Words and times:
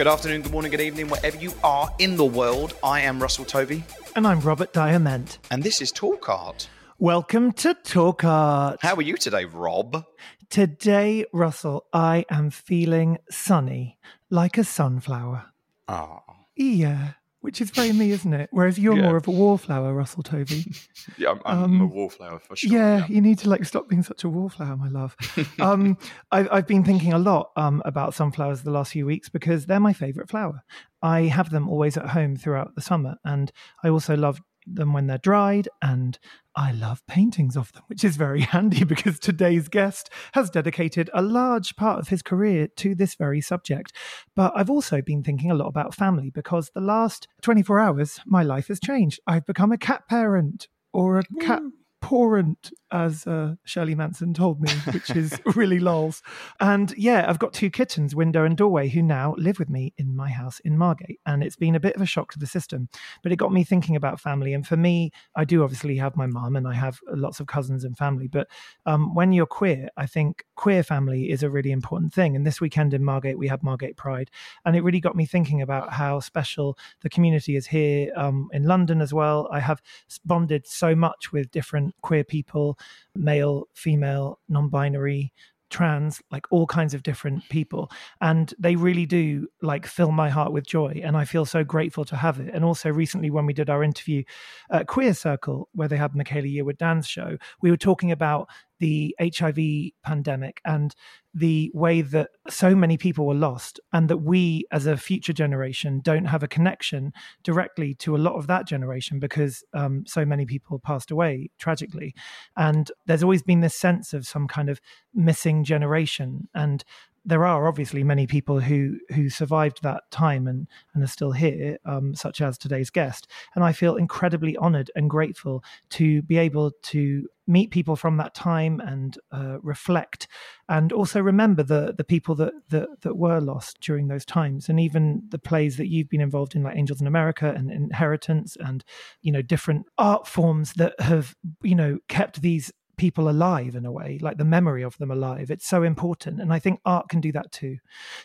Good 0.00 0.06
afternoon, 0.08 0.40
good 0.40 0.52
morning, 0.52 0.70
good 0.70 0.80
evening, 0.80 1.08
wherever 1.10 1.36
you 1.36 1.52
are 1.62 1.92
in 1.98 2.16
the 2.16 2.24
world. 2.24 2.72
I 2.82 3.02
am 3.02 3.20
Russell 3.20 3.44
Tovey, 3.44 3.82
And 4.16 4.26
I'm 4.26 4.40
Robert 4.40 4.72
Diament. 4.72 5.36
and 5.50 5.62
this 5.62 5.82
is 5.82 5.92
Talk 5.92 6.26
Art. 6.26 6.70
Welcome 6.98 7.52
to 7.60 7.74
Talk 7.74 8.24
Art. 8.24 8.78
How 8.80 8.94
are 8.94 9.02
you 9.02 9.18
today, 9.18 9.44
Rob? 9.44 10.06
Today, 10.48 11.26
Russell, 11.34 11.84
I 11.92 12.24
am 12.30 12.48
feeling 12.48 13.18
sunny, 13.30 13.98
like 14.30 14.56
a 14.56 14.64
sunflower. 14.64 15.44
Ah, 15.86 16.22
Yeah, 16.56 17.10
which 17.40 17.60
is 17.60 17.70
very 17.70 17.92
me, 17.92 18.10
isn't 18.10 18.32
it? 18.32 18.48
Whereas 18.52 18.78
you're 18.78 18.96
Yeah. 18.96 19.02
more 19.02 19.16
of 19.16 19.26
a 19.26 19.30
wallflower, 19.30 19.94
Russell 19.94 20.22
Tovey. 20.22 20.66
yeah, 21.18 21.30
I'm, 21.30 21.40
I'm 21.44 21.62
Um, 21.64 21.80
a 21.80 21.86
wallflower 21.86 22.38
for 22.38 22.56
sure. 22.56 22.70
yeah, 22.70 23.06
you 23.08 23.20
need 23.20 23.38
to 23.40 23.48
like 23.48 23.64
stop 23.64 23.88
being 23.88 24.02
such 24.02 24.24
a 24.24 24.28
wallflower, 24.28 24.76
my 24.76 24.88
love. 24.88 25.16
um, 25.60 25.96
I've, 26.30 26.48
I've 26.52 26.66
been 26.66 26.84
thinking 26.84 27.12
a 27.12 27.18
lot 27.18 27.50
um, 27.56 27.82
about 27.84 28.14
sunflowers 28.14 28.62
the 28.62 28.70
last 28.70 28.92
few 28.92 29.06
weeks 29.06 29.28
because 29.28 29.66
they're 29.66 29.80
my 29.80 29.92
favorite 29.92 30.28
flower. 30.28 30.62
I 31.02 31.22
have 31.22 31.50
them 31.50 31.68
always 31.68 31.96
at 31.96 32.08
home 32.10 32.36
throughout 32.36 32.74
the 32.74 32.82
summer, 32.82 33.16
and 33.24 33.50
I 33.82 33.88
also 33.88 34.16
love 34.16 34.40
them 34.66 34.92
when 34.92 35.06
they're 35.06 35.18
dried, 35.18 35.68
and 35.82 36.18
I 36.56 36.72
love 36.72 37.06
paintings 37.06 37.56
of 37.56 37.72
them, 37.72 37.82
which 37.86 38.04
is 38.04 38.16
very 38.16 38.40
handy 38.54 38.84
because 38.84 39.18
today's 39.18 39.68
guest 39.68 40.10
has 40.34 40.50
dedicated 40.50 41.10
a 41.14 41.22
large 41.22 41.76
part 41.76 42.00
of 42.00 42.08
his 42.08 42.22
career 42.22 42.68
to 42.76 42.94
this 42.94 43.14
very 43.14 43.40
subject. 43.40 43.92
But 44.34 44.52
I've 44.56 44.70
also 44.70 45.02
been 45.02 45.22
thinking 45.22 45.50
a 45.50 45.54
lot 45.54 45.68
about 45.68 45.94
family 45.94 46.30
because 46.30 46.70
the 46.74 46.80
last 46.80 47.28
24 47.42 47.78
hours, 47.78 48.20
my 48.26 48.42
life 48.42 48.68
has 48.68 48.80
changed. 48.80 49.20
I've 49.26 49.46
become 49.46 49.72
a 49.72 49.78
cat 49.78 50.02
parent 50.08 50.68
or 50.92 51.18
a 51.18 51.24
cat 51.40 51.62
parent, 52.00 52.72
as 52.90 53.26
uh, 53.26 53.54
Shirley 53.64 53.94
Manson 53.94 54.34
told 54.34 54.60
me, 54.60 54.70
which 54.92 55.10
is 55.10 55.38
really 55.54 55.78
lols. 55.78 56.22
And 56.58 56.92
yeah, 56.96 57.26
I've 57.28 57.38
got 57.38 57.52
two 57.52 57.70
kittens, 57.70 58.14
Window 58.14 58.44
and 58.44 58.56
Doorway, 58.56 58.88
who 58.88 59.02
now 59.02 59.34
live 59.38 59.58
with 59.58 59.70
me 59.70 59.92
in 59.96 60.16
my 60.16 60.28
house 60.28 60.60
in 60.60 60.76
Margate. 60.76 61.20
And 61.26 61.42
it's 61.42 61.56
been 61.56 61.74
a 61.74 61.80
bit 61.80 61.94
of 61.94 62.02
a 62.02 62.06
shock 62.06 62.32
to 62.32 62.38
the 62.38 62.46
system, 62.46 62.88
but 63.22 63.32
it 63.32 63.36
got 63.36 63.52
me 63.52 63.64
thinking 63.64 63.96
about 63.96 64.20
family. 64.20 64.54
And 64.54 64.66
for 64.66 64.76
me, 64.76 65.12
I 65.36 65.44
do 65.44 65.62
obviously 65.62 65.96
have 65.98 66.16
my 66.16 66.26
mum 66.26 66.56
and 66.56 66.66
I 66.66 66.74
have 66.74 66.98
lots 67.12 67.38
of 67.38 67.46
cousins 67.46 67.84
and 67.84 67.96
family. 67.96 68.28
But 68.28 68.48
um, 68.86 69.14
when 69.14 69.32
you're 69.32 69.46
queer, 69.46 69.88
I 69.96 70.06
think 70.06 70.44
queer 70.56 70.82
family 70.82 71.30
is 71.30 71.42
a 71.42 71.50
really 71.50 71.70
important 71.70 72.12
thing. 72.12 72.34
And 72.34 72.46
this 72.46 72.60
weekend 72.60 72.94
in 72.94 73.04
Margate, 73.04 73.38
we 73.38 73.48
had 73.48 73.62
Margate 73.62 73.96
Pride. 73.96 74.30
And 74.64 74.74
it 74.74 74.82
really 74.82 75.00
got 75.00 75.16
me 75.16 75.26
thinking 75.26 75.62
about 75.62 75.92
how 75.92 76.20
special 76.20 76.76
the 77.02 77.10
community 77.10 77.56
is 77.56 77.66
here 77.66 78.12
um, 78.16 78.48
in 78.52 78.64
London 78.64 79.00
as 79.00 79.12
well. 79.12 79.48
I 79.52 79.60
have 79.60 79.82
bonded 80.24 80.66
so 80.66 80.94
much 80.94 81.32
with 81.32 81.50
different 81.50 81.89
queer 82.02 82.24
people 82.24 82.78
male, 83.14 83.66
female, 83.74 84.38
non 84.48 84.68
binary. 84.68 85.32
Trans, 85.70 86.20
like 86.32 86.46
all 86.50 86.66
kinds 86.66 86.94
of 86.94 87.04
different 87.04 87.48
people, 87.48 87.92
and 88.20 88.52
they 88.58 88.74
really 88.74 89.06
do 89.06 89.46
like 89.62 89.86
fill 89.86 90.10
my 90.10 90.28
heart 90.28 90.52
with 90.52 90.66
joy, 90.66 91.00
and 91.04 91.16
I 91.16 91.24
feel 91.24 91.44
so 91.44 91.62
grateful 91.62 92.04
to 92.06 92.16
have 92.16 92.40
it. 92.40 92.52
And 92.52 92.64
also, 92.64 92.90
recently 92.90 93.30
when 93.30 93.46
we 93.46 93.52
did 93.52 93.70
our 93.70 93.84
interview 93.84 94.24
at 94.72 94.88
Queer 94.88 95.14
Circle, 95.14 95.68
where 95.72 95.86
they 95.86 95.96
had 95.96 96.16
Michaela 96.16 96.48
Yearwood 96.48 96.78
Dan's 96.78 97.06
show, 97.06 97.38
we 97.62 97.70
were 97.70 97.76
talking 97.76 98.10
about 98.10 98.48
the 98.80 99.14
HIV 99.20 99.92
pandemic 100.02 100.60
and 100.64 100.94
the 101.32 101.70
way 101.72 102.02
that 102.02 102.30
so 102.48 102.74
many 102.74 102.96
people 102.96 103.24
were 103.24 103.34
lost, 103.34 103.78
and 103.92 104.08
that 104.08 104.16
we 104.18 104.64
as 104.72 104.86
a 104.86 104.96
future 104.96 105.32
generation 105.32 106.00
don't 106.00 106.24
have 106.24 106.42
a 106.42 106.48
connection 106.48 107.12
directly 107.44 107.94
to 107.94 108.16
a 108.16 108.18
lot 108.18 108.34
of 108.34 108.48
that 108.48 108.66
generation 108.66 109.20
because 109.20 109.62
um, 109.72 110.04
so 110.06 110.24
many 110.24 110.44
people 110.44 110.80
passed 110.80 111.12
away 111.12 111.50
tragically. 111.58 112.14
And 112.56 112.90
there's 113.06 113.22
always 113.22 113.42
been 113.42 113.60
this 113.60 113.76
sense 113.76 114.12
of 114.12 114.26
some 114.26 114.48
kind 114.48 114.68
of 114.68 114.80
missing 115.14 115.62
generation. 115.62 116.48
And 116.52 116.82
there 117.24 117.44
are 117.44 117.68
obviously 117.68 118.02
many 118.02 118.26
people 118.26 118.60
who 118.60 118.98
who 119.14 119.28
survived 119.28 119.82
that 119.82 120.10
time 120.10 120.46
and 120.46 120.66
and 120.94 121.02
are 121.02 121.08
still 121.08 121.32
here, 121.32 121.78
um, 121.84 122.14
such 122.14 122.40
as 122.40 122.56
today's 122.56 122.90
guest. 122.90 123.30
And 123.54 123.62
I 123.62 123.72
feel 123.72 123.96
incredibly 123.96 124.56
honoured 124.56 124.90
and 124.94 125.10
grateful 125.10 125.62
to 125.90 126.22
be 126.22 126.38
able 126.38 126.72
to 126.84 127.26
meet 127.46 127.72
people 127.72 127.96
from 127.96 128.16
that 128.16 128.34
time 128.34 128.80
and 128.80 129.18
uh, 129.32 129.58
reflect, 129.60 130.28
and 130.68 130.92
also 130.92 131.20
remember 131.20 131.62
the 131.62 131.94
the 131.96 132.04
people 132.04 132.34
that, 132.36 132.54
that 132.70 132.88
that 133.02 133.16
were 133.16 133.40
lost 133.40 133.80
during 133.80 134.08
those 134.08 134.24
times, 134.24 134.68
and 134.68 134.80
even 134.80 135.22
the 135.28 135.38
plays 135.38 135.76
that 135.76 135.88
you've 135.88 136.08
been 136.08 136.20
involved 136.20 136.54
in, 136.54 136.62
like 136.62 136.76
Angels 136.76 137.00
in 137.00 137.06
America 137.06 137.52
and 137.54 137.70
Inheritance, 137.70 138.56
and 138.60 138.82
you 139.20 139.32
know 139.32 139.42
different 139.42 139.86
art 139.98 140.26
forms 140.26 140.72
that 140.74 140.98
have 141.00 141.34
you 141.62 141.74
know 141.74 141.98
kept 142.08 142.40
these 142.40 142.72
people 143.00 143.30
alive 143.30 143.74
in 143.74 143.86
a 143.86 143.90
way, 143.90 144.18
like 144.20 144.36
the 144.36 144.44
memory 144.44 144.82
of 144.82 144.98
them 144.98 145.10
alive. 145.10 145.50
It's 145.50 145.66
so 145.66 145.82
important. 145.82 146.38
And 146.38 146.52
I 146.52 146.58
think 146.58 146.80
art 146.84 147.08
can 147.08 147.22
do 147.22 147.32
that 147.32 147.50
too. 147.50 147.78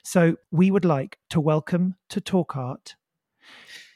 So 0.04 0.36
we 0.52 0.70
would 0.70 0.84
like 0.84 1.18
to 1.30 1.40
welcome 1.40 1.96
to 2.10 2.20
Talk 2.20 2.58
Art 2.58 2.96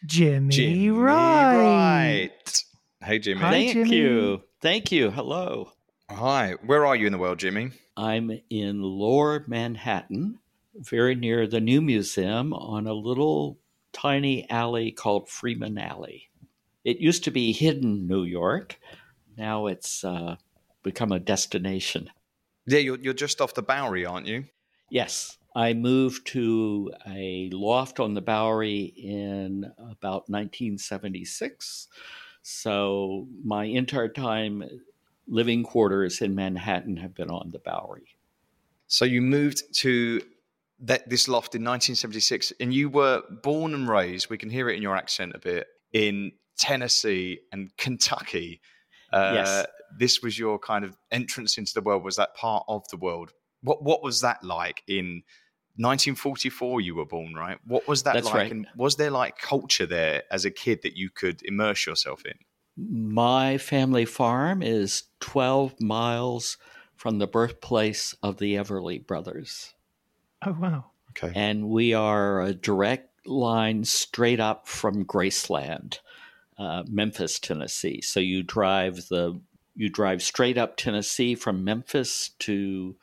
Jimmy, 0.06 0.56
Jimmy 0.56 0.90
Wright. 0.90 2.32
Wright. 2.32 2.64
Hey, 3.04 3.20
Jimmy. 3.20 3.42
Hi, 3.42 3.52
Thank 3.52 3.74
Jimmy. 3.74 3.90
you. 3.98 4.42
Thank 4.62 4.90
you. 4.90 5.12
Hello. 5.12 5.74
Hi. 6.10 6.54
Where 6.66 6.86
are 6.86 6.96
you 6.96 7.08
in 7.08 7.12
the 7.12 7.20
world, 7.20 7.40
Jimmy? 7.40 7.72
I'm 7.98 8.40
in 8.50 8.82
lower 8.82 9.44
Manhattan, 9.48 10.40
very 10.76 11.14
near 11.14 11.46
the 11.46 11.60
new 11.60 11.82
museum 11.82 12.54
on 12.54 12.88
a 12.88 12.94
little 12.94 13.60
tiny 13.92 14.50
alley 14.50 14.94
called 14.94 15.28
Freeman 15.28 15.78
Alley. 15.78 16.30
It 16.86 17.00
used 17.00 17.26
to 17.26 17.32
be 17.32 17.52
hidden 17.52 18.08
New 18.08 18.24
York. 18.24 18.80
Now 19.38 19.68
it's 19.68 20.06
uh, 20.06 20.38
become 20.84 21.12
a 21.12 21.20
destination. 21.20 22.10
Yeah, 22.66 22.80
you're, 22.80 23.00
you're 23.00 23.14
just 23.14 23.42
off 23.42 23.54
the 23.54 23.62
Bowery, 23.62 24.06
aren't 24.06 24.28
you? 24.28 24.46
Yes, 24.90 25.38
I 25.56 25.74
moved 25.74 26.28
to 26.28 26.92
a 27.08 27.50
loft 27.52 28.00
on 28.00 28.14
the 28.14 28.22
Bowery 28.22 28.94
in 28.96 29.72
about 29.78 30.30
1976. 30.30 31.88
So 32.42 33.28
my 33.44 33.66
entire 33.66 34.08
time 34.08 34.64
living 35.28 35.64
quarters 35.64 36.22
in 36.22 36.36
Manhattan 36.36 36.98
have 36.98 37.14
been 37.14 37.30
on 37.30 37.52
the 37.52 37.60
Bowery. 37.60 38.16
So 38.88 39.06
you 39.06 39.22
moved 39.22 39.74
to 39.80 40.22
that 40.82 41.10
this 41.10 41.28
loft 41.28 41.56
in 41.56 41.62
1976, 41.62 42.54
and 42.60 42.74
you 42.74 42.90
were 42.90 43.22
born 43.44 43.74
and 43.74 43.88
raised. 43.88 44.30
We 44.30 44.38
can 44.38 44.50
hear 44.50 44.70
it 44.70 44.76
in 44.76 44.82
your 44.82 44.96
accent 44.96 45.34
a 45.36 45.40
bit 45.40 45.68
in 45.94 46.32
Tennessee 46.58 47.42
and 47.52 47.76
Kentucky. 47.78 48.62
Uh, 49.12 49.32
Yes. 49.36 49.66
This 49.98 50.22
was 50.22 50.38
your 50.38 50.60
kind 50.60 50.86
of 50.86 50.96
entrance 51.12 51.58
into 51.58 51.74
the 51.74 51.82
world. 51.82 52.04
Was 52.04 52.18
that 52.18 52.36
part 52.36 52.64
of 52.68 52.88
the 52.90 52.98
world? 52.98 53.34
What 53.62 53.82
What 53.84 54.04
was 54.04 54.22
that 54.22 54.44
like 54.44 54.84
in 54.88 55.24
1944? 55.78 56.82
You 56.82 56.96
were 56.96 57.06
born, 57.06 57.34
right? 57.34 57.58
What 57.66 57.88
was 57.88 58.04
that 58.04 58.14
That's 58.14 58.28
like? 58.28 58.36
right. 58.36 58.52
And 58.52 58.68
was 58.76 58.98
there 58.98 59.10
like 59.12 59.38
culture 59.40 59.86
there 59.86 60.24
as 60.32 60.46
a 60.46 60.52
kid 60.52 60.82
that 60.84 60.96
you 60.96 61.10
could 61.10 61.42
immerse 61.44 61.86
yourself 61.86 62.24
in? 62.26 62.34
My 62.78 63.58
family 63.58 64.06
farm 64.06 64.62
is 64.62 65.04
12 65.22 65.82
miles 65.82 66.58
from 66.96 67.18
the 67.18 67.28
birthplace 67.28 68.14
of 68.22 68.38
the 68.38 68.56
Everly 68.56 69.06
brothers. 69.06 69.74
Oh, 70.46 70.56
wow. 70.60 70.86
Okay. 71.12 71.32
And 71.36 71.70
we 71.70 71.94
are 71.94 72.42
a 72.42 72.54
direct 72.54 73.26
line 73.28 73.84
straight 73.84 74.40
up 74.40 74.68
from 74.68 75.04
Graceland, 75.06 76.00
uh, 76.60 76.84
Memphis, 76.90 77.40
Tennessee. 77.40 78.02
So 78.02 78.20
you 78.20 78.44
drive 78.44 79.08
the 79.10 79.40
you 79.76 79.90
drive 79.90 80.22
straight 80.22 80.58
up 80.58 80.76
Tennessee 80.76 81.36
from 81.36 81.64
Memphis 81.64 82.32
to 82.40 82.98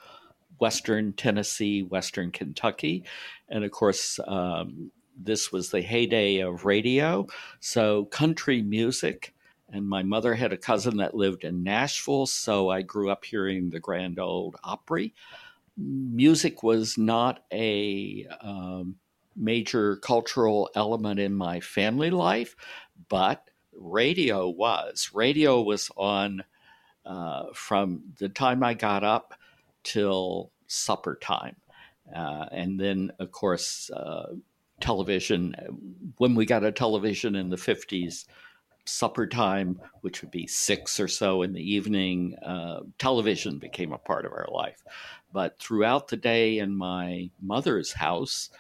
Western 0.59 1.15
Tennessee, 1.15 1.83
Western 1.83 2.31
Kentucky. 2.31 3.05
And 3.49 3.65
of 3.65 3.71
course, 3.71 4.21
um, 4.27 4.91
this 5.19 5.51
was 5.51 5.71
the 5.71 5.81
heyday 5.81 6.41
of 6.41 6.65
radio. 6.65 7.27
So, 7.61 8.05
country 8.07 8.63
music. 8.63 9.33
And 9.71 9.89
my 9.89 10.03
mother 10.03 10.35
had 10.35 10.53
a 10.53 10.59
cousin 10.59 10.99
that 10.99 11.15
lived 11.15 11.45
in 11.45 11.63
Nashville. 11.63 12.27
So, 12.27 12.69
I 12.69 12.83
grew 12.83 13.11
up 13.11 13.25
hearing 13.25 13.71
the 13.71 13.81
Grand 13.81 14.19
Ole 14.19 14.55
Opry. 14.63 15.15
Music 15.79 16.63
was 16.63 16.97
not 16.99 17.45
a 17.53 18.27
um, 18.41 18.97
major 19.37 19.97
cultural 19.97 20.71
element 20.75 21.21
in 21.21 21.35
my 21.35 21.61
family 21.61 22.11
life, 22.11 22.57
but 23.09 23.51
radio 23.73 24.49
was. 24.49 25.11
Radio 25.13 25.61
was 25.63 25.91
on 25.97 26.45
uh, 27.05 27.47
from 27.55 28.03
the 28.19 28.29
time 28.29 28.63
I 28.63 28.75
got 28.75 29.05
up 29.05 29.35
till 29.85 30.51
supper 30.67 31.17
time. 31.21 31.57
Uh, 32.15 32.47
and 32.51 32.79
then, 32.79 33.13
of 33.19 33.33
course, 33.33 33.91
uh, 33.91 34.35
television. 34.81 35.55
When 36.19 36.35
we 36.35 36.47
got 36.47 36.65
a 36.65 36.73
television 36.73 37.35
in 37.37 37.51
the 37.51 37.57
50s, 37.57 38.27
supper 38.85 39.27
time, 39.27 39.81
which 40.01 40.23
would 40.23 40.31
be 40.31 40.47
six 40.47 41.01
or 41.01 41.09
so 41.09 41.43
in 41.43 41.53
the 41.53 41.75
evening, 41.75 42.37
uh, 42.45 42.81
television 42.99 43.59
became 43.59 43.93
a 43.93 43.99
part 43.99 44.25
of 44.25 44.33
our 44.33 44.49
life. 44.53 44.83
But 45.33 45.59
throughout 45.59 46.09
the 46.09 46.17
day 46.17 46.59
in 46.59 46.77
my 46.77 47.31
mother's 47.43 47.93
house, 47.93 48.51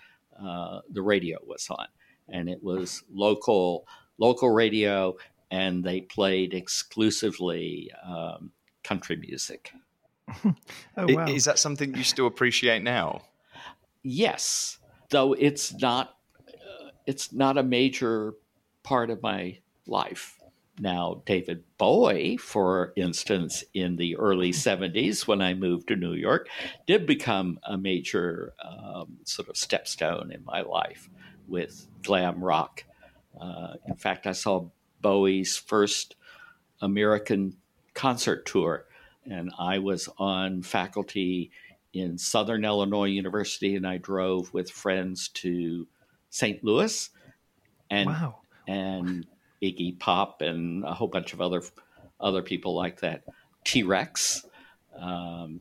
uh, 0.40 0.80
the 0.90 1.02
radio 1.02 1.38
was 1.46 1.68
on, 1.70 1.86
and 2.28 2.48
it 2.48 2.62
was 2.62 3.04
local 3.10 3.86
local 4.18 4.50
radio, 4.50 5.16
and 5.50 5.84
they 5.84 6.00
played 6.00 6.54
exclusively 6.54 7.90
um, 8.04 8.52
country 8.82 9.16
music. 9.16 9.72
oh, 10.44 10.54
wow. 10.96 11.26
Is 11.26 11.44
that 11.44 11.58
something 11.58 11.94
you 11.94 12.04
still 12.04 12.26
appreciate 12.26 12.82
now? 12.82 13.22
Yes, 14.02 14.78
though 15.10 15.32
it's 15.32 15.72
not 15.74 16.16
uh, 16.48 16.90
it's 17.06 17.32
not 17.32 17.58
a 17.58 17.62
major 17.62 18.34
part 18.82 19.10
of 19.10 19.22
my 19.22 19.58
life. 19.86 20.38
Now, 20.78 21.22
David 21.24 21.64
Bowie, 21.78 22.36
for 22.36 22.92
instance, 22.96 23.64
in 23.72 23.96
the 23.96 24.16
early 24.16 24.50
70s, 24.52 25.26
when 25.26 25.40
I 25.40 25.54
moved 25.54 25.88
to 25.88 25.96
New 25.96 26.12
York, 26.12 26.48
did 26.86 27.06
become 27.06 27.58
a 27.64 27.78
major 27.78 28.52
um, 28.62 29.18
sort 29.24 29.48
of 29.48 29.54
stepstone 29.54 30.34
in 30.34 30.44
my 30.44 30.60
life 30.60 31.08
with 31.48 31.86
glam 32.02 32.42
rock. 32.42 32.84
Uh, 33.40 33.74
in 33.86 33.96
fact, 33.96 34.26
I 34.26 34.32
saw 34.32 34.68
Bowie's 35.00 35.56
first 35.56 36.16
American 36.80 37.56
concert 37.94 38.46
tour, 38.46 38.86
and 39.24 39.52
I 39.58 39.78
was 39.78 40.08
on 40.18 40.62
faculty 40.62 41.50
in 41.92 42.18
Southern 42.18 42.64
Illinois 42.64 43.08
University, 43.08 43.76
and 43.76 43.86
I 43.86 43.98
drove 43.98 44.52
with 44.52 44.70
friends 44.70 45.28
to 45.28 45.86
St. 46.30 46.62
Louis. 46.62 47.10
And, 47.88 48.08
wow. 48.08 48.40
and 48.66 49.26
Iggy 49.62 49.98
Pop 49.98 50.42
and 50.42 50.84
a 50.84 50.92
whole 50.92 51.08
bunch 51.08 51.32
of 51.32 51.40
other 51.40 51.62
other 52.20 52.42
people 52.42 52.74
like 52.74 53.00
that. 53.00 53.22
T 53.64 53.82
Rex. 53.82 54.44
Um, 54.98 55.60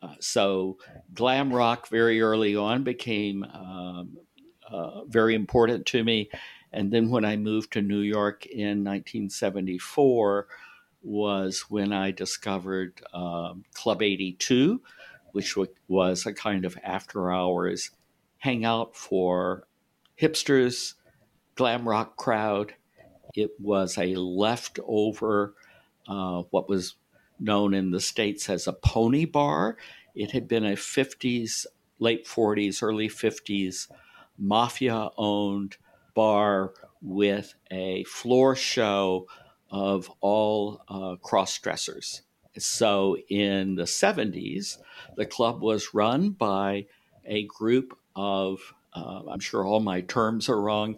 uh, 0.00 0.14
so 0.18 0.78
glam 1.14 1.52
rock 1.52 1.88
very 1.88 2.20
early 2.20 2.56
on 2.56 2.82
became 2.82 3.44
um, 3.44 4.18
uh, 4.68 5.04
very 5.04 5.34
important 5.34 5.86
to 5.86 6.02
me. 6.02 6.28
And 6.72 6.90
then 6.92 7.10
when 7.10 7.24
I 7.24 7.36
moved 7.36 7.72
to 7.72 7.82
New 7.82 8.00
York 8.00 8.46
in 8.46 8.84
1974 8.84 10.46
was 11.02 11.66
when 11.68 11.92
I 11.92 12.10
discovered 12.12 13.02
um, 13.12 13.64
Club 13.74 14.02
82, 14.02 14.80
which 15.32 15.56
was 15.88 16.26
a 16.26 16.32
kind 16.32 16.64
of 16.64 16.78
after 16.82 17.30
hours 17.30 17.90
hangout 18.38 18.96
for 18.96 19.66
hipsters, 20.20 20.94
glam 21.54 21.88
rock 21.88 22.16
crowd, 22.16 22.74
it 23.34 23.50
was 23.58 23.98
a 23.98 24.14
leftover, 24.14 25.54
uh, 26.08 26.42
what 26.50 26.68
was 26.68 26.96
known 27.38 27.74
in 27.74 27.90
the 27.90 28.00
States 28.00 28.48
as 28.48 28.66
a 28.66 28.72
pony 28.72 29.24
bar. 29.24 29.76
It 30.14 30.30
had 30.30 30.46
been 30.48 30.64
a 30.64 30.72
50s, 30.72 31.66
late 31.98 32.26
40s, 32.26 32.82
early 32.82 33.08
50s 33.08 33.88
mafia 34.38 35.10
owned 35.16 35.76
bar 36.14 36.72
with 37.00 37.54
a 37.70 38.04
floor 38.04 38.54
show 38.54 39.26
of 39.70 40.10
all 40.20 40.82
uh, 40.88 41.16
cross 41.16 41.58
dressers. 41.58 42.22
So 42.58 43.16
in 43.28 43.76
the 43.76 43.84
70s, 43.84 44.78
the 45.16 45.26
club 45.26 45.62
was 45.62 45.94
run 45.94 46.30
by 46.30 46.86
a 47.24 47.44
group 47.44 47.96
of, 48.14 48.74
uh, 48.94 49.22
I'm 49.28 49.40
sure 49.40 49.64
all 49.64 49.80
my 49.80 50.02
terms 50.02 50.48
are 50.48 50.60
wrong, 50.60 50.96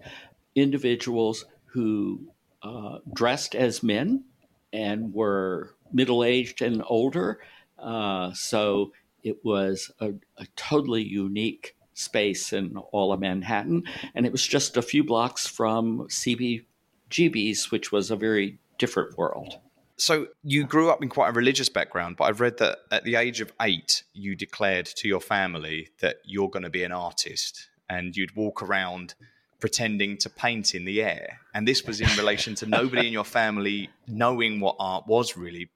individuals 0.54 1.44
who 1.66 2.32
uh, 2.62 2.98
dressed 3.12 3.54
as 3.54 3.82
men 3.82 4.24
and 4.72 5.14
were 5.14 5.74
middle 5.92 6.24
aged 6.24 6.62
and 6.62 6.82
older. 6.86 7.40
Uh, 7.78 8.32
so 8.32 8.92
it 9.22 9.44
was 9.44 9.90
a, 10.00 10.14
a, 10.38 10.46
totally 10.56 11.02
unique 11.02 11.76
space 11.94 12.52
in 12.52 12.76
all 12.92 13.12
of 13.12 13.20
Manhattan. 13.20 13.84
And 14.14 14.26
it 14.26 14.32
was 14.32 14.46
just 14.46 14.76
a 14.76 14.82
few 14.82 15.04
blocks 15.04 15.46
from 15.46 16.08
CBGB's, 16.08 17.70
which 17.70 17.92
was 17.92 18.10
a 18.10 18.16
very 18.16 18.58
different 18.78 19.16
world. 19.16 19.58
So 19.96 20.26
you 20.42 20.64
grew 20.64 20.90
up 20.90 21.02
in 21.02 21.08
quite 21.08 21.28
a 21.28 21.32
religious 21.32 21.68
background, 21.68 22.16
but 22.16 22.24
I've 22.24 22.40
read 22.40 22.58
that 22.58 22.78
at 22.90 23.04
the 23.04 23.14
age 23.14 23.40
of 23.40 23.52
eight, 23.62 24.02
you 24.12 24.34
declared 24.34 24.86
to 24.86 25.08
your 25.08 25.20
family 25.20 25.90
that 26.00 26.16
you're 26.24 26.50
going 26.50 26.64
to 26.64 26.70
be 26.70 26.82
an 26.82 26.90
artist 26.92 27.68
and 27.88 28.16
you'd 28.16 28.34
walk 28.34 28.60
around 28.60 29.14
pretending 29.60 30.18
to 30.18 30.28
paint 30.28 30.74
in 30.74 30.84
the 30.84 31.00
air. 31.00 31.38
And 31.54 31.66
this 31.66 31.84
was 31.84 32.00
in 32.00 32.08
relation 32.18 32.54
to 32.56 32.66
nobody 32.66 33.06
in 33.06 33.12
your 33.12 33.24
family 33.24 33.88
knowing 34.08 34.60
what 34.60 34.76
art 34.78 35.06
was 35.06 35.36
really. 35.36 35.70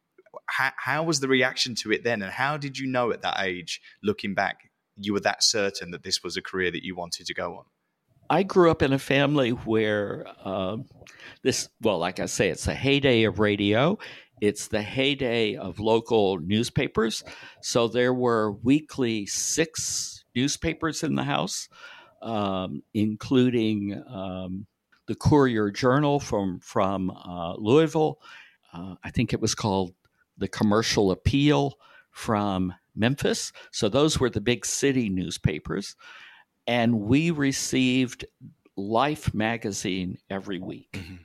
How, 0.46 0.72
how, 0.76 1.02
was 1.04 1.20
the 1.20 1.28
reaction 1.28 1.74
to 1.76 1.92
it 1.92 2.02
then? 2.04 2.20
And 2.22 2.32
how 2.32 2.56
did 2.56 2.78
you 2.78 2.86
know 2.86 3.12
at 3.12 3.22
that 3.22 3.40
age, 3.40 3.80
looking 4.02 4.34
back, 4.34 4.67
you 4.98 5.12
were 5.12 5.20
that 5.20 5.42
certain 5.42 5.90
that 5.90 6.02
this 6.02 6.22
was 6.22 6.36
a 6.36 6.42
career 6.42 6.70
that 6.70 6.84
you 6.84 6.94
wanted 6.94 7.26
to 7.26 7.34
go 7.34 7.56
on? 7.56 7.64
I 8.30 8.42
grew 8.42 8.70
up 8.70 8.82
in 8.82 8.92
a 8.92 8.98
family 8.98 9.50
where 9.50 10.26
um, 10.44 10.84
this, 11.42 11.68
well, 11.80 11.98
like 11.98 12.20
I 12.20 12.26
say, 12.26 12.50
it's 12.50 12.68
a 12.68 12.74
heyday 12.74 13.24
of 13.24 13.38
radio. 13.38 13.98
It's 14.40 14.68
the 14.68 14.82
heyday 14.82 15.56
of 15.56 15.80
local 15.80 16.38
newspapers. 16.38 17.24
So 17.62 17.88
there 17.88 18.12
were 18.12 18.52
weekly 18.52 19.26
six 19.26 20.24
newspapers 20.34 21.02
in 21.02 21.14
the 21.14 21.24
house 21.24 21.68
um, 22.22 22.82
including 22.94 24.02
um, 24.08 24.66
the 25.06 25.14
Courier 25.14 25.70
Journal 25.70 26.20
from 26.20 26.60
from 26.60 27.10
uh, 27.10 27.54
Louisville. 27.54 28.20
Uh, 28.72 28.94
I 29.02 29.10
think 29.10 29.32
it 29.32 29.40
was 29.40 29.54
called 29.54 29.94
the 30.36 30.48
Commercial 30.48 31.10
Appeal 31.10 31.74
from 32.10 32.74
Memphis. 32.98 33.52
So 33.70 33.88
those 33.88 34.18
were 34.18 34.30
the 34.30 34.40
big 34.40 34.66
city 34.66 35.08
newspapers, 35.08 35.96
and 36.66 37.00
we 37.00 37.30
received 37.30 38.24
Life 38.76 39.34
magazine 39.34 40.18
every 40.30 40.58
week. 40.60 40.92
Mm-hmm. 40.92 41.16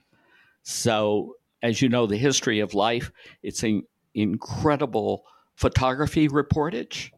So 0.64 1.36
as 1.62 1.82
you 1.82 1.90
know, 1.90 2.06
the 2.06 2.18
history 2.18 2.60
of 2.60 2.74
Life, 2.74 3.12
it's 3.42 3.64
an 3.64 3.84
incredible 4.14 5.24
photography 5.56 6.28
reportage. 6.28 7.12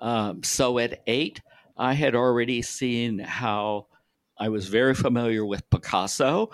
Um, 0.00 0.42
so 0.42 0.78
at 0.78 1.02
eight, 1.06 1.40
I 1.76 1.92
had 1.92 2.14
already 2.14 2.62
seen 2.62 3.18
how 3.18 3.86
I 4.38 4.48
was 4.48 4.68
very 4.68 4.94
familiar 4.94 5.44
with 5.44 5.68
Picasso. 5.70 6.50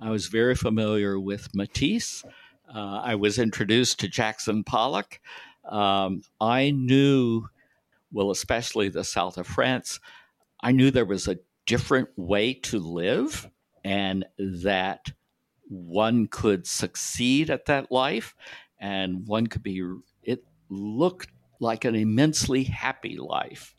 I 0.00 0.10
was 0.10 0.26
very 0.26 0.54
familiar 0.54 1.18
with 1.20 1.48
Matisse. 1.54 2.24
Uh, 2.74 3.00
I 3.04 3.14
was 3.14 3.38
introduced 3.38 4.00
to 4.00 4.08
Jackson 4.08 4.64
Pollock. 4.64 5.20
Um, 5.68 6.22
I 6.40 6.70
knew, 6.70 7.48
well, 8.12 8.30
especially 8.30 8.88
the 8.88 9.04
south 9.04 9.38
of 9.38 9.46
France, 9.46 10.00
I 10.60 10.72
knew 10.72 10.90
there 10.90 11.04
was 11.04 11.28
a 11.28 11.38
different 11.66 12.08
way 12.16 12.54
to 12.54 12.78
live 12.78 13.48
and 13.84 14.24
that 14.38 15.12
one 15.68 16.26
could 16.26 16.66
succeed 16.66 17.50
at 17.50 17.66
that 17.66 17.90
life 17.90 18.34
and 18.78 19.26
one 19.26 19.46
could 19.46 19.62
be, 19.62 19.82
it 20.22 20.44
looked 20.68 21.28
like 21.60 21.84
an 21.84 21.94
immensely 21.94 22.64
happy 22.64 23.16
life 23.18 23.74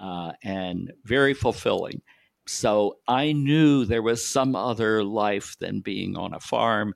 uh, 0.00 0.32
and 0.42 0.92
very 1.04 1.34
fulfilling. 1.34 2.02
So 2.46 2.98
I 3.06 3.32
knew 3.32 3.84
there 3.84 4.02
was 4.02 4.24
some 4.24 4.56
other 4.56 5.04
life 5.04 5.56
than 5.58 5.80
being 5.80 6.16
on 6.16 6.32
a 6.34 6.40
farm 6.40 6.94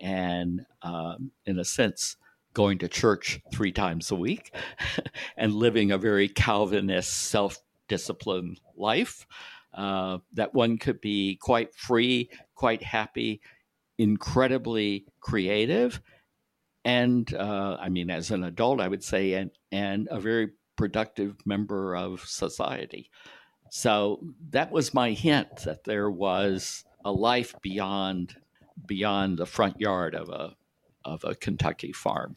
and, 0.00 0.64
um, 0.82 1.32
in 1.46 1.58
a 1.58 1.64
sense, 1.64 2.16
going 2.54 2.78
to 2.78 2.88
church 2.88 3.40
three 3.52 3.72
times 3.72 4.10
a 4.10 4.16
week 4.16 4.54
and 5.36 5.52
living 5.52 5.90
a 5.90 5.98
very 5.98 6.28
Calvinist, 6.28 7.12
self 7.12 7.58
disciplined 7.88 8.60
life. 8.76 9.26
Uh, 9.74 10.18
that 10.32 10.54
one 10.54 10.78
could 10.78 11.00
be 11.00 11.36
quite 11.36 11.74
free, 11.74 12.30
quite 12.54 12.82
happy, 12.82 13.40
incredibly 13.98 15.04
creative, 15.20 16.00
and 16.84 17.34
uh, 17.34 17.76
I 17.80 17.88
mean, 17.88 18.10
as 18.10 18.30
an 18.30 18.44
adult, 18.44 18.80
I 18.80 18.88
would 18.88 19.02
say, 19.02 19.34
and 19.34 19.50
and 19.72 20.06
a 20.10 20.20
very 20.20 20.50
productive 20.76 21.36
member 21.44 21.96
of 21.96 22.20
society. 22.20 23.10
So 23.70 24.20
that 24.50 24.70
was 24.70 24.94
my 24.94 25.10
hint 25.10 25.64
that 25.64 25.84
there 25.84 26.10
was 26.10 26.84
a 27.04 27.10
life 27.10 27.54
beyond 27.62 28.36
beyond 28.86 29.38
the 29.38 29.46
front 29.46 29.80
yard 29.80 30.14
of 30.14 30.28
a 30.28 30.54
of 31.04 31.24
a 31.24 31.34
Kentucky 31.34 31.92
farm. 31.92 32.36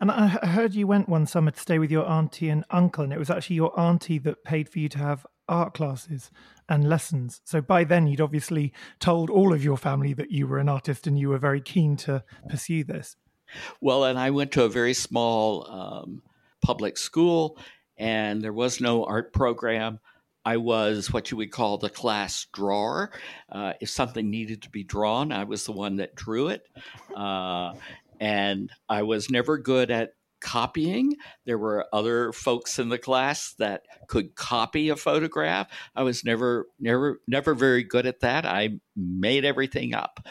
And 0.00 0.10
I 0.10 0.26
heard 0.26 0.74
you 0.74 0.88
went 0.88 1.08
one 1.08 1.26
summer 1.26 1.52
to 1.52 1.60
stay 1.60 1.78
with 1.78 1.92
your 1.92 2.08
auntie 2.08 2.48
and 2.48 2.64
uncle, 2.70 3.04
and 3.04 3.12
it 3.12 3.20
was 3.20 3.30
actually 3.30 3.56
your 3.56 3.78
auntie 3.78 4.18
that 4.18 4.42
paid 4.42 4.68
for 4.68 4.80
you 4.80 4.88
to 4.88 4.98
have 4.98 5.24
art 5.48 5.74
classes 5.74 6.30
and 6.68 6.88
lessons. 6.88 7.40
So 7.44 7.60
by 7.60 7.84
then, 7.84 8.08
you'd 8.08 8.20
obviously 8.20 8.72
told 8.98 9.30
all 9.30 9.52
of 9.52 9.62
your 9.62 9.76
family 9.76 10.12
that 10.14 10.32
you 10.32 10.48
were 10.48 10.58
an 10.58 10.68
artist 10.68 11.06
and 11.06 11.18
you 11.18 11.28
were 11.28 11.38
very 11.38 11.60
keen 11.60 11.96
to 11.98 12.24
pursue 12.48 12.82
this. 12.82 13.16
Well, 13.80 14.04
and 14.04 14.18
I 14.18 14.30
went 14.30 14.52
to 14.52 14.64
a 14.64 14.68
very 14.68 14.94
small 14.94 15.70
um, 15.70 16.22
public 16.62 16.96
school, 16.98 17.58
and 17.96 18.42
there 18.42 18.52
was 18.52 18.80
no 18.80 19.04
art 19.04 19.32
program. 19.32 20.00
I 20.44 20.56
was 20.56 21.12
what 21.12 21.30
you 21.30 21.36
would 21.36 21.52
call 21.52 21.78
the 21.78 21.90
class 21.90 22.46
drawer. 22.52 23.12
Uh, 23.50 23.74
if 23.80 23.90
something 23.90 24.30
needed 24.30 24.62
to 24.62 24.70
be 24.70 24.84
drawn, 24.84 25.32
I 25.32 25.44
was 25.44 25.64
the 25.64 25.72
one 25.72 25.96
that 25.96 26.14
drew 26.14 26.48
it. 26.48 26.66
Uh, 27.14 27.74
and 28.20 28.70
I 28.88 29.02
was 29.02 29.30
never 29.30 29.58
good 29.58 29.90
at 29.90 30.14
copying. 30.40 31.16
There 31.46 31.58
were 31.58 31.86
other 31.92 32.32
folks 32.32 32.78
in 32.78 32.88
the 32.88 32.98
class 32.98 33.54
that 33.58 33.82
could 34.08 34.34
copy 34.34 34.88
a 34.88 34.96
photograph. 34.96 35.68
I 35.94 36.02
was 36.02 36.24
never, 36.24 36.66
never, 36.80 37.20
never 37.26 37.54
very 37.54 37.84
good 37.84 38.06
at 38.06 38.20
that. 38.20 38.44
I 38.44 38.80
made 38.96 39.44
everything 39.44 39.94
up. 39.94 40.26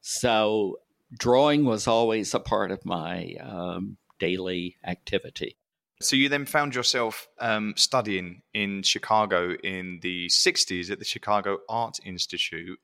So 0.00 0.80
drawing 1.16 1.64
was 1.64 1.86
always 1.86 2.34
a 2.34 2.40
part 2.40 2.72
of 2.72 2.84
my 2.84 3.36
um, 3.40 3.96
daily 4.18 4.76
activity. 4.84 5.56
So 6.02 6.16
you 6.16 6.28
then 6.28 6.46
found 6.46 6.74
yourself 6.74 7.28
um, 7.38 7.74
studying 7.76 8.42
in 8.52 8.82
Chicago 8.82 9.54
in 9.62 10.00
the 10.02 10.26
60s 10.26 10.90
at 10.90 10.98
the 10.98 11.04
Chicago 11.04 11.58
Art 11.68 11.98
Institute, 12.04 12.78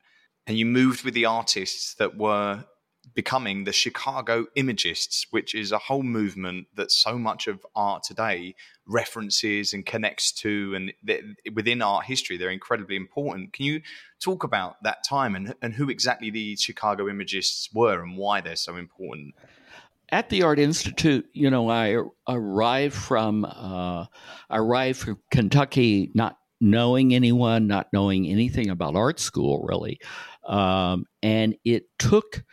and 0.47 0.57
you 0.57 0.65
moved 0.65 1.03
with 1.03 1.13
the 1.13 1.25
artists 1.25 1.95
that 1.95 2.17
were 2.17 2.65
becoming 3.13 3.63
the 3.63 3.73
Chicago 3.73 4.45
Imagists, 4.55 5.27
which 5.31 5.53
is 5.53 5.71
a 5.71 5.77
whole 5.77 6.03
movement 6.03 6.67
that 6.75 6.91
so 6.91 7.17
much 7.17 7.47
of 7.47 7.65
art 7.75 8.03
today 8.03 8.55
references 8.87 9.73
and 9.73 9.85
connects 9.85 10.31
to, 10.31 10.73
and 10.75 10.93
within 11.53 11.81
art 11.81 12.05
history, 12.05 12.37
they're 12.37 12.49
incredibly 12.49 12.95
important. 12.95 13.53
Can 13.53 13.65
you 13.65 13.81
talk 14.21 14.43
about 14.43 14.81
that 14.83 15.03
time 15.03 15.35
and, 15.35 15.55
and 15.61 15.73
who 15.73 15.89
exactly 15.89 16.29
the 16.29 16.55
Chicago 16.55 17.07
Imagists 17.07 17.69
were 17.73 18.01
and 18.01 18.17
why 18.17 18.41
they're 18.41 18.55
so 18.55 18.75
important? 18.75 19.35
At 20.11 20.29
the 20.29 20.43
Art 20.43 20.59
Institute, 20.59 21.27
you 21.33 21.49
know, 21.49 21.69
I 21.69 21.97
arrived 22.27 22.95
from 22.95 23.45
uh, 23.45 24.05
arrived 24.49 24.99
from 24.99 25.19
Kentucky, 25.31 26.11
not 26.13 26.37
knowing 26.61 27.13
anyone, 27.13 27.67
not 27.67 27.87
knowing 27.93 28.27
anything 28.27 28.69
about 28.69 28.95
art 28.95 29.19
school 29.19 29.63
really, 29.63 29.99
um, 30.47 31.05
and 31.21 31.55
it 31.63 31.83
took 31.97 32.43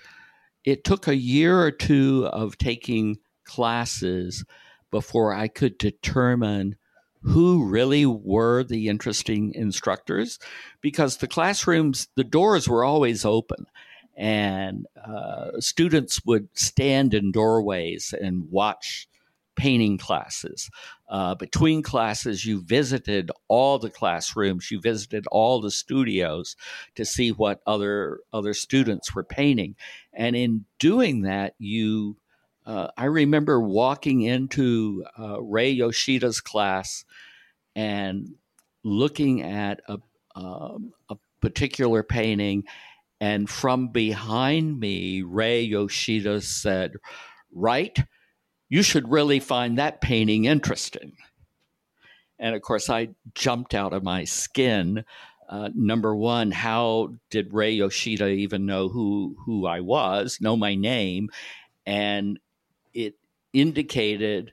it 0.64 0.84
took 0.84 1.08
a 1.08 1.16
year 1.16 1.60
or 1.60 1.70
two 1.70 2.26
of 2.26 2.58
taking 2.58 3.16
classes 3.44 4.44
before 4.90 5.34
I 5.34 5.48
could 5.48 5.78
determine 5.78 6.76
who 7.22 7.64
really 7.64 8.06
were 8.06 8.62
the 8.62 8.88
interesting 8.88 9.52
instructors 9.54 10.38
because 10.80 11.16
the 11.16 11.26
classrooms 11.26 12.08
the 12.16 12.24
doors 12.24 12.68
were 12.68 12.84
always 12.84 13.24
open 13.24 13.66
and 14.16 14.86
uh, 15.04 15.60
students 15.60 16.24
would 16.24 16.48
stand 16.54 17.14
in 17.14 17.32
doorways 17.32 18.14
and 18.18 18.50
watch 18.50 19.08
painting 19.56 19.98
classes. 19.98 20.70
Uh, 21.08 21.34
between 21.34 21.82
classes, 21.82 22.44
you 22.44 22.60
visited 22.62 23.30
all 23.48 23.78
the 23.78 23.90
classrooms, 23.90 24.70
you 24.70 24.80
visited 24.80 25.26
all 25.32 25.60
the 25.60 25.70
studios 25.70 26.56
to 26.94 27.04
see 27.04 27.30
what 27.30 27.60
other 27.66 28.20
other 28.32 28.54
students 28.54 29.14
were 29.14 29.24
painting, 29.24 29.74
and 30.12 30.36
in 30.36 30.64
doing 30.78 31.22
that, 31.22 31.54
you. 31.58 32.16
Uh, 32.64 32.90
I 32.96 33.04
remember 33.04 33.60
walking 33.60 34.22
into 34.22 35.04
uh, 35.16 35.40
Ray 35.40 35.70
Yoshida's 35.70 36.40
class 36.40 37.04
and 37.76 38.34
looking 38.82 39.42
at 39.42 39.80
a, 39.86 40.00
um, 40.34 40.92
a 41.08 41.16
particular 41.40 42.02
painting 42.02 42.64
and 43.20 43.48
from 43.48 43.88
behind 43.88 44.78
me, 44.78 45.22
Ray 45.22 45.62
Yoshida 45.62 46.40
said, 46.40 46.96
Right, 47.52 47.98
you 48.68 48.82
should 48.82 49.10
really 49.10 49.40
find 49.40 49.78
that 49.78 50.00
painting 50.00 50.44
interesting. 50.44 51.16
And 52.38 52.54
of 52.54 52.60
course, 52.62 52.90
I 52.90 53.10
jumped 53.34 53.74
out 53.74 53.94
of 53.94 54.02
my 54.02 54.24
skin. 54.24 55.04
Uh, 55.48 55.70
number 55.74 56.14
one, 56.14 56.50
how 56.50 57.14
did 57.30 57.54
Ray 57.54 57.72
Yoshida 57.72 58.28
even 58.28 58.66
know 58.66 58.88
who, 58.88 59.36
who 59.46 59.66
I 59.66 59.80
was, 59.80 60.38
know 60.40 60.56
my 60.56 60.74
name? 60.74 61.30
And 61.86 62.38
it 62.92 63.14
indicated 63.52 64.52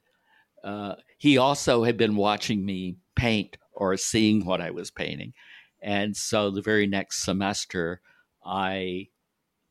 uh, 0.64 0.96
he 1.18 1.38
also 1.38 1.84
had 1.84 1.98
been 1.98 2.16
watching 2.16 2.66
me 2.66 2.96
paint 3.16 3.58
or 3.74 3.98
seeing 3.98 4.46
what 4.46 4.62
I 4.62 4.72
was 4.72 4.92
painting. 4.92 5.34
And 5.82 6.16
so 6.16 6.52
the 6.52 6.62
very 6.62 6.88
next 6.88 7.26
semester, 7.26 8.00
I 8.46 9.10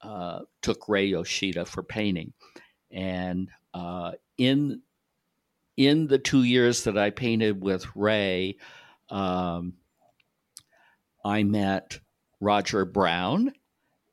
uh, 0.00 0.41
took 0.61 0.88
Ray 0.88 1.07
Yoshida 1.07 1.64
for 1.64 1.83
painting, 1.83 2.33
and 2.91 3.49
uh, 3.75 4.12
in 4.38 4.83
in 5.76 6.07
the 6.07 6.19
two 6.19 6.43
years 6.43 6.85
that 6.85 6.99
I 6.99 7.11
painted 7.11 7.62
with 7.62 7.87
Ray, 7.95 8.57
um, 9.11 9.75
I 11.25 11.43
met 11.43 12.00
Roger 12.41 12.85
Brown. 12.85 13.52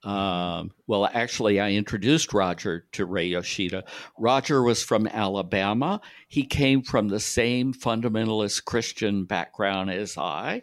Um, 0.04 0.72
well, 0.88 1.10
actually, 1.12 1.60
I 1.60 1.72
introduced 1.72 2.34
Roger 2.34 2.86
to 2.94 3.06
Ray 3.06 3.28
Yoshida. 3.28 3.84
Roger 4.18 4.64
was 4.64 4.82
from 4.82 5.08
Alabama. 5.08 6.00
He 6.30 6.44
came 6.46 6.84
from 6.84 7.10
the 7.10 7.20
same 7.20 7.74
fundamentalist 7.74 8.64
Christian 8.64 9.26
background 9.26 9.92
as 9.92 10.18
I. 10.18 10.62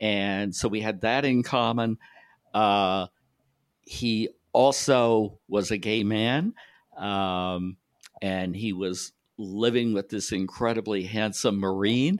And 0.00 0.54
so 0.54 0.66
we 0.66 0.80
had 0.80 1.02
that 1.02 1.24
in 1.24 1.44
common. 1.44 1.98
Uh, 2.52 3.06
he 3.82 4.28
also 4.52 5.38
was 5.48 5.70
a 5.70 5.78
gay 5.78 6.04
man, 6.04 6.54
um, 6.96 7.76
and 8.20 8.54
he 8.54 8.72
was 8.72 9.12
living 9.38 9.92
with 9.92 10.08
this 10.08 10.32
incredibly 10.32 11.04
handsome 11.04 11.58
Marine. 11.58 12.18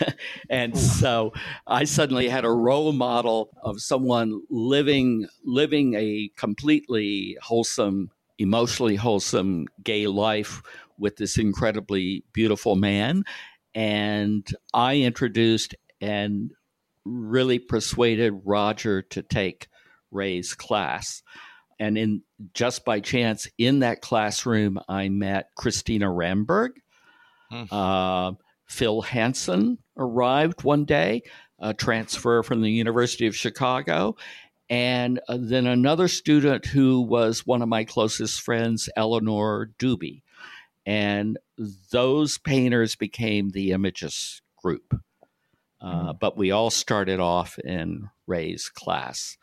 and 0.50 0.76
so 0.76 1.32
I 1.66 1.84
suddenly 1.84 2.28
had 2.28 2.44
a 2.44 2.50
role 2.50 2.92
model 2.92 3.50
of 3.62 3.80
someone 3.80 4.42
living 4.50 5.26
living 5.44 5.94
a 5.94 6.30
completely 6.36 7.36
wholesome, 7.42 8.10
emotionally 8.38 8.96
wholesome 8.96 9.66
gay 9.82 10.06
life 10.06 10.62
with 10.98 11.16
this 11.16 11.38
incredibly 11.38 12.24
beautiful 12.32 12.76
man. 12.76 13.24
And 13.74 14.46
I 14.74 14.96
introduced 14.96 15.74
and 16.00 16.50
really 17.04 17.58
persuaded 17.58 18.42
Roger 18.44 19.02
to 19.02 19.22
take 19.22 19.68
Ray's 20.10 20.54
class. 20.54 21.22
And 21.78 21.96
in 21.96 22.22
just 22.54 22.84
by 22.84 23.00
chance, 23.00 23.48
in 23.56 23.80
that 23.80 24.00
classroom, 24.00 24.80
I 24.88 25.08
met 25.08 25.50
Christina 25.56 26.06
Ramberg. 26.06 26.70
Hmm. 27.50 27.64
Uh, 27.70 28.32
Phil 28.66 29.00
Hanson 29.00 29.78
arrived 29.96 30.64
one 30.64 30.84
day, 30.84 31.22
a 31.58 31.72
transfer 31.72 32.42
from 32.42 32.62
the 32.62 32.70
University 32.70 33.26
of 33.26 33.36
Chicago. 33.36 34.16
And 34.68 35.20
uh, 35.28 35.38
then 35.40 35.66
another 35.66 36.08
student 36.08 36.66
who 36.66 37.00
was 37.00 37.46
one 37.46 37.62
of 37.62 37.68
my 37.68 37.84
closest 37.84 38.42
friends, 38.42 38.88
Eleanor 38.96 39.70
Dube. 39.78 40.22
And 40.84 41.38
those 41.90 42.38
painters 42.38 42.96
became 42.96 43.50
the 43.50 43.70
Imagists 43.70 44.42
group. 44.62 45.00
Uh, 45.80 46.12
hmm. 46.12 46.18
But 46.20 46.36
we 46.36 46.50
all 46.50 46.70
started 46.70 47.20
off 47.20 47.58
in 47.60 48.10
Ray's 48.26 48.68
class 48.68 49.38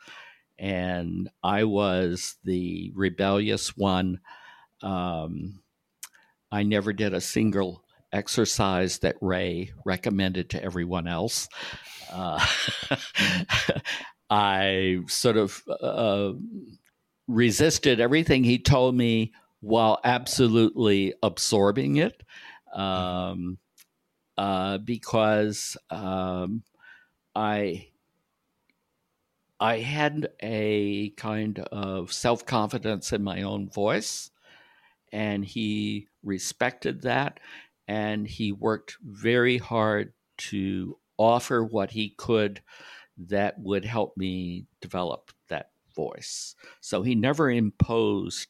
and 0.58 1.28
I 1.42 1.64
was 1.64 2.36
the 2.44 2.92
rebellious 2.94 3.76
one. 3.76 4.20
Um, 4.82 5.60
I 6.50 6.62
never 6.62 6.92
did 6.92 7.14
a 7.14 7.20
single 7.20 7.84
exercise 8.12 8.98
that 9.00 9.16
Ray 9.20 9.72
recommended 9.84 10.50
to 10.50 10.62
everyone 10.62 11.06
else. 11.06 11.48
Uh, 12.10 12.44
I 14.30 15.00
sort 15.06 15.36
of 15.36 15.62
uh, 15.68 16.32
resisted 17.28 18.00
everything 18.00 18.44
he 18.44 18.58
told 18.58 18.94
me 18.94 19.32
while 19.60 19.98
absolutely 20.04 21.14
absorbing 21.22 21.96
it 21.96 22.22
um, 22.74 23.58
uh, 24.36 24.78
because 24.78 25.76
um, 25.90 26.62
I 27.34 27.88
I 29.60 29.78
had 29.78 30.28
a 30.40 31.10
kind 31.10 31.58
of 31.58 32.12
self 32.12 32.44
confidence 32.46 33.12
in 33.12 33.22
my 33.22 33.42
own 33.42 33.68
voice. 33.68 34.30
and 35.12 35.44
he 35.44 36.08
respected 36.24 37.02
that, 37.02 37.40
and 37.88 38.26
he 38.26 38.52
worked 38.52 38.96
very 39.02 39.58
hard 39.58 40.12
to 40.36 40.98
offer 41.16 41.64
what 41.64 41.90
he 41.92 42.10
could 42.10 42.60
that 43.16 43.58
would 43.60 43.84
help 43.84 44.16
me 44.16 44.66
develop 44.80 45.30
that 45.48 45.70
voice. 45.94 46.54
So 46.80 47.02
he 47.02 47.14
never 47.14 47.50
imposed. 47.50 48.48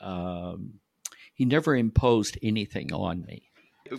Um, 0.00 0.80
he 1.34 1.44
never 1.44 1.76
imposed 1.76 2.38
anything 2.42 2.92
on 2.92 3.24
me. 3.26 3.50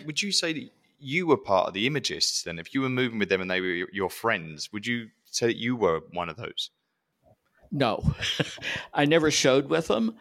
Would 0.06 0.24
you 0.24 0.32
say 0.32 0.54
that 0.54 0.70
you 1.00 1.28
were 1.28 1.38
part 1.38 1.68
of 1.68 1.74
the 1.74 1.86
imagists 1.86 2.44
then? 2.44 2.58
If 2.58 2.74
you 2.74 2.82
were 2.82 2.90
moving 2.90 3.20
with 3.20 3.30
them 3.30 3.42
and 3.42 3.52
they 3.52 3.62
were 3.62 3.88
your 3.92 4.10
friends, 4.10 4.74
would 4.74 4.88
you 4.88 5.10
say 5.32 5.48
that 5.48 5.58
you 5.58 5.76
were 5.76 6.02
one 6.12 6.30
of 6.30 6.38
those? 6.38 6.72
No, 7.72 8.14
I 8.94 9.06
never 9.06 9.32
showed 9.32 9.70
with 9.70 9.88
them. 9.88 10.16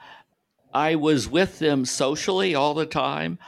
I 0.73 0.97
was 0.97 1.29
with 1.29 1.59
them 1.59 1.85
socially 1.85 2.55
all 2.55 2.75
the 2.75 2.87
time, 2.87 3.39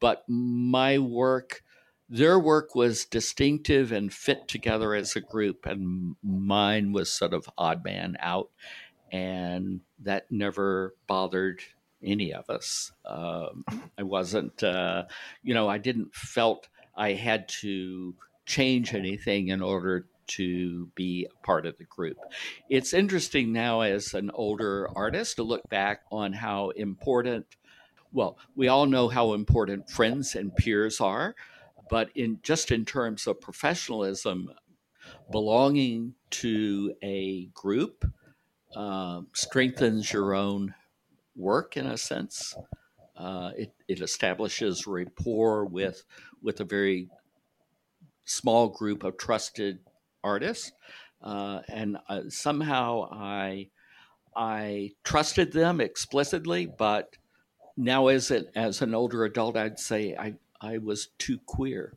but 0.00 0.24
my 0.28 0.98
work, 0.98 1.62
their 2.08 2.38
work 2.38 2.74
was 2.74 3.04
distinctive 3.04 3.92
and 3.92 4.12
fit 4.12 4.48
together 4.48 4.94
as 4.94 5.16
a 5.16 5.20
group, 5.20 5.66
and 5.66 6.16
mine 6.22 6.92
was 6.92 7.12
sort 7.12 7.34
of 7.34 7.50
odd 7.58 7.84
man 7.84 8.16
out. 8.20 8.50
And 9.12 9.80
that 9.98 10.30
never 10.30 10.94
bothered 11.08 11.60
any 12.02 12.32
of 12.32 12.48
us. 12.48 12.92
Um, 13.04 13.64
I 13.98 14.02
wasn't, 14.04 14.62
uh, 14.62 15.04
you 15.42 15.52
know, 15.52 15.68
I 15.68 15.78
didn't 15.78 16.14
felt 16.14 16.68
I 16.96 17.12
had 17.12 17.48
to 17.60 18.14
change 18.46 18.94
anything 18.94 19.48
in 19.48 19.62
order 19.62 20.06
to 20.30 20.86
be 20.94 21.26
a 21.26 21.46
part 21.46 21.66
of 21.66 21.76
the 21.78 21.84
group. 21.84 22.16
It's 22.68 22.94
interesting 22.94 23.52
now 23.52 23.80
as 23.80 24.14
an 24.14 24.30
older 24.32 24.88
artist 24.94 25.36
to 25.36 25.42
look 25.42 25.68
back 25.68 26.02
on 26.10 26.32
how 26.32 26.70
important, 26.70 27.46
well, 28.12 28.38
we 28.54 28.68
all 28.68 28.86
know 28.86 29.08
how 29.08 29.34
important 29.34 29.90
friends 29.90 30.34
and 30.34 30.54
peers 30.54 31.00
are, 31.00 31.34
but 31.88 32.10
in 32.14 32.38
just 32.42 32.70
in 32.70 32.84
terms 32.84 33.26
of 33.26 33.40
professionalism, 33.40 34.50
belonging 35.30 36.14
to 36.30 36.94
a 37.02 37.46
group 37.46 38.04
uh, 38.76 39.22
strengthens 39.32 40.12
your 40.12 40.34
own 40.34 40.74
work 41.34 41.76
in 41.76 41.86
a 41.86 41.96
sense. 41.96 42.54
Uh, 43.16 43.50
it, 43.56 43.72
it 43.88 44.00
establishes 44.00 44.86
rapport 44.86 45.64
with 45.66 46.04
with 46.42 46.60
a 46.60 46.64
very 46.64 47.08
small 48.24 48.68
group 48.68 49.02
of 49.02 49.18
trusted 49.18 49.80
artists, 50.22 50.72
uh, 51.22 51.60
and 51.68 51.98
uh, 52.08 52.22
somehow 52.28 53.08
I 53.10 53.68
I 54.34 54.92
trusted 55.04 55.52
them 55.52 55.80
explicitly, 55.80 56.66
but 56.66 57.16
now 57.76 58.08
as 58.08 58.30
an 58.30 58.46
as 58.54 58.82
an 58.82 58.94
older 58.94 59.24
adult, 59.24 59.56
I'd 59.56 59.78
say 59.78 60.16
I 60.16 60.34
I 60.60 60.78
was 60.78 61.08
too 61.18 61.38
queer. 61.46 61.94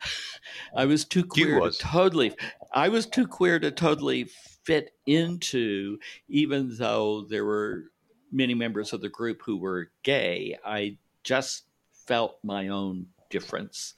I 0.76 0.86
was 0.86 1.04
too 1.04 1.24
queer 1.24 1.60
was. 1.60 1.78
to 1.78 1.84
totally. 1.84 2.34
I 2.72 2.88
was 2.88 3.06
too 3.06 3.26
queer 3.26 3.58
to 3.58 3.70
totally 3.70 4.24
fit 4.64 4.92
into, 5.06 5.98
even 6.28 6.76
though 6.76 7.22
there 7.22 7.44
were 7.44 7.90
many 8.32 8.54
members 8.54 8.92
of 8.92 9.00
the 9.00 9.08
group 9.08 9.42
who 9.44 9.56
were 9.56 9.90
gay. 10.02 10.56
I 10.64 10.96
just 11.24 11.64
felt 11.92 12.38
my 12.42 12.68
own 12.68 13.06
difference 13.28 13.94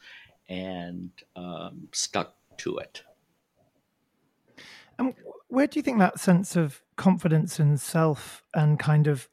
and 0.49 1.11
um, 1.37 1.89
stuck 1.93 2.35
to 2.59 2.79
it. 2.79 3.03
And 5.03 5.15
where 5.49 5.67
do 5.67 5.79
you 5.79 5.83
think 5.83 5.99
that 5.99 6.21
sense 6.21 6.57
of 6.57 6.81
confidence 6.97 7.59
and 7.59 7.81
self 7.81 8.43
and 8.55 8.79
kind 8.79 9.07
of 9.09 9.29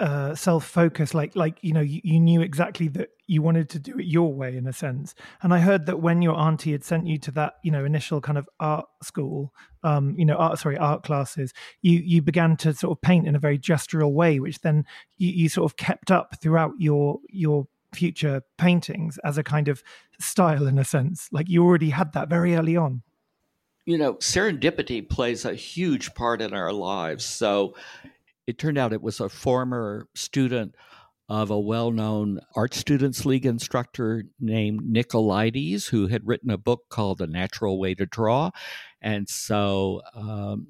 uh, 0.00 0.34
self 0.34 0.64
focus, 0.64 1.14
like 1.14 1.36
like 1.36 1.58
you 1.60 1.72
know, 1.72 1.80
you, 1.80 2.00
you, 2.02 2.18
knew 2.18 2.40
exactly 2.40 2.88
that 2.88 3.10
you 3.28 3.40
wanted 3.40 3.68
to 3.68 3.78
do 3.78 3.98
it 3.98 4.06
your 4.06 4.32
way 4.34 4.56
in 4.56 4.66
a 4.66 4.72
sense. 4.72 5.14
And 5.42 5.54
I 5.54 5.60
heard 5.60 5.86
that 5.86 6.00
when 6.00 6.22
your 6.22 6.34
auntie 6.36 6.72
had 6.72 6.82
sent 6.82 7.06
you 7.06 7.18
to 7.18 7.30
that, 7.32 7.54
you 7.62 7.70
know, 7.70 7.84
initial 7.84 8.20
kind 8.20 8.36
of 8.36 8.48
art 8.58 8.86
school, 9.02 9.52
um, 9.84 10.16
you 10.18 10.24
know, 10.24 10.34
art 10.34 10.58
sorry, 10.58 10.76
art 10.76 11.04
classes, 11.04 11.52
you 11.82 11.98
you 11.98 12.22
began 12.22 12.56
to 12.56 12.72
sort 12.72 12.96
of 12.96 13.02
paint 13.02 13.28
in 13.28 13.36
a 13.36 13.38
very 13.38 13.58
gestural 13.58 14.12
way, 14.12 14.40
which 14.40 14.60
then 14.62 14.84
you, 15.18 15.30
you 15.30 15.48
sort 15.48 15.70
of 15.70 15.76
kept 15.76 16.10
up 16.10 16.40
throughout 16.40 16.72
your 16.78 17.20
your 17.28 17.68
future 17.94 18.42
paintings 18.56 19.18
as 19.18 19.38
a 19.38 19.44
kind 19.44 19.68
of 19.68 19.84
style 20.18 20.66
in 20.66 20.78
a 20.78 20.84
sense. 20.84 21.28
Like 21.30 21.48
you 21.48 21.62
already 21.62 21.90
had 21.90 22.12
that 22.14 22.28
very 22.28 22.56
early 22.56 22.76
on 22.76 23.02
you 23.84 23.98
know, 23.98 24.14
serendipity 24.14 25.08
plays 25.08 25.44
a 25.44 25.54
huge 25.54 26.14
part 26.14 26.40
in 26.40 26.54
our 26.54 26.72
lives. 26.72 27.24
So 27.24 27.74
it 28.46 28.58
turned 28.58 28.78
out 28.78 28.92
it 28.92 29.02
was 29.02 29.20
a 29.20 29.28
former 29.28 30.08
student 30.14 30.74
of 31.28 31.50
a 31.50 31.58
well 31.58 31.90
known 31.90 32.40
Art 32.54 32.74
Students 32.74 33.24
League 33.24 33.46
instructor 33.46 34.24
named 34.38 34.82
Nicolaides, 34.82 35.88
who 35.88 36.06
had 36.06 36.26
written 36.26 36.50
a 36.50 36.58
book 36.58 36.82
called 36.90 37.18
The 37.18 37.26
Natural 37.26 37.78
Way 37.78 37.94
to 37.94 38.06
Draw. 38.06 38.50
And 39.00 39.28
so 39.28 40.02
um, 40.14 40.66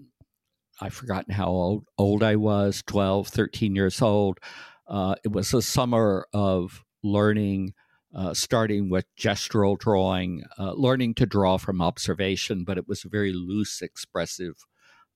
I've 0.80 0.94
forgotten 0.94 1.34
how 1.34 1.48
old, 1.48 1.86
old 1.98 2.22
I 2.22 2.36
was 2.36 2.82
12, 2.86 3.28
13 3.28 3.74
years 3.74 4.00
old. 4.00 4.38
Uh, 4.86 5.16
it 5.24 5.32
was 5.32 5.52
a 5.52 5.62
summer 5.62 6.26
of 6.32 6.84
learning 7.02 7.74
uh, 8.14 8.34
starting 8.34 8.90
with 8.90 9.06
gestural 9.16 9.78
drawing, 9.78 10.42
uh, 10.58 10.72
learning 10.72 11.14
to 11.14 11.26
draw 11.26 11.56
from 11.56 11.80
observation, 11.80 12.64
but 12.64 12.78
it 12.78 12.86
was 12.86 13.04
a 13.04 13.08
very 13.08 13.32
loose, 13.32 13.80
expressive 13.80 14.54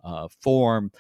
uh, 0.05 0.29
form. 0.41 0.91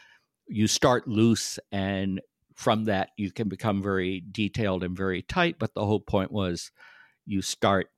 You 0.46 0.66
start 0.66 1.08
loose, 1.08 1.58
and 1.72 2.20
from 2.54 2.84
that, 2.84 3.10
you 3.16 3.32
can 3.32 3.48
become 3.48 3.82
very 3.82 4.22
detailed 4.30 4.84
and 4.84 4.96
very 4.96 5.22
tight. 5.22 5.56
But 5.58 5.74
the 5.74 5.86
whole 5.86 6.00
point 6.00 6.30
was 6.30 6.70
you 7.24 7.42
start 7.42 7.88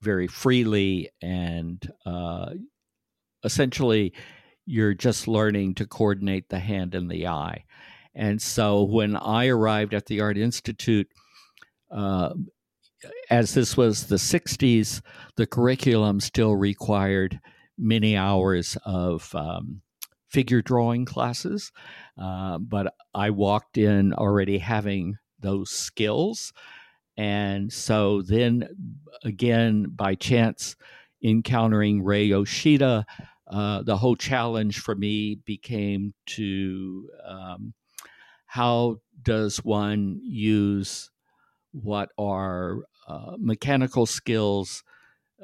very 0.00 0.26
freely, 0.26 1.10
and 1.20 1.86
uh, 2.04 2.50
essentially, 3.44 4.14
you're 4.64 4.94
just 4.94 5.28
learning 5.28 5.74
to 5.74 5.86
coordinate 5.86 6.48
the 6.48 6.58
hand 6.58 6.94
and 6.94 7.10
the 7.10 7.26
eye. 7.26 7.64
And 8.14 8.40
so 8.40 8.82
when 8.82 9.14
I 9.14 9.48
arrived 9.48 9.94
at 9.94 10.06
the 10.06 10.22
Art 10.22 10.38
Institute, 10.38 11.08
uh, 11.90 12.30
as 13.30 13.54
this 13.54 13.76
was 13.76 14.06
the 14.06 14.16
60s, 14.16 15.02
the 15.36 15.46
curriculum 15.46 16.20
still 16.20 16.54
required 16.56 17.40
many 17.78 18.16
hours 18.16 18.76
of 18.84 19.34
um, 19.34 19.82
figure 20.28 20.62
drawing 20.62 21.04
classes. 21.04 21.72
Uh, 22.20 22.58
but 22.58 22.94
I 23.14 23.30
walked 23.30 23.78
in 23.78 24.12
already 24.14 24.58
having 24.58 25.16
those 25.40 25.70
skills. 25.70 26.52
And 27.16 27.72
so 27.72 28.22
then 28.22 28.68
again, 29.24 29.86
by 29.94 30.14
chance, 30.14 30.76
encountering 31.22 32.02
Ray 32.02 32.24
Yoshida, 32.24 33.06
uh, 33.48 33.82
the 33.82 33.96
whole 33.96 34.16
challenge 34.16 34.80
for 34.80 34.94
me 34.94 35.36
became 35.44 36.14
to 36.26 37.08
um, 37.24 37.74
how 38.46 38.96
does 39.22 39.58
one 39.64 40.20
use 40.22 41.10
what 41.82 42.10
are 42.18 42.80
uh, 43.06 43.36
mechanical 43.38 44.06
skills 44.06 44.82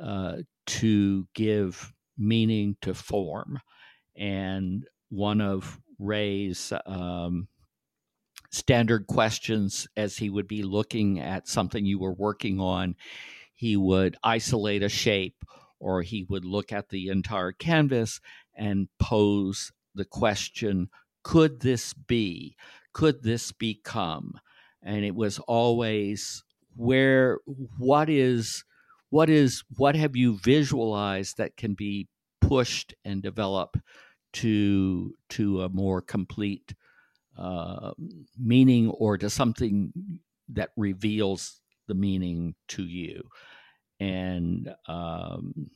uh, 0.01 0.37
to 0.67 1.27
give 1.35 1.93
meaning 2.17 2.77
to 2.83 2.95
form. 2.95 3.61
And 4.17 4.87
one 5.11 5.41
of 5.41 5.81
Ray's 5.99 6.73
um, 6.87 7.49
standard 8.51 9.07
questions, 9.07 9.87
as 9.97 10.17
he 10.17 10.31
would 10.31 10.49
be 10.49 10.63
looking 10.63 11.21
at 11.21 11.49
something 11.49 11.85
you 11.85 11.99
were 11.99 12.15
working 12.15 12.61
on, 12.61 12.97
he 13.55 13.77
would 13.77 14.17
isolate 14.23 14.83
a 14.83 14.89
shape 14.89 15.45
or 15.79 16.03
he 16.03 16.25
would 16.25 16.45
look 16.45 16.73
at 16.73 16.89
the 16.89 17.09
entire 17.09 17.53
canvas 17.53 18.21
and 18.55 18.89
pose 18.99 19.73
the 19.95 20.05
question 20.05 20.89
could 21.23 21.61
this 21.61 21.95
be? 21.95 22.57
Could 22.93 23.23
this 23.23 23.53
become? 23.53 24.41
And 24.83 25.05
it 25.05 25.15
was 25.15 25.39
always 25.41 26.43
where 26.77 27.39
what 27.79 28.09
is 28.09 28.65
what 29.11 29.29
is 29.29 29.63
what 29.77 29.95
have 29.95 30.17
you 30.17 30.39
visualized 30.39 31.37
that 31.37 31.57
can 31.57 31.75
be 31.75 32.09
pushed 32.41 32.95
and 33.05 33.23
developed 33.23 33.77
to 34.33 35.15
to 35.29 35.63
a 35.63 35.69
more 35.69 36.01
complete 36.01 36.75
uh, 37.39 37.93
meaning 38.39 38.89
or 38.91 39.19
to 39.19 39.29
something 39.29 39.93
that 40.49 40.71
reveals 40.77 41.61
the 41.89 41.95
meaning 41.95 42.55
to 42.69 42.83
you? 42.83 43.23
And 44.01 44.75
um, 44.89 45.71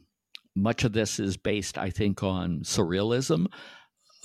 much 0.56 0.84
of 0.84 0.92
this 0.92 1.20
is 1.20 1.36
based 1.36 1.76
i 1.78 1.90
think 1.90 2.22
on 2.22 2.60
surrealism 2.60 3.46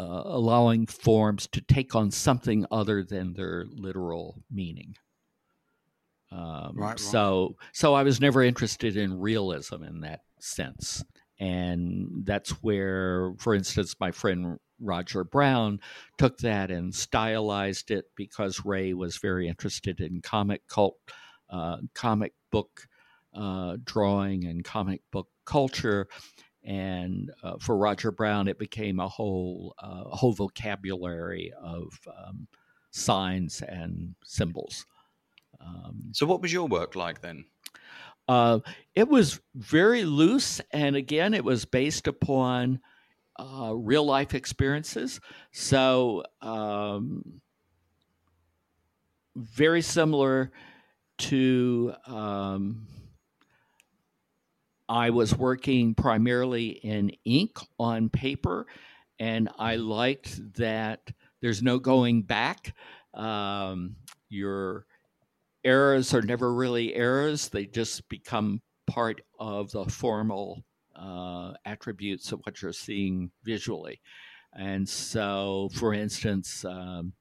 uh, 0.02 0.24
allowing 0.26 0.88
forms 0.88 1.48
to 1.52 1.62
take 1.62 1.96
on 1.96 2.10
something 2.10 2.66
other 2.72 3.04
than 3.04 3.34
their 3.34 3.66
literal 3.70 4.42
meaning. 4.50 4.96
Um, 6.32 6.74
right, 6.76 6.90
right. 6.90 7.00
So, 7.00 7.56
so 7.72 7.94
I 7.94 8.02
was 8.02 8.20
never 8.20 8.42
interested 8.42 8.98
in 8.98 9.20
realism 9.20 9.84
in 9.84 10.02
that 10.02 10.22
sense, 10.40 11.04
and 11.40 12.24
that's 12.24 12.50
where, 12.64 13.34
for 13.38 13.54
instance, 13.54 13.96
my 14.00 14.12
friend 14.12 14.58
Roger 14.80 15.24
Brown 15.24 15.80
took 16.18 16.40
that 16.40 16.72
and 16.72 16.96
stylized 16.96 17.92
it 17.92 18.06
because 18.16 18.66
Ray 18.66 18.94
was 18.94 19.18
very 19.18 19.48
interested 19.48 20.00
in 20.00 20.22
comic 20.22 20.66
cult, 20.68 20.98
uh, 21.52 21.78
comic 21.94 22.34
book 22.52 22.88
uh, 23.36 23.78
drawing 23.84 24.46
and 24.46 24.64
comic 24.64 25.02
book 25.12 25.28
culture. 25.46 26.08
And 26.64 27.32
uh, 27.42 27.56
for 27.60 27.76
Roger 27.76 28.12
Brown, 28.12 28.48
it 28.48 28.60
became 28.60 29.00
a 29.00 29.08
whole 29.08 29.74
uh, 29.80 30.04
whole 30.04 30.34
vocabulary 30.34 31.52
of 31.60 32.00
um, 32.08 32.48
signs 32.92 33.62
and 33.62 34.14
symbols. 34.24 34.86
Um, 35.60 36.10
so, 36.12 36.26
what 36.26 36.42
was 36.42 36.54
your 36.54 36.68
work 36.68 36.96
like 36.96 37.22
then? 37.22 37.46
Uh, 38.28 38.60
it 38.94 39.08
was 39.08 39.40
very 39.56 40.04
loose, 40.04 40.62
and 40.72 40.96
again, 40.96 41.34
it 41.34 41.44
was 41.44 41.66
based 41.66 42.08
upon 42.08 42.80
uh, 43.40 43.74
real 43.76 44.06
life 44.06 44.36
experiences. 44.36 45.20
So, 45.52 46.24
um, 46.42 47.42
very 49.36 49.82
similar 49.82 50.52
to. 51.18 51.96
I 54.92 55.10
was 55.10 55.34
working 55.34 55.96
primarily 55.96 56.68
in 56.68 57.14
ink 57.24 57.58
on 57.80 58.10
paper, 58.10 58.68
and 59.20 59.48
I 59.58 59.78
liked 59.78 60.54
that 60.56 61.14
there's 61.42 61.64
no 61.64 61.80
going 61.80 62.24
back. 62.24 62.76
Um, 63.14 63.96
your 64.28 64.86
errors 65.64 66.14
are 66.14 66.22
never 66.22 66.54
really 66.54 66.94
errors, 66.94 67.48
they 67.48 67.68
just 67.68 68.10
become 68.10 68.62
part 68.86 69.22
of 69.40 69.72
the 69.72 69.86
formal 69.86 70.62
uh, 70.94 71.54
attributes 71.64 72.34
of 72.34 72.42
what 72.44 72.62
you're 72.62 72.74
seeing 72.74 73.32
visually. 73.46 74.02
And 74.52 74.90
so, 74.90 75.70
for 75.74 75.94
instance, 75.94 76.66
um, 76.66 77.14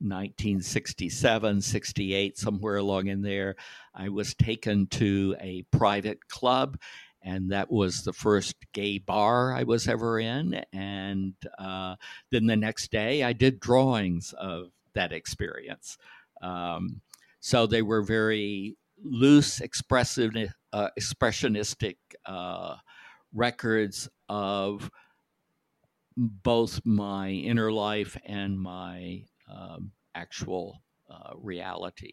1967, 0.00 1.60
68, 1.60 2.38
somewhere 2.38 2.76
along 2.76 3.06
in 3.06 3.22
there, 3.22 3.56
I 3.94 4.08
was 4.08 4.34
taken 4.34 4.86
to 4.88 5.36
a 5.40 5.62
private 5.70 6.28
club. 6.28 6.78
And 7.22 7.52
that 7.52 7.70
was 7.70 8.02
the 8.02 8.12
first 8.12 8.54
gay 8.74 8.98
bar 8.98 9.54
I 9.54 9.62
was 9.62 9.88
ever 9.88 10.20
in. 10.20 10.62
And 10.74 11.34
uh, 11.58 11.96
then 12.30 12.46
the 12.46 12.56
next 12.56 12.90
day, 12.90 13.22
I 13.22 13.32
did 13.32 13.60
drawings 13.60 14.34
of 14.38 14.72
that 14.94 15.12
experience. 15.12 15.96
Um, 16.42 17.00
so 17.40 17.66
they 17.66 17.80
were 17.80 18.02
very 18.02 18.76
loose, 19.02 19.60
expressive, 19.60 20.34
uh, 20.72 20.88
expressionistic 20.98 21.96
uh, 22.26 22.76
records 23.32 24.08
of 24.28 24.90
both 26.16 26.80
my 26.84 27.30
inner 27.30 27.72
life 27.72 28.16
and 28.24 28.58
my 28.58 29.24
um, 29.48 29.92
actual 30.14 30.82
uh, 31.10 31.34
reality. 31.36 32.12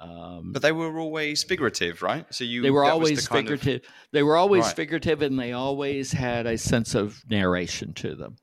Um, 0.00 0.52
but 0.52 0.62
they 0.62 0.72
were 0.72 0.98
always 0.98 1.44
figurative, 1.44 2.02
right? 2.02 2.26
So 2.30 2.44
you 2.44 2.62
they 2.62 2.70
were 2.70 2.84
always 2.84 3.28
the 3.28 3.34
figurative. 3.34 3.82
Of... 3.82 3.88
They 4.12 4.22
were 4.22 4.36
always 4.36 4.64
right. 4.64 4.76
figurative, 4.76 5.22
and 5.22 5.38
they 5.38 5.52
always 5.52 6.10
had 6.12 6.46
a 6.46 6.58
sense 6.58 6.94
of 6.94 7.22
narration 7.28 7.94
to 7.94 8.14
them. 8.16 8.36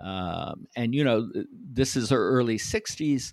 Um, 0.00 0.66
and 0.76 0.94
you 0.94 1.04
know, 1.04 1.30
this 1.52 1.94
is 1.96 2.08
the 2.08 2.16
early 2.16 2.56
'60s. 2.56 3.32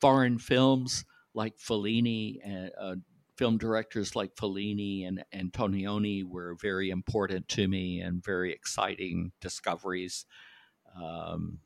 Foreign 0.00 0.38
films 0.38 1.04
like 1.32 1.56
Fellini 1.58 2.38
and 2.44 2.70
uh, 2.78 2.96
film 3.36 3.58
directors 3.58 4.16
like 4.16 4.34
Fellini 4.34 5.06
and 5.06 5.24
Antonioni 5.34 6.24
were 6.24 6.56
very 6.60 6.90
important 6.90 7.48
to 7.48 7.68
me 7.68 8.00
and 8.00 8.24
very 8.24 8.52
exciting 8.52 9.32
discoveries. 9.40 10.26
Um, 11.00 11.60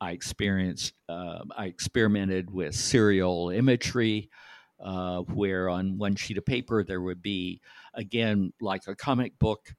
I 0.00 0.12
experienced, 0.12 0.94
uh, 1.08 1.44
I 1.56 1.66
experimented 1.66 2.50
with 2.50 2.74
serial 2.74 3.50
imagery, 3.50 4.30
uh, 4.78 5.20
where 5.20 5.68
on 5.68 5.98
one 5.98 6.16
sheet 6.16 6.38
of 6.38 6.44
paper 6.44 6.84
there 6.84 7.00
would 7.00 7.22
be, 7.22 7.60
again, 7.94 8.52
like 8.60 8.86
a 8.86 8.94
comic 8.94 9.38
book 9.38 9.74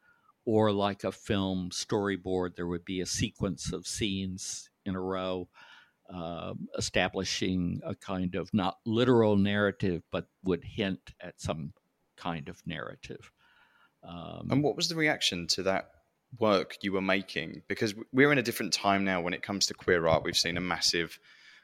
or 0.45 0.71
like 0.71 1.03
a 1.03 1.11
film 1.11 1.69
storyboard, 1.71 2.55
there 2.55 2.67
would 2.67 2.85
be 2.85 3.01
a 3.01 3.05
sequence 3.05 3.71
of 3.73 3.85
scenes 3.85 4.69
in 4.85 4.95
a 4.95 5.01
row 5.01 5.47
uh, 6.09 6.53
establishing 6.77 7.81
a 7.83 7.93
kind 7.93 8.35
of 8.35 8.53
not 8.53 8.77
literal 8.85 9.35
narrative, 9.35 10.03
but 10.11 10.27
would 10.43 10.63
hint 10.63 11.13
at 11.19 11.39
some 11.39 11.73
kind 12.15 12.49
of 12.49 12.65
narrative. 12.65 13.31
Um, 14.03 14.47
and 14.49 14.63
what 14.63 14.75
was 14.75 14.87
the 14.87 14.95
reaction 14.95 15.47
to 15.47 15.63
that 15.63 15.91
work 16.39 16.77
you 16.81 16.93
were 16.93 17.01
making? 17.01 17.63
Because 17.67 17.93
we're 18.11 18.31
in 18.31 18.37
a 18.37 18.43
different 18.43 18.73
time 18.73 19.03
now 19.03 19.21
when 19.21 19.33
it 19.33 19.43
comes 19.43 19.65
to 19.67 19.73
queer 19.73 20.07
art. 20.07 20.23
We've 20.23 20.37
seen 20.37 20.57
a 20.57 20.61
massive 20.61 21.19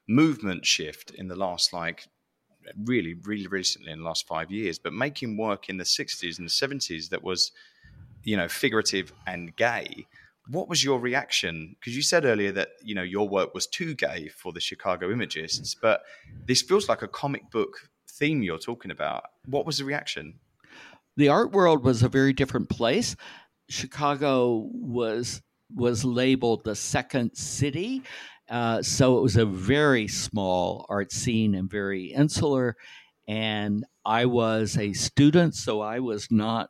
movement 0.07 0.65
shift 0.65 1.11
in 1.11 1.27
the 1.27 1.35
last, 1.35 1.73
like, 1.73 2.07
really, 2.85 3.15
really 3.23 3.47
recently 3.47 3.91
in 3.91 3.99
the 3.99 4.05
last 4.05 4.27
five 4.27 4.51
years. 4.51 4.79
But 4.79 4.93
making 4.93 5.37
work 5.37 5.69
in 5.69 5.77
the 5.77 5.83
60s 5.83 6.37
and 6.37 6.47
the 6.47 6.51
70s 6.51 7.09
that 7.09 7.23
was, 7.23 7.51
you 8.23 8.37
know, 8.37 8.47
figurative 8.47 9.11
and 9.27 9.55
gay 9.55 10.07
what 10.47 10.67
was 10.67 10.83
your 10.83 10.99
reaction? 10.99 11.75
Because 11.79 11.95
you 11.95 12.01
said 12.01 12.25
earlier 12.25 12.51
that 12.51 12.69
you 12.81 12.95
know 12.95 13.03
your 13.03 13.27
work 13.27 13.53
was 13.53 13.67
too 13.67 13.93
gay 13.95 14.29
for 14.35 14.51
the 14.51 14.59
Chicago 14.59 15.09
Imagists, 15.09 15.75
but 15.75 16.01
this 16.45 16.61
feels 16.61 16.89
like 16.89 17.01
a 17.01 17.07
comic 17.07 17.49
book 17.51 17.89
theme 18.09 18.43
you're 18.43 18.57
talking 18.57 18.91
about. 18.91 19.23
What 19.45 19.65
was 19.65 19.77
the 19.77 19.85
reaction? 19.85 20.39
The 21.15 21.29
art 21.29 21.51
world 21.51 21.83
was 21.83 22.03
a 22.03 22.09
very 22.09 22.33
different 22.33 22.69
place. 22.69 23.15
Chicago 23.73 24.69
was 24.71 25.41
was 25.75 26.05
labeled 26.05 26.63
the 26.63 26.75
second 26.75 27.35
city, 27.35 28.03
uh, 28.49 28.81
so 28.81 29.17
it 29.17 29.21
was 29.21 29.37
a 29.37 29.45
very 29.45 30.07
small 30.07 30.85
art 30.89 31.11
scene 31.11 31.55
and 31.55 31.69
very 31.69 32.05
insular. 32.05 32.75
And 33.27 33.85
I 34.05 34.25
was 34.25 34.77
a 34.77 34.93
student, 34.93 35.55
so 35.55 35.81
I 35.81 35.99
was 35.99 36.29
not 36.29 36.69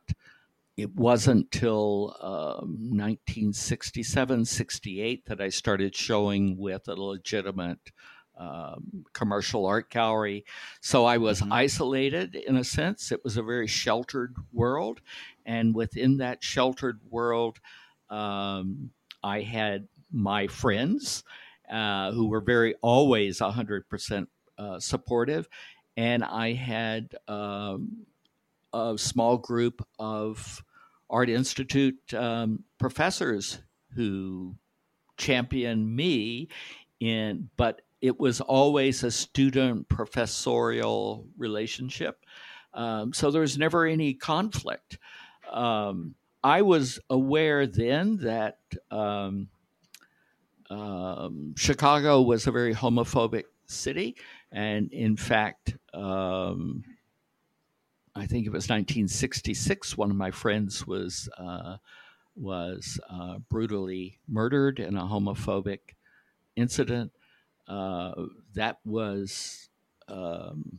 it 0.76 0.94
wasn't 0.96 1.52
till 1.52 2.16
um, 2.20 2.90
1967, 2.90 4.44
68 4.44 5.26
that 5.26 5.40
I 5.40 5.48
started 5.48 5.94
showing 5.94 6.56
with 6.56 6.88
a 6.88 6.94
legitimate 6.94 7.92
um, 8.36 9.04
commercial 9.12 9.66
art 9.66 9.90
gallery. 9.90 10.44
So 10.80 11.04
I 11.04 11.18
was 11.18 11.40
mm-hmm. 11.40 11.52
isolated 11.52 12.34
in 12.34 12.56
a 12.56 12.64
sense. 12.64 13.12
It 13.12 13.22
was 13.22 13.36
a 13.36 13.42
very 13.42 13.68
sheltered 13.68 14.34
world. 14.52 15.00
And 15.46 15.74
within 15.74 16.18
that 16.18 16.42
sheltered 16.42 17.00
world, 17.10 17.58
um, 18.10 18.90
I 19.22 19.40
had 19.40 19.88
my 20.12 20.46
friends 20.46 21.24
uh, 21.70 22.12
who 22.12 22.28
were 22.28 22.40
very 22.40 22.74
always 22.82 23.40
100% 23.40 24.26
uh, 24.58 24.78
supportive. 24.80 25.48
And 25.96 26.24
I 26.24 26.52
had 26.52 27.14
um, 27.28 28.06
a 28.72 28.94
small 28.98 29.38
group 29.38 29.86
of 29.98 30.62
Art 31.08 31.30
Institute 31.30 32.12
um, 32.14 32.64
professors 32.78 33.60
who 33.94 34.54
championed 35.16 35.94
me 35.94 36.48
in, 37.00 37.48
but 37.56 37.82
it 38.00 38.18
was 38.18 38.40
always 38.40 39.02
a 39.02 39.10
student 39.10 39.88
professorial 39.88 41.26
relationship. 41.38 42.24
Um, 42.74 43.12
so 43.12 43.30
there 43.30 43.40
was 43.40 43.56
never 43.56 43.86
any 43.86 44.14
conflict. 44.14 44.98
Um, 45.54 46.14
I 46.42 46.62
was 46.62 46.98
aware 47.08 47.66
then 47.66 48.18
that 48.18 48.58
um, 48.90 49.48
um 50.68 51.54
Chicago 51.56 52.20
was 52.22 52.46
a 52.46 52.52
very 52.52 52.74
homophobic 52.74 53.44
city. 53.66 54.16
And 54.52 54.92
in 54.92 55.16
fact, 55.16 55.76
um, 55.92 56.84
I 58.14 58.26
think 58.26 58.46
it 58.46 58.50
was 58.50 58.68
1966. 58.68 59.96
One 59.96 60.10
of 60.10 60.16
my 60.16 60.30
friends 60.30 60.86
was 60.86 61.28
uh, 61.36 61.78
was 62.36 63.00
uh, 63.10 63.38
brutally 63.48 64.18
murdered 64.28 64.78
in 64.78 64.96
a 64.96 65.02
homophobic 65.02 65.80
incident. 66.56 67.12
Uh, 67.66 68.12
that 68.54 68.78
was 68.84 69.68
um, 70.08 70.78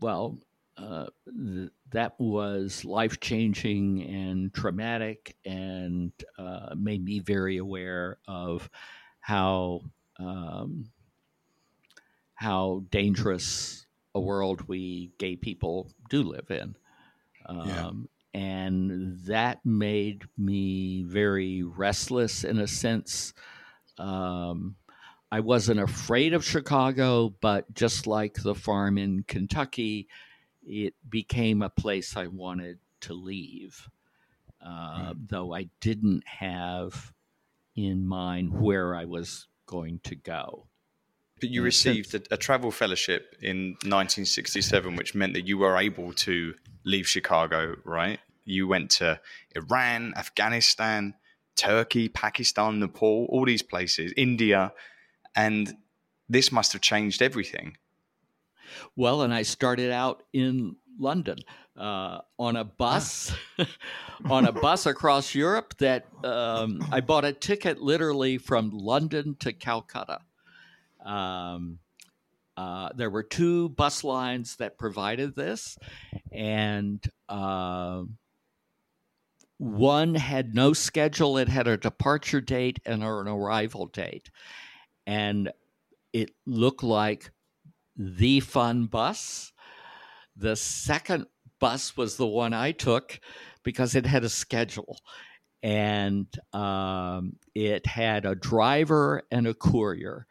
well, 0.00 0.38
uh, 0.76 1.06
th- 1.26 1.70
that 1.90 2.18
was 2.18 2.84
life 2.84 3.20
changing 3.20 4.02
and 4.02 4.52
traumatic, 4.52 5.36
and 5.44 6.12
uh, 6.38 6.74
made 6.76 7.04
me 7.04 7.20
very 7.20 7.58
aware 7.58 8.18
of 8.26 8.68
how 9.20 9.80
um, 10.18 10.90
how 12.34 12.82
dangerous 12.90 13.86
a 14.14 14.20
world 14.20 14.68
we 14.68 15.12
gay 15.18 15.36
people 15.36 15.90
do 16.10 16.22
live 16.22 16.50
in. 16.50 16.76
Um, 17.46 17.68
yeah. 17.68 17.90
And 18.40 19.20
that 19.26 19.64
made 19.64 20.24
me 20.36 21.04
very 21.04 21.62
restless 21.62 22.42
in 22.42 22.58
a 22.58 22.66
sense. 22.66 23.32
Um, 23.96 24.74
I 25.30 25.40
wasn't 25.40 25.80
afraid 25.80 26.32
of 26.32 26.44
Chicago, 26.44 27.34
but 27.40 27.72
just 27.74 28.06
like 28.06 28.34
the 28.42 28.54
farm 28.54 28.98
in 28.98 29.24
Kentucky, 29.26 30.08
it 30.66 30.94
became 31.08 31.62
a 31.62 31.70
place 31.70 32.16
I 32.16 32.26
wanted 32.26 32.78
to 33.02 33.14
leave. 33.14 33.88
uh, 34.64 35.12
mm. 35.12 35.28
though 35.28 35.54
I 35.54 35.68
didn't 35.80 36.26
have 36.26 37.12
in 37.76 38.06
mind 38.06 38.58
where 38.60 38.94
I 38.94 39.04
was 39.04 39.46
going 39.66 40.00
to 40.04 40.14
go. 40.14 40.66
But 41.40 41.50
you 41.50 41.62
received 41.62 42.14
a, 42.14 42.22
a, 42.30 42.36
travel 42.36 42.70
fellowship 42.70 43.36
in 43.42 43.72
1967, 43.82 44.96
which 44.96 45.14
meant 45.14 45.34
that 45.34 45.46
you 45.46 45.58
were 45.58 45.76
able 45.76 46.12
to 46.12 46.54
leave 46.84 47.06
Chicago, 47.06 47.74
right? 47.84 48.20
You 48.44 48.68
went 48.68 48.90
to 48.92 49.20
Iran, 49.54 50.14
Afghanistan, 50.16 51.14
Turkey, 51.56 52.08
Pakistan, 52.08 52.78
Nepal, 52.78 53.26
all 53.30 53.44
these 53.44 53.62
places, 53.62 54.12
India, 54.16 54.72
and 55.34 55.74
this 56.28 56.52
must 56.52 56.72
have 56.72 56.82
changed 56.82 57.20
everything. 57.20 57.76
Well, 58.96 59.22
and 59.22 59.32
I 59.32 59.42
started 59.42 59.90
out 59.90 60.22
in 60.32 60.76
London 60.98 61.38
uh, 61.76 62.18
on 62.38 62.56
a 62.56 62.64
bus, 62.64 63.32
on 64.30 64.46
a 64.46 64.52
bus 64.66 64.86
across 64.86 65.34
Europe. 65.34 65.76
That 65.78 66.06
um, 66.22 66.86
I 66.92 67.00
bought 67.00 67.24
a 67.24 67.32
ticket 67.32 67.80
literally 67.80 68.38
from 68.38 68.70
London 68.70 69.36
to 69.40 69.52
Calcutta. 69.52 70.20
Um, 71.04 71.78
uh, 72.56 72.90
there 72.94 73.10
were 73.10 73.24
two 73.24 73.68
bus 73.70 74.04
lines 74.04 74.56
that 74.56 74.78
provided 74.78 75.34
this, 75.34 75.76
and 76.30 77.04
uh, 77.28 78.04
one 79.58 80.14
had 80.14 80.54
no 80.54 80.72
schedule. 80.72 81.38
It 81.38 81.48
had 81.48 81.66
a 81.66 81.76
departure 81.76 82.40
date 82.40 82.78
and 82.86 83.02
an 83.02 83.28
arrival 83.28 83.86
date, 83.86 84.30
and 85.06 85.50
it 86.12 86.30
looked 86.46 86.84
like 86.84 87.32
the 87.96 88.40
fun 88.40 88.86
bus. 88.86 89.52
The 90.36 90.56
second 90.56 91.26
bus 91.60 91.96
was 91.96 92.16
the 92.16 92.26
one 92.26 92.52
I 92.52 92.72
took 92.72 93.20
because 93.62 93.94
it 93.94 94.06
had 94.06 94.24
a 94.24 94.28
schedule 94.28 94.98
and 95.62 96.26
um, 96.52 97.36
it 97.54 97.86
had 97.86 98.26
a 98.26 98.34
driver 98.34 99.22
and 99.30 99.46
a 99.46 99.54
courier. 99.54 100.26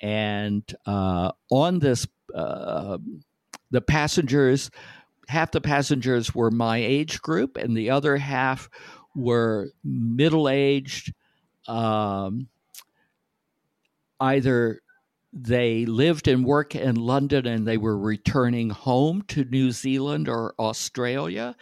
And 0.00 0.64
uh, 0.86 1.32
on 1.50 1.78
this, 1.80 2.06
uh, 2.34 2.96
the 3.70 3.82
passengers, 3.82 4.70
half 5.28 5.50
the 5.50 5.60
passengers 5.60 6.34
were 6.34 6.50
my 6.50 6.78
age 6.78 7.20
group, 7.20 7.58
and 7.58 7.76
the 7.76 7.90
other 7.90 8.16
half 8.16 8.70
were 9.14 9.68
middle 9.84 10.48
aged, 10.48 11.12
um, 11.68 12.48
either 14.18 14.80
they 15.32 15.86
lived 15.86 16.26
and 16.28 16.44
worked 16.44 16.74
in 16.74 16.96
London 16.96 17.46
and 17.46 17.66
they 17.66 17.76
were 17.76 17.96
returning 17.96 18.70
home 18.70 19.22
to 19.28 19.44
New 19.44 19.70
Zealand 19.70 20.28
or 20.28 20.54
Australia, 20.58 21.54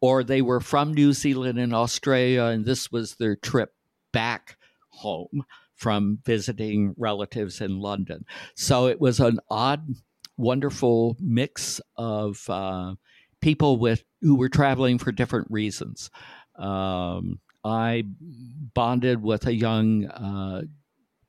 or 0.00 0.22
they 0.22 0.42
were 0.42 0.60
from 0.60 0.94
New 0.94 1.12
Zealand 1.12 1.58
and 1.58 1.74
Australia 1.74 2.44
and 2.44 2.64
this 2.64 2.92
was 2.92 3.16
their 3.16 3.36
trip 3.36 3.74
back 4.12 4.56
home 4.88 5.44
from 5.74 6.18
visiting 6.24 6.94
relatives 6.96 7.60
in 7.60 7.78
London. 7.78 8.24
So 8.54 8.86
it 8.86 9.00
was 9.00 9.20
an 9.20 9.38
odd, 9.48 9.88
wonderful 10.36 11.16
mix 11.20 11.80
of 11.96 12.44
uh, 12.48 12.94
people 13.40 13.78
with 13.78 14.04
who 14.20 14.36
were 14.36 14.48
traveling 14.48 14.98
for 14.98 15.12
different 15.12 15.48
reasons. 15.50 16.10
Um, 16.56 17.40
I 17.64 18.04
bonded 18.74 19.22
with 19.22 19.46
a 19.46 19.54
young 19.54 20.06
uh, 20.06 20.62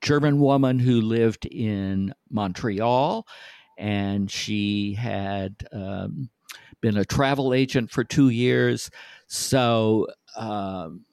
German 0.00 0.40
woman 0.40 0.78
who 0.78 1.00
lived 1.00 1.46
in 1.46 2.14
Montreal, 2.30 3.26
and 3.78 4.30
she 4.30 4.94
had 4.94 5.56
um, 5.72 6.30
been 6.80 6.96
a 6.96 7.04
travel 7.04 7.52
agent 7.54 7.90
for 7.90 8.04
two 8.04 8.28
years. 8.28 8.90
So, 9.26 10.08
um, 10.36 11.04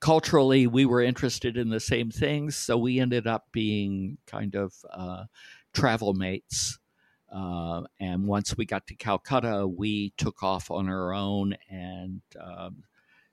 culturally, 0.00 0.66
we 0.66 0.84
were 0.86 1.02
interested 1.02 1.56
in 1.56 1.70
the 1.70 1.80
same 1.80 2.10
things. 2.10 2.56
So, 2.56 2.76
we 2.76 3.00
ended 3.00 3.26
up 3.26 3.46
being 3.52 4.18
kind 4.26 4.54
of 4.54 4.74
uh, 4.92 5.24
travel 5.72 6.14
mates. 6.14 6.78
Uh, 7.34 7.82
and 8.00 8.26
once 8.26 8.56
we 8.56 8.64
got 8.64 8.86
to 8.86 8.94
Calcutta, 8.94 9.66
we 9.66 10.12
took 10.16 10.42
off 10.42 10.70
on 10.70 10.88
our 10.88 11.12
own 11.12 11.56
and 11.68 12.22
um, 12.40 12.84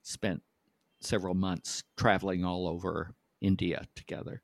spent 0.02 0.42
several 1.00 1.36
months 1.36 1.84
traveling 1.96 2.44
all 2.44 2.68
over 2.68 3.14
India 3.40 3.86
together. 3.96 4.42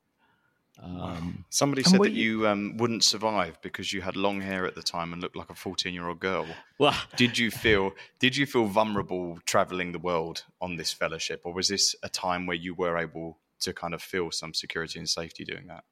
Um, 0.82 1.44
Somebody 1.50 1.82
said 1.82 2.00
that 2.00 2.12
you, 2.12 2.46
um, 2.46 2.76
wouldn't 2.78 3.04
survive 3.04 3.60
because 3.60 3.92
you 3.92 4.00
had 4.00 4.16
long 4.16 4.40
hair 4.40 4.66
at 4.66 4.74
the 4.74 4.82
time 4.82 5.12
and 5.12 5.20
looked 5.20 5.36
like 5.36 5.50
a 5.50 5.54
fourteen-year-old 5.54 6.20
girl. 6.20 6.46
Well, 6.78 6.96
did 7.16 7.36
you 7.36 7.50
feel 7.50 7.92
did 8.18 8.36
you 8.36 8.46
feel 8.46 8.66
vulnerable 8.66 9.38
traveling 9.44 9.92
the 9.92 9.98
world 9.98 10.44
on 10.60 10.76
this 10.76 10.92
fellowship, 10.92 11.42
or 11.44 11.52
was 11.52 11.68
this 11.68 11.94
a 12.02 12.08
time 12.08 12.46
where 12.46 12.56
you 12.56 12.74
were 12.74 12.96
able 12.96 13.38
to 13.60 13.74
kind 13.74 13.92
of 13.92 14.02
feel 14.02 14.30
some 14.30 14.54
security 14.54 14.98
and 14.98 15.08
safety 15.08 15.44
doing 15.44 15.66
that? 15.66 15.84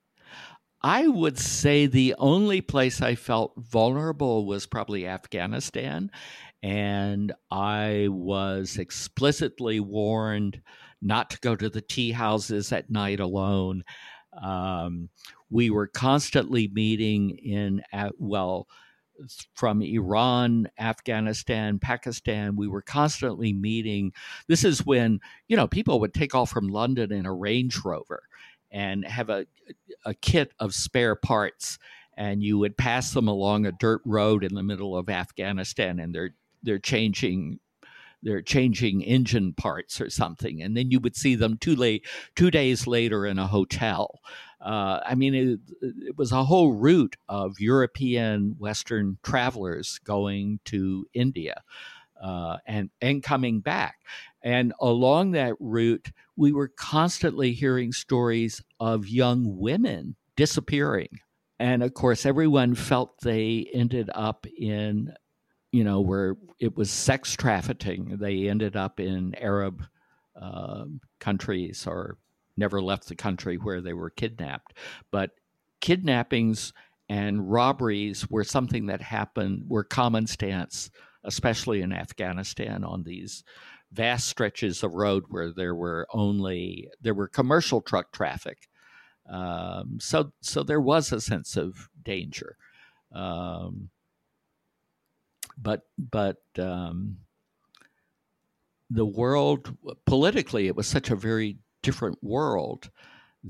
I 0.80 1.08
would 1.08 1.38
say 1.38 1.86
the 1.86 2.14
only 2.18 2.60
place 2.60 3.02
I 3.02 3.14
felt 3.14 3.52
vulnerable 3.58 4.46
was 4.46 4.66
probably 4.66 5.06
Afghanistan, 5.06 6.10
and 6.62 7.32
I 7.50 8.06
was 8.08 8.78
explicitly 8.78 9.80
warned 9.80 10.62
not 11.02 11.30
to 11.30 11.38
go 11.40 11.56
to 11.56 11.68
the 11.68 11.80
tea 11.80 12.12
houses 12.12 12.72
at 12.72 12.90
night 12.90 13.20
alone. 13.20 13.84
Um, 14.42 15.08
we 15.50 15.70
were 15.70 15.86
constantly 15.86 16.68
meeting 16.68 17.30
in, 17.30 17.82
well, 18.18 18.68
from 19.54 19.82
Iran, 19.82 20.68
Afghanistan, 20.78 21.78
Pakistan. 21.78 22.56
We 22.56 22.68
were 22.68 22.82
constantly 22.82 23.52
meeting. 23.52 24.12
This 24.46 24.64
is 24.64 24.86
when, 24.86 25.20
you 25.48 25.56
know, 25.56 25.66
people 25.66 26.00
would 26.00 26.14
take 26.14 26.34
off 26.34 26.50
from 26.50 26.68
London 26.68 27.12
in 27.12 27.26
a 27.26 27.34
Range 27.34 27.76
Rover 27.84 28.22
and 28.70 29.04
have 29.04 29.30
a, 29.30 29.46
a 30.04 30.14
kit 30.14 30.52
of 30.60 30.74
spare 30.74 31.16
parts. 31.16 31.78
And 32.16 32.42
you 32.42 32.58
would 32.58 32.76
pass 32.76 33.12
them 33.12 33.28
along 33.28 33.64
a 33.64 33.72
dirt 33.72 34.02
road 34.04 34.42
in 34.44 34.54
the 34.54 34.62
middle 34.62 34.96
of 34.96 35.08
Afghanistan, 35.08 36.00
and 36.00 36.12
they're 36.12 36.34
they're 36.64 36.80
changing 36.80 37.60
they're 38.22 38.42
changing 38.42 39.02
engine 39.02 39.52
parts 39.52 40.00
or 40.00 40.10
something, 40.10 40.62
and 40.62 40.76
then 40.76 40.90
you 40.90 41.00
would 41.00 41.16
see 41.16 41.34
them 41.34 41.56
two 41.56 41.76
late 41.76 42.06
two 42.34 42.50
days 42.50 42.86
later 42.86 43.26
in 43.26 43.38
a 43.38 43.46
hotel. 43.46 44.20
Uh, 44.60 45.00
I 45.06 45.14
mean, 45.14 45.34
it, 45.34 45.60
it, 45.80 46.18
was 46.18 46.32
a 46.32 46.44
whole 46.44 46.72
route 46.72 47.16
of 47.28 47.60
European 47.60 48.56
Western 48.58 49.18
travelers 49.22 50.00
going 50.02 50.58
to 50.64 51.06
India 51.14 51.62
uh, 52.20 52.58
and 52.66 52.90
and 53.00 53.22
coming 53.22 53.60
back. 53.60 53.98
And 54.42 54.72
along 54.80 55.32
that 55.32 55.54
route, 55.60 56.10
we 56.36 56.52
were 56.52 56.68
constantly 56.68 57.52
hearing 57.52 57.92
stories 57.92 58.62
of 58.80 59.08
young 59.08 59.58
women 59.58 60.16
disappearing. 60.36 61.20
And 61.58 61.82
of 61.82 61.94
course, 61.94 62.24
everyone 62.24 62.74
felt 62.74 63.20
they 63.20 63.68
ended 63.72 64.10
up 64.14 64.46
in 64.56 65.12
you 65.72 65.84
know, 65.84 66.00
where 66.00 66.36
it 66.58 66.76
was 66.76 66.90
sex 66.90 67.34
trafficking. 67.34 68.16
They 68.18 68.48
ended 68.48 68.76
up 68.76 69.00
in 69.00 69.34
Arab 69.34 69.84
uh, 70.40 70.84
countries 71.18 71.86
or 71.86 72.16
never 72.56 72.80
left 72.80 73.08
the 73.08 73.14
country 73.14 73.56
where 73.56 73.80
they 73.80 73.92
were 73.92 74.10
kidnapped. 74.10 74.74
But 75.10 75.30
kidnappings 75.80 76.72
and 77.08 77.50
robberies 77.50 78.28
were 78.28 78.44
something 78.44 78.86
that 78.86 79.00
happened, 79.00 79.64
were 79.68 79.84
common 79.84 80.26
stance, 80.26 80.90
especially 81.24 81.80
in 81.80 81.92
Afghanistan 81.92 82.84
on 82.84 83.04
these 83.04 83.44
vast 83.92 84.28
stretches 84.28 84.82
of 84.82 84.94
road 84.94 85.24
where 85.28 85.52
there 85.52 85.74
were 85.74 86.06
only 86.12 86.90
there 87.00 87.14
were 87.14 87.28
commercial 87.28 87.80
truck 87.80 88.12
traffic. 88.12 88.68
Um, 89.30 89.98
so 90.00 90.32
so 90.40 90.62
there 90.62 90.80
was 90.80 91.12
a 91.12 91.20
sense 91.20 91.56
of 91.56 91.88
danger. 92.02 92.56
Um, 93.12 93.90
but 95.60 95.82
but 95.98 96.38
um, 96.58 97.18
the 98.90 99.06
world 99.06 99.76
politically 100.06 100.66
it 100.66 100.76
was 100.76 100.86
such 100.86 101.10
a 101.10 101.16
very 101.16 101.58
different 101.82 102.18
world 102.22 102.90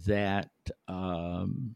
that 0.06 0.50
um, 0.86 1.74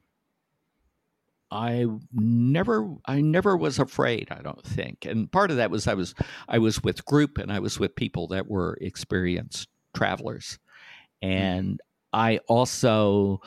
I 1.51 1.87
never 2.13 2.95
I 3.05 3.21
never 3.21 3.57
was 3.57 3.79
afraid 3.79 4.29
I 4.31 4.43
don't 4.43 4.65
think. 4.65 5.05
And 5.05 5.31
part 5.31 5.51
of 5.51 5.59
that 5.59 5.71
was 5.71 5.87
I 5.87 5.95
was 5.95 6.15
I 6.49 6.59
was 6.59 6.83
with 6.83 7.05
group 7.05 7.39
and 7.39 7.53
I 7.53 7.61
was 7.61 7.79
with 7.79 7.95
people 7.95 8.29
that 8.29 8.49
were 8.49 8.79
experienced 8.81 9.69
travelers. 9.95 10.59
And 11.21 11.81
I 12.13 12.39
also 12.49 13.41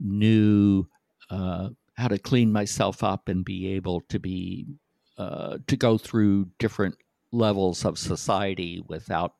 knew 0.00 0.86
uh, 1.30 1.70
how 1.94 2.08
to 2.08 2.18
clean 2.18 2.52
myself 2.52 3.02
up 3.02 3.28
and 3.28 3.44
be 3.44 3.68
able 3.74 4.02
to 4.08 4.18
be 4.18 4.66
uh, 5.22 5.58
to 5.68 5.76
go 5.76 5.96
through 5.96 6.48
different 6.58 6.96
levels 7.30 7.84
of 7.84 7.96
society 7.96 8.82
without 8.88 9.34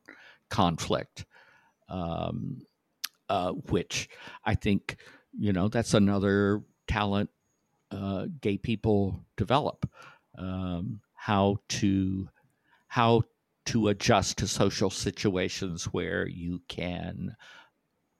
conflict, 0.49 1.25
um, 1.89 2.61
uh, 3.27 3.51
which 3.51 4.09
I 4.45 4.55
think 4.55 4.95
you 5.37 5.51
know 5.51 5.67
that's 5.67 5.93
another 5.93 6.61
talent 6.87 7.29
uh, 7.91 8.27
gay 8.39 8.57
people 8.57 9.25
develop 9.35 9.89
um, 10.37 11.01
how 11.15 11.57
to 11.67 12.29
how 12.87 13.23
to 13.65 13.89
adjust 13.89 14.37
to 14.37 14.47
social 14.47 14.89
situations 14.89 15.85
where 15.85 16.25
you 16.27 16.61
can 16.69 17.35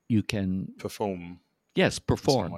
you 0.10 0.21
can 0.21 0.73
perform. 0.78 1.39
Yes, 1.76 1.97
perform. 1.97 2.54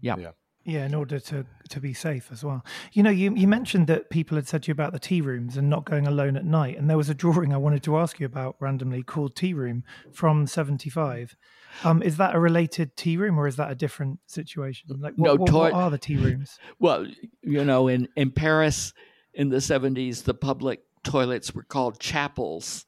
Yeah. 0.00 0.16
yeah. 0.18 0.30
Yeah, 0.66 0.84
in 0.84 0.94
order 0.94 1.20
to 1.20 1.46
to 1.68 1.80
be 1.80 1.94
safe 1.94 2.30
as 2.32 2.42
well. 2.42 2.64
You 2.92 3.04
know, 3.04 3.10
you, 3.10 3.32
you 3.36 3.46
mentioned 3.46 3.86
that 3.86 4.10
people 4.10 4.34
had 4.36 4.48
said 4.48 4.64
to 4.64 4.68
you 4.68 4.72
about 4.72 4.92
the 4.92 4.98
tea 4.98 5.20
rooms 5.20 5.56
and 5.56 5.70
not 5.70 5.84
going 5.84 6.08
alone 6.08 6.36
at 6.36 6.44
night. 6.44 6.76
And 6.76 6.90
there 6.90 6.96
was 6.96 7.08
a 7.08 7.14
drawing 7.14 7.52
I 7.52 7.56
wanted 7.56 7.84
to 7.84 7.96
ask 7.96 8.18
you 8.18 8.26
about 8.26 8.56
randomly 8.58 9.04
called 9.04 9.36
Tea 9.36 9.54
Room 9.54 9.84
from 10.12 10.48
75. 10.48 11.36
Um, 11.84 12.02
is 12.02 12.16
that 12.16 12.34
a 12.34 12.40
related 12.40 12.96
tea 12.96 13.16
room 13.16 13.38
or 13.38 13.46
is 13.46 13.54
that 13.56 13.70
a 13.70 13.76
different 13.76 14.18
situation? 14.26 14.88
Like, 14.98 15.14
what, 15.14 15.26
no, 15.28 15.34
what, 15.36 15.52
what 15.52 15.72
are 15.72 15.90
the 15.90 15.98
tea 15.98 16.16
rooms? 16.16 16.58
Well, 16.80 17.06
you 17.42 17.64
know, 17.64 17.86
in, 17.86 18.08
in 18.16 18.32
Paris 18.32 18.92
in 19.34 19.50
the 19.50 19.58
70s, 19.58 20.24
the 20.24 20.34
public 20.34 20.80
toilets 21.04 21.54
were 21.54 21.62
called 21.62 22.00
chapels. 22.00 22.84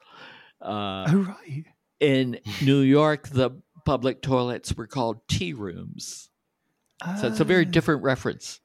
Uh, 0.61 1.07
oh, 1.09 1.27
right. 1.29 1.65
In 2.01 2.41
New 2.63 2.81
York, 2.81 3.29
the 3.29 3.51
public 3.85 4.21
toilets 4.21 4.75
were 4.75 4.87
called 4.87 5.21
tea 5.29 5.53
rooms. 5.53 6.29
So 7.21 7.29
it's 7.29 7.41
a 7.41 7.45
very 7.45 7.65
ah. 7.65 7.71
different 7.71 8.03
reference. 8.03 8.61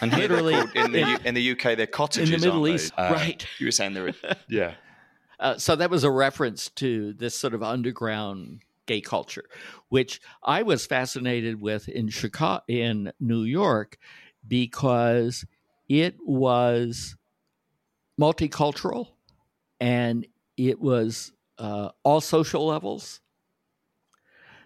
And 0.00 0.12
literally 0.12 0.54
in 0.74 0.92
the 0.92 1.20
in 1.24 1.34
the 1.34 1.52
UK, 1.52 1.76
they're 1.76 1.86
cottages 1.86 2.30
in 2.30 2.40
the 2.40 2.46
Middle 2.46 2.68
East, 2.68 2.92
uh, 2.96 3.10
right? 3.14 3.44
You 3.58 3.66
were 3.66 3.72
saying 3.72 3.94
they're 3.94 4.14
yeah. 4.48 4.74
Uh, 5.40 5.58
so 5.58 5.74
that 5.74 5.90
was 5.90 6.04
a 6.04 6.10
reference 6.10 6.68
to 6.70 7.14
this 7.14 7.34
sort 7.34 7.52
of 7.52 7.64
underground 7.64 8.60
gay 8.86 9.00
culture, 9.00 9.44
which 9.88 10.20
I 10.44 10.62
was 10.62 10.86
fascinated 10.86 11.60
with 11.60 11.88
in 11.88 12.08
Chicago, 12.10 12.62
in 12.68 13.12
New 13.18 13.42
York, 13.42 13.98
because 14.46 15.44
it 15.88 16.14
was 16.24 17.16
multicultural 18.20 19.08
and 19.80 20.26
it 20.56 20.80
was 20.80 21.32
uh, 21.58 21.90
all 22.04 22.20
social 22.20 22.66
levels. 22.66 23.20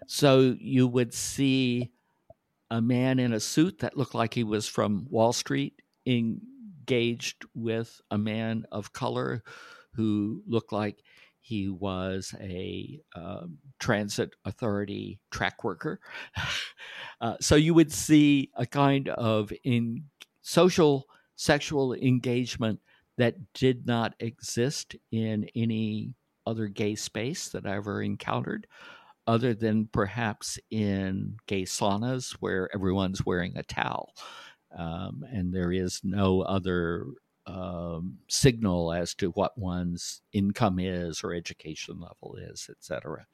So 0.06 0.56
you 0.60 0.86
would 0.86 1.14
see 1.14 1.90
a 2.70 2.80
man 2.80 3.18
in 3.18 3.32
a 3.32 3.40
suit 3.40 3.78
that 3.80 3.96
looked 3.96 4.14
like 4.14 4.34
he 4.34 4.44
was 4.44 4.66
from 4.66 5.06
Wall 5.10 5.32
Street 5.32 5.80
engaged 6.06 7.44
with 7.54 8.00
a 8.10 8.18
man 8.18 8.64
of 8.72 8.92
color 8.92 9.42
who 9.94 10.42
looked 10.46 10.72
like 10.72 11.02
he 11.40 11.68
was 11.68 12.34
a 12.40 13.00
uh, 13.14 13.46
transit 13.78 14.34
authority 14.44 15.20
track 15.30 15.62
worker. 15.62 16.00
uh, 17.20 17.36
so 17.40 17.54
you 17.54 17.72
would 17.72 17.92
see 17.92 18.50
a 18.56 18.66
kind 18.66 19.08
of 19.10 19.52
in 19.62 20.04
social 20.42 21.06
sexual 21.36 21.94
engagement 21.94 22.80
that 23.16 23.36
did 23.52 23.86
not 23.86 24.14
exist 24.18 24.96
in 25.12 25.48
any 25.54 26.14
other 26.46 26.66
gay 26.66 26.94
space 26.94 27.48
that 27.50 27.66
I 27.66 27.76
ever 27.76 28.02
encountered 28.02 28.66
other 29.26 29.54
than 29.54 29.88
perhaps 29.92 30.58
in 30.70 31.36
gay 31.46 31.62
saunas 31.62 32.32
where 32.40 32.68
everyone's 32.74 33.26
wearing 33.26 33.56
a 33.56 33.62
towel. 33.62 34.14
Um, 34.76 35.24
and 35.32 35.52
there 35.52 35.72
is 35.72 36.00
no 36.04 36.42
other 36.42 37.06
um, 37.46 38.18
signal 38.28 38.92
as 38.92 39.14
to 39.14 39.30
what 39.30 39.56
one's 39.56 40.20
income 40.32 40.78
is 40.78 41.22
or 41.22 41.32
education 41.32 42.00
level 42.00 42.36
is, 42.36 42.68
etc. 42.70 43.26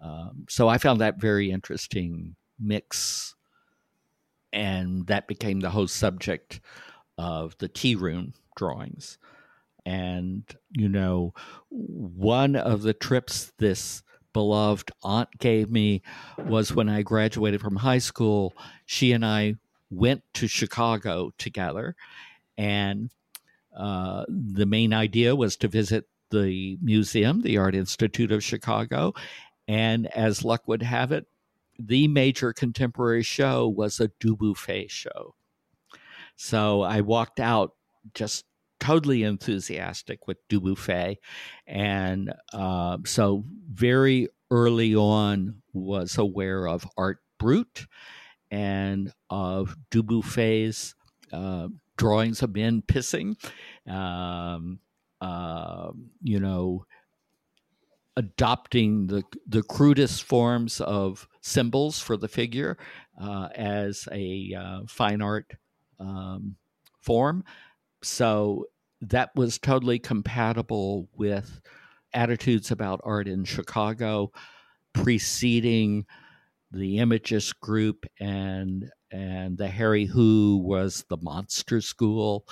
Um, 0.00 0.46
so 0.48 0.68
I 0.68 0.78
found 0.78 1.00
that 1.00 1.20
very 1.20 1.50
interesting 1.50 2.36
mix, 2.58 3.34
and 4.52 5.06
that 5.06 5.28
became 5.28 5.60
the 5.60 5.70
whole 5.70 5.88
subject 5.88 6.60
of 7.18 7.56
the 7.58 7.68
tea 7.68 7.94
room 7.94 8.32
drawings. 8.56 9.18
And 9.84 10.44
you 10.70 10.88
know, 10.88 11.34
one 11.68 12.56
of 12.56 12.82
the 12.82 12.94
trips 12.94 13.52
this 13.58 14.02
beloved 14.32 14.90
aunt 15.02 15.28
gave 15.38 15.70
me 15.70 16.02
was 16.38 16.74
when 16.74 16.88
I 16.88 17.02
graduated 17.02 17.60
from 17.60 17.76
high 17.76 17.98
school. 17.98 18.54
She 18.86 19.12
and 19.12 19.24
I 19.24 19.56
went 19.90 20.22
to 20.34 20.46
Chicago 20.46 21.32
together, 21.38 21.96
and 22.56 23.10
uh, 23.76 24.24
the 24.28 24.66
main 24.66 24.92
idea 24.92 25.34
was 25.34 25.56
to 25.58 25.68
visit 25.68 26.06
the 26.30 26.78
museum, 26.80 27.42
the 27.42 27.58
Art 27.58 27.74
Institute 27.74 28.32
of 28.32 28.44
Chicago. 28.44 29.14
And 29.68 30.06
as 30.08 30.44
luck 30.44 30.66
would 30.66 30.82
have 30.82 31.12
it, 31.12 31.26
the 31.78 32.08
major 32.08 32.52
contemporary 32.52 33.22
show 33.22 33.68
was 33.68 34.00
a 34.00 34.08
Dubuffet 34.20 34.90
show. 34.90 35.34
So 36.36 36.82
I 36.82 37.00
walked 37.00 37.40
out 37.40 37.74
just 38.14 38.44
totally 38.80 39.22
enthusiastic 39.22 40.26
with 40.26 40.38
Dubuffet. 40.48 41.18
And 41.66 42.32
uh, 42.52 42.98
so 43.04 43.44
very 43.70 44.28
early 44.50 44.94
on 44.94 45.62
was 45.72 46.18
aware 46.18 46.66
of 46.66 46.86
Art 46.96 47.18
Brut 47.38 47.86
and 48.50 49.12
of 49.28 49.76
Dubuffet's 49.90 50.94
uh, 51.32 51.68
drawings 51.96 52.42
of 52.42 52.54
men 52.54 52.82
pissing. 52.82 53.36
Um, 53.86 54.80
uh, 55.20 55.90
you 56.22 56.40
know, 56.40 56.86
adopting 58.16 59.06
the 59.06 59.22
the 59.46 59.62
crudest 59.62 60.24
forms 60.24 60.80
of 60.80 61.28
symbols 61.42 62.00
for 62.00 62.16
the 62.16 62.28
figure 62.28 62.76
uh, 63.20 63.48
as 63.54 64.08
a 64.10 64.54
uh, 64.58 64.80
fine 64.88 65.22
art 65.22 65.52
um, 65.98 66.56
form, 67.00 67.44
so 68.02 68.66
that 69.00 69.30
was 69.34 69.58
totally 69.58 69.98
compatible 69.98 71.08
with 71.16 71.60
attitudes 72.12 72.70
about 72.70 73.00
art 73.04 73.28
in 73.28 73.44
Chicago 73.44 74.32
preceding 74.92 76.04
the 76.72 76.98
Imagist 76.98 77.60
group 77.60 78.06
and 78.18 78.90
and 79.10 79.58
the 79.58 79.68
Hairy 79.68 80.04
Who 80.04 80.62
was 80.64 81.04
the 81.08 81.16
monster 81.16 81.80
school. 81.80 82.46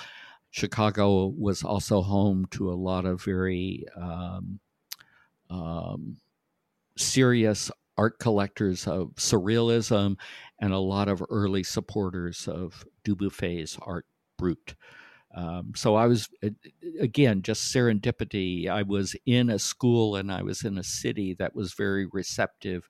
Chicago 0.51 1.27
was 1.27 1.63
also 1.63 2.01
home 2.01 2.45
to 2.51 2.71
a 2.71 2.75
lot 2.75 3.05
of 3.05 3.23
very 3.23 3.85
um, 3.95 4.59
um, 5.49 6.17
serious 6.97 7.71
art 7.97 8.19
collectors 8.19 8.87
of 8.87 9.13
surrealism 9.15 10.17
and 10.59 10.73
a 10.73 10.79
lot 10.79 11.07
of 11.07 11.23
early 11.29 11.63
supporters 11.63 12.47
of 12.47 12.85
Dubuffet's 13.05 13.77
art 13.81 14.05
brut. 14.37 14.75
Um, 15.35 15.73
so 15.75 15.95
I 15.95 16.07
was 16.07 16.29
again 16.99 17.41
just 17.41 17.73
serendipity. 17.73 18.67
I 18.67 18.83
was 18.83 19.15
in 19.25 19.49
a 19.49 19.59
school 19.59 20.15
and 20.15 20.31
I 20.31 20.41
was 20.41 20.63
in 20.63 20.77
a 20.77 20.83
city 20.83 21.35
that 21.35 21.55
was 21.55 21.73
very 21.73 22.07
receptive 22.07 22.89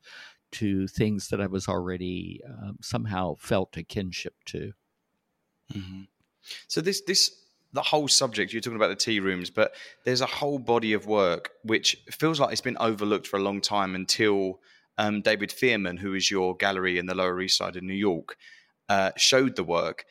to 0.51 0.87
things 0.87 1.27
that 1.29 1.41
I 1.41 1.47
was 1.47 1.67
already 1.67 2.41
um, 2.47 2.77
somehow 2.81 3.35
felt 3.35 3.77
a 3.77 3.83
kinship 3.83 4.35
to. 4.47 4.71
Mm-hmm. 5.73 6.01
So 6.67 6.81
this 6.81 7.01
this 7.01 7.31
the 7.73 7.81
whole 7.81 8.07
subject 8.07 8.51
you're 8.51 8.61
talking 8.61 8.77
about 8.77 8.89
the 8.89 8.95
tea 8.95 9.19
rooms, 9.19 9.49
but 9.49 9.75
there's 10.05 10.21
a 10.21 10.25
whole 10.25 10.59
body 10.59 10.93
of 10.93 11.05
work 11.05 11.51
which 11.63 11.97
feels 12.09 12.39
like 12.39 12.51
it's 12.51 12.61
been 12.61 12.77
overlooked 12.79 13.27
for 13.27 13.37
a 13.37 13.43
long 13.43 13.61
time 13.61 13.95
until 13.95 14.59
um, 14.97 15.21
David 15.21 15.51
Fierman, 15.51 15.97
who 15.97 16.13
is 16.13 16.31
your 16.31 16.55
gallery 16.55 16.97
in 16.97 17.05
the 17.05 17.15
Lower 17.15 17.39
East 17.41 17.57
Side 17.57 17.75
of 17.75 17.83
New 17.83 17.93
York, 17.93 18.35
uh, 18.89 19.11
showed 19.17 19.55
the 19.55 19.63
work 19.63 20.05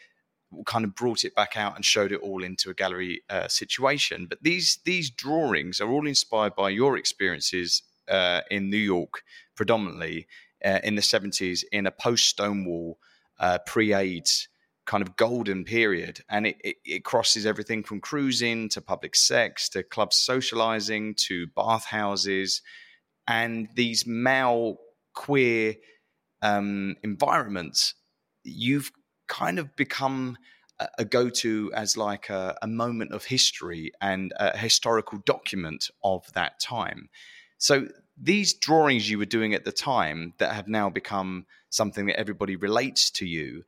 kind 0.67 0.85
of 0.85 0.95
brought 0.95 1.25
it 1.25 1.35
back 1.35 1.57
out 1.57 1.77
and 1.77 1.85
showed 1.85 2.13
it 2.13 2.21
all 2.21 2.43
into 2.43 2.71
a 2.71 2.75
gallery 2.75 3.23
uh, 3.29 3.49
situation. 3.49 4.27
But 4.27 4.43
these 4.43 4.79
these 4.85 5.11
drawings 5.11 5.81
are 5.81 5.91
all 5.91 6.07
inspired 6.07 6.55
by 6.55 6.71
your 6.71 6.97
experiences 6.97 7.83
uh, 8.09 8.43
in 8.51 8.71
New 8.71 8.77
York, 8.77 9.23
predominantly 9.55 10.27
uh, 10.65 10.81
in 10.83 10.95
the 10.95 11.03
seventies, 11.03 11.65
in 11.73 11.87
a 11.87 11.91
post 11.91 12.27
Stonewall, 12.27 12.99
uh, 13.39 13.59
pre 13.67 13.93
AIDS 13.93 14.49
kind 14.89 15.03
of 15.03 15.17
golden 15.17 15.65
period, 15.65 16.21
and 16.31 16.47
it, 16.47 16.57
it, 16.65 16.77
it, 16.83 17.05
crosses 17.05 17.45
everything 17.45 17.83
from 17.83 18.01
cruising 18.01 18.71
to 18.71 18.81
public 18.81 19.15
sex 19.15 19.69
to 19.69 19.83
club 19.83 20.15
socializing 20.15 21.15
to 21.15 21.47
bathhouses, 21.49 22.63
and 23.27 23.69
these 23.75 24.07
male 24.07 24.79
queer 25.15 25.75
um, 26.41 26.97
environments. 27.03 27.95
You've 28.45 28.91
kind 29.29 29.59
of 29.59 29.75
become 29.77 30.37
a 30.99 31.05
go 31.05 31.29
to 31.29 31.73
as 31.75 31.97
like 31.97 32.31
a, 32.31 32.57
a, 32.63 32.69
moment 32.69 33.13
of 33.13 33.25
history 33.25 33.91
and 34.01 34.33
a 34.37 34.57
historical 34.57 35.19
document 35.27 35.91
of 36.05 36.33
that 36.35 36.61
time. 36.61 37.09
So 37.59 37.89
these 38.21 38.55
drawings 38.55 39.11
you 39.11 39.19
were 39.19 39.25
doing 39.25 39.55
at 39.55 39.65
the 39.65 39.73
time 39.73 40.35
that 40.39 40.53
have 40.53 40.69
now 40.69 40.89
become 40.89 41.47
something 41.71 42.07
that 42.07 42.19
everybody 42.19 42.57
relates 42.57 43.11
to 43.13 43.27
you. 43.27 43.65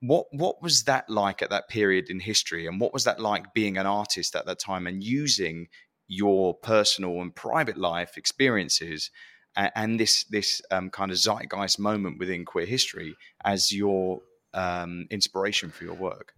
What 0.00 0.26
what 0.32 0.62
was 0.62 0.84
that 0.84 1.08
like 1.08 1.40
at 1.40 1.50
that 1.50 1.68
period 1.68 2.10
in 2.10 2.20
history, 2.20 2.66
and 2.66 2.78
what 2.78 2.92
was 2.92 3.04
that 3.04 3.20
like 3.20 3.54
being 3.54 3.78
an 3.78 3.86
artist 3.86 4.36
at 4.36 4.44
that 4.44 4.58
time 4.58 4.86
and 4.86 5.02
using 5.02 5.68
your 6.06 6.54
personal 6.54 7.22
and 7.22 7.34
private 7.34 7.78
life 7.78 8.18
experiences 8.18 9.10
and, 9.56 9.72
and 9.74 10.00
this 10.00 10.24
this 10.24 10.60
um, 10.70 10.90
kind 10.90 11.10
of 11.10 11.16
zeitgeist 11.16 11.78
moment 11.78 12.18
within 12.18 12.44
queer 12.44 12.66
history 12.66 13.16
as 13.44 13.72
your 13.72 14.20
um, 14.54 15.06
inspiration 15.10 15.70
for 15.70 15.84
your 15.84 15.94
work? 15.94 16.34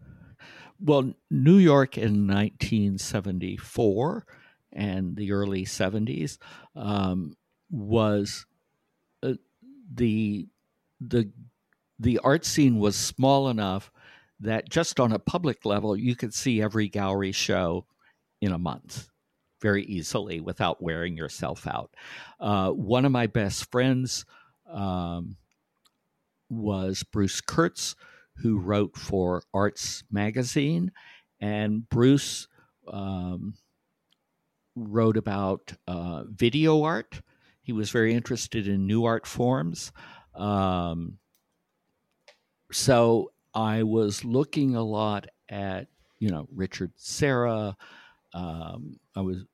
Well, 0.81 1.15
New 1.31 1.59
York 1.59 1.97
in 1.97 2.27
1974 2.27 4.27
and 4.73 5.17
the 5.17 5.33
early 5.33 5.65
70s 5.65 6.39
um, 6.75 7.37
was 7.71 8.47
uh, 9.23 9.35
the 9.93 10.49
the 11.01 11.31
the 11.99 12.19
art 12.23 12.45
scene 12.45 12.79
was 12.79 12.97
small 12.97 13.49
enough 13.49 13.91
that 14.41 14.69
just 14.69 15.01
on 15.01 15.13
a 15.13 15.19
public 15.19 15.65
level 15.65 15.97
you 15.97 16.15
could 16.15 16.35
see 16.35 16.61
every 16.61 16.89
gallery 16.89 17.33
show 17.33 17.87
in 18.43 18.53
a 18.53 18.59
month 18.59 19.09
very 19.63 19.85
easily 19.85 20.41
without 20.41 20.83
wearing 20.83 21.17
yourself 21.17 21.67
out. 21.67 21.95
Uh, 22.39 22.71
one 22.71 23.07
of 23.07 23.13
my 23.13 23.27
best 23.27 23.71
friends 23.71 24.27
um, 24.71 25.37
was 26.49 27.03
Bruce 27.03 27.41
Kurtz, 27.41 27.95
who 28.37 28.59
wrote 28.59 28.97
for 28.97 29.43
Arts 29.55 30.05
Magazine, 30.11 30.93
and 31.41 31.89
Bruce 31.89 32.49
um, 32.89 33.55
wrote 34.75 35.17
about 35.17 35.73
uh, 35.87 36.25
video 36.29 36.83
art. 36.83 37.23
He 37.63 37.73
was 37.73 37.91
very 37.91 38.15
interested 38.15 38.69
in 38.69 38.87
new 38.87 39.05
art 39.05 39.27
forms. 39.27 39.93
Um, 40.35 41.19
so 42.71 43.33
I 43.55 43.83
was 43.83 44.25
looking 44.25 44.77
a 44.77 44.85
lot 44.85 45.27
at, 45.49 45.89
you 46.19 46.31
know, 46.31 46.47
Richard 46.55 46.93
Serra. 46.97 47.77
Um, 48.35 49.01
I 49.15 49.23
was 49.23 49.45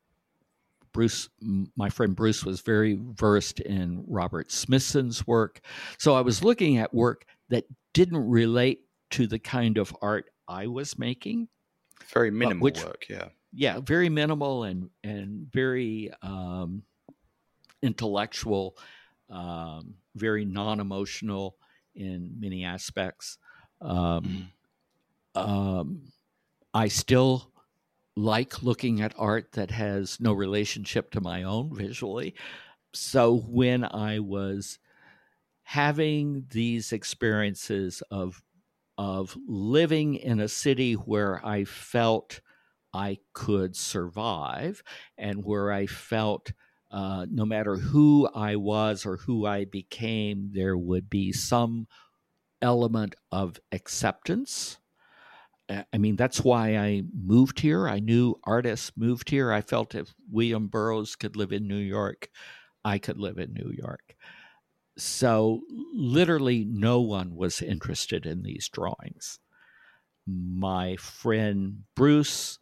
Bruce, 0.93 1.29
my 1.75 1.89
friend 1.89 2.15
Bruce 2.15 2.45
was 2.45 2.61
very 2.61 2.99
versed 3.01 3.59
in 3.59 4.03
Robert 4.07 4.51
Smithson's 4.51 5.25
work. 5.27 5.59
So 5.97 6.15
I 6.15 6.21
was 6.21 6.43
looking 6.43 6.77
at 6.77 6.93
work 6.93 7.25
that 7.49 7.65
didn't 7.93 8.29
relate 8.29 8.81
to 9.11 9.27
the 9.27 9.39
kind 9.39 9.77
of 9.77 9.95
art 10.01 10.25
I 10.47 10.67
was 10.67 10.97
making. 10.97 11.49
Very 12.13 12.31
minimal 12.31 12.63
which, 12.63 12.83
work, 12.83 13.05
yeah. 13.09 13.29
Yeah, 13.53 13.79
very 13.79 14.09
minimal 14.09 14.63
and 14.63 14.89
and 15.03 15.47
very 15.51 16.11
um, 16.21 16.83
intellectual, 17.83 18.75
um, 19.29 19.95
very 20.15 20.43
non-emotional 20.43 21.55
in 21.95 22.35
many 22.39 22.63
aspects. 22.63 23.37
Um, 23.79 24.49
mm. 25.35 25.39
um, 25.39 26.01
I 26.73 26.87
still 26.87 27.52
like 28.15 28.61
looking 28.61 29.01
at 29.01 29.13
art 29.17 29.53
that 29.53 29.71
has 29.71 30.19
no 30.19 30.33
relationship 30.33 31.11
to 31.11 31.21
my 31.21 31.43
own 31.43 31.75
visually. 31.75 32.35
So 32.93 33.37
when 33.37 33.83
I 33.83 34.19
was 34.19 34.79
having 35.63 36.45
these 36.51 36.91
experiences 36.91 38.03
of 38.11 38.43
of 38.97 39.35
living 39.47 40.13
in 40.15 40.39
a 40.39 40.47
city 40.47 40.93
where 40.93 41.43
I 41.43 41.63
felt 41.63 42.41
I 42.93 43.17
could 43.33 43.75
survive 43.75 44.83
and 45.17 45.43
where 45.43 45.71
I 45.71 45.87
felt 45.87 46.51
uh, 46.91 47.25
no 47.31 47.43
matter 47.43 47.77
who 47.77 48.29
I 48.35 48.55
was 48.55 49.03
or 49.03 49.17
who 49.17 49.47
I 49.47 49.65
became, 49.65 50.51
there 50.53 50.77
would 50.77 51.09
be 51.09 51.31
some 51.31 51.87
element 52.61 53.15
of 53.31 53.59
acceptance 53.71 54.77
I 55.69 55.97
mean, 55.97 56.15
that's 56.15 56.43
why 56.43 56.75
I 56.75 57.03
moved 57.13 57.59
here. 57.59 57.87
I 57.87 57.99
knew 57.99 58.35
artists 58.43 58.91
moved 58.97 59.29
here. 59.29 59.51
I 59.51 59.61
felt 59.61 59.95
if 59.95 60.13
William 60.29 60.67
Burroughs 60.67 61.15
could 61.15 61.35
live 61.35 61.51
in 61.51 61.67
New 61.67 61.77
York, 61.77 62.29
I 62.83 62.97
could 62.97 63.17
live 63.17 63.37
in 63.37 63.53
New 63.53 63.71
York. 63.71 64.15
So, 64.97 65.61
literally, 65.93 66.65
no 66.65 67.01
one 67.01 67.35
was 67.35 67.61
interested 67.61 68.25
in 68.25 68.43
these 68.43 68.69
drawings. 68.69 69.39
My 70.27 70.97
friend 70.97 71.83
Bruce, 71.95 72.59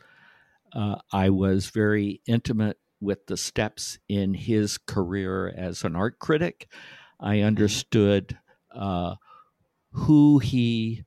uh, 0.73 0.97
I 1.11 1.29
was 1.29 1.69
very 1.69 2.21
intimate 2.25 2.77
with 3.01 3.25
the 3.25 3.35
steps 3.35 3.97
in 4.07 4.33
his 4.33 4.77
career 4.77 5.49
as 5.49 5.83
an 5.83 5.95
art 5.95 6.19
critic. 6.19 6.71
I 7.19 7.37
mm-hmm. 7.37 7.47
understood 7.47 8.37
uh, 8.73 9.15
who 9.91 10.39
he 10.39 11.03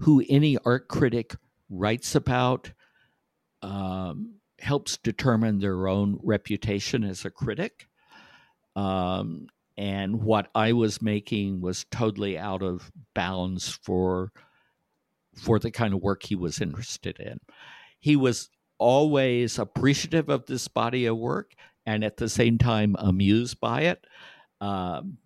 who 0.00 0.24
any 0.28 0.56
art 0.64 0.88
critic 0.88 1.34
writes 1.68 2.14
about 2.14 2.72
um, 3.62 4.34
helps 4.60 4.96
determine 4.96 5.58
their 5.58 5.88
own 5.88 6.18
reputation 6.22 7.04
as 7.04 7.24
a 7.24 7.30
critic. 7.30 7.86
Um, 8.76 9.48
and 9.76 10.22
what 10.22 10.48
I 10.54 10.72
was 10.72 11.02
making 11.02 11.60
was 11.60 11.86
totally 11.90 12.36
out 12.38 12.62
of 12.62 12.90
bounds 13.14 13.68
for 13.68 14.32
for 15.36 15.60
the 15.60 15.70
kind 15.70 15.94
of 15.94 16.02
work 16.02 16.24
he 16.24 16.34
was 16.34 16.60
interested 16.60 17.20
in. 17.20 17.38
He 18.00 18.16
was 18.16 18.50
always 18.78 19.58
appreciative 19.58 20.28
of 20.28 20.46
this 20.46 20.66
body 20.66 21.06
of 21.06 21.16
work 21.16 21.54
and 21.86 22.02
at 22.02 22.16
the 22.16 22.28
same 22.28 22.58
time 22.58 22.96
amused 22.98 23.60
by 23.60 23.82
it. 23.82 24.04
Um, 24.60 25.18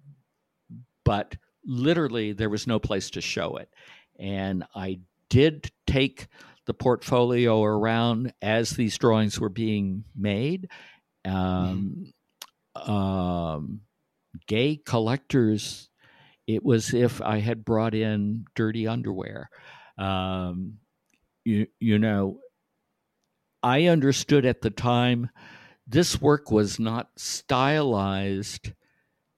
but 1.04 1.36
literally, 1.64 2.32
there 2.32 2.50
was 2.50 2.66
no 2.66 2.78
place 2.78 3.10
to 3.10 3.20
show 3.20 3.56
it. 3.56 3.70
And 4.18 4.64
I 4.74 5.00
did 5.28 5.70
take 5.86 6.28
the 6.66 6.74
portfolio 6.74 7.62
around 7.62 8.32
as 8.40 8.70
these 8.70 8.98
drawings 8.98 9.40
were 9.40 9.48
being 9.48 10.04
made. 10.14 10.68
Um, 11.24 12.12
mm-hmm. 12.76 12.90
um, 12.90 13.80
gay 14.46 14.76
collectors, 14.76 15.88
it 16.46 16.64
was 16.64 16.94
if 16.94 17.20
I 17.20 17.38
had 17.38 17.64
brought 17.64 17.94
in 17.94 18.44
dirty 18.54 18.86
underwear. 18.86 19.50
Um, 19.98 20.78
you, 21.44 21.66
you 21.80 21.98
know, 21.98 22.38
I 23.62 23.86
understood 23.86 24.44
at 24.44 24.60
the 24.60 24.70
time 24.70 25.30
this 25.86 26.20
work 26.20 26.50
was 26.50 26.78
not 26.78 27.10
stylized 27.16 28.72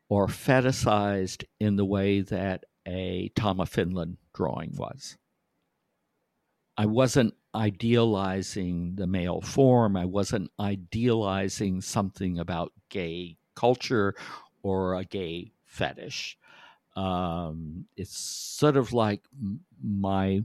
or 0.09 0.27
fetishized 0.27 1.45
in 1.59 1.77
the 1.77 1.85
way 1.85 2.21
that 2.21 2.65
a 2.87 3.31
Tom 3.35 3.61
of 3.61 3.69
Finland 3.69 4.19
drawing 4.35 4.75
was. 4.77 5.17
I 6.77 6.87
wasn't 6.87 7.35
idealizing 7.55 8.97
the 8.97 9.07
male 9.07 9.41
form. 9.41 9.97
I 9.97 10.05
wasn't 10.05 10.51
idealizing 10.59 11.81
something 11.81 12.39
about 12.39 12.73
gay 12.89 13.37
culture 13.55 14.15
or 14.63 14.95
a 14.95 15.05
gay 15.05 15.53
fetish. 15.67 16.37
Um, 16.97 17.87
it's 17.97 18.17
sort 18.17 18.77
of 18.77 18.93
like 18.93 19.23
my 19.83 20.45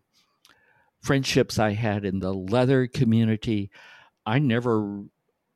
friendships 1.02 1.58
I 1.58 1.72
had 1.72 2.06
in 2.06 2.20
the 2.20 2.34
leather 2.34 2.88
community. 2.88 3.72
I 4.26 4.40
never, 4.40 5.04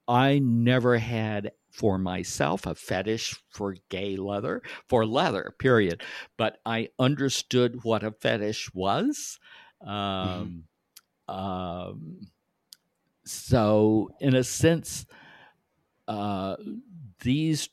I 0.08 0.40
never 0.40 0.98
had 0.98 1.52
for 1.74 1.98
myself 1.98 2.68
a 2.68 2.76
fetish 2.76 3.36
for 3.50 3.76
gay 3.90 4.16
leather, 4.16 4.62
for 4.88 5.06
leather, 5.06 5.56
period. 5.58 6.04
But 6.38 6.60
I 6.66 6.90
understood 7.00 7.84
what 7.84 8.04
a 8.04 8.12
fetish 8.12 8.74
was. 8.74 9.40
Um, 9.82 10.66
mm-hmm. 11.30 11.36
um, 11.36 12.20
so, 13.26 14.12
in 14.20 14.36
a 14.36 14.44
sense, 14.44 15.06
uh, 16.08 16.58
these 17.22 17.70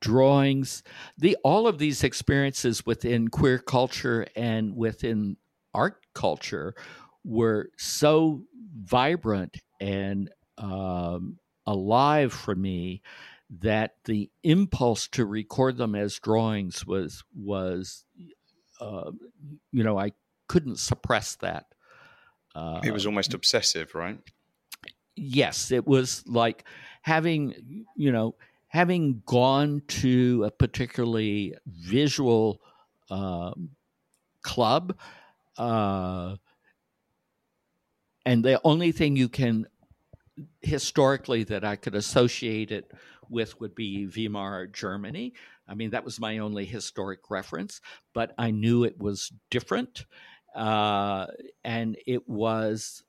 drawings, 0.00 0.82
the 1.18 1.36
all 1.44 1.66
of 1.66 1.78
these 1.78 2.04
experiences 2.04 2.86
within 2.86 3.28
queer 3.28 3.58
culture 3.58 4.26
and 4.34 4.74
within 4.74 5.36
art 5.74 5.98
culture 6.14 6.74
were 7.24 7.68
so 7.76 8.42
vibrant 8.74 9.58
and 9.80 10.30
um, 10.58 11.38
alive 11.66 12.32
for 12.32 12.54
me 12.54 13.02
that 13.60 13.96
the 14.04 14.30
impulse 14.42 15.08
to 15.08 15.26
record 15.26 15.76
them 15.76 15.94
as 15.94 16.18
drawings 16.18 16.86
was 16.86 17.22
was 17.34 18.04
uh, 18.80 19.10
you 19.70 19.84
know 19.84 19.98
I 19.98 20.12
couldn't 20.48 20.78
suppress 20.78 21.36
that. 21.36 21.66
Uh, 22.54 22.80
it 22.84 22.92
was 22.92 23.06
almost 23.06 23.34
obsessive, 23.34 23.94
right? 23.94 24.18
Yes, 25.16 25.70
it 25.70 25.86
was 25.86 26.24
like 26.26 26.64
having 27.02 27.84
you 27.96 28.12
know 28.12 28.34
having 28.68 29.22
gone 29.26 29.82
to 29.86 30.44
a 30.44 30.50
particularly 30.50 31.54
visual 31.66 32.62
um, 33.10 33.70
club. 34.40 34.96
Uh, 35.58 36.36
and 38.24 38.42
the 38.42 38.58
only 38.64 38.92
thing 38.92 39.14
you 39.14 39.28
can 39.28 39.66
historically 40.62 41.44
that 41.44 41.64
I 41.64 41.76
could 41.76 41.94
associate 41.94 42.70
it 42.70 42.90
with 43.32 43.60
would 43.60 43.74
be 43.74 44.06
Weimar 44.06 44.66
Germany. 44.68 45.34
I 45.66 45.74
mean, 45.74 45.90
that 45.90 46.04
was 46.04 46.20
my 46.20 46.38
only 46.38 46.64
historic 46.64 47.30
reference, 47.30 47.80
but 48.14 48.34
I 48.38 48.50
knew 48.50 48.84
it 48.84 48.98
was 48.98 49.32
different, 49.50 50.04
uh, 50.54 51.26
and 51.64 51.96
it 52.06 52.28
was 52.28 53.02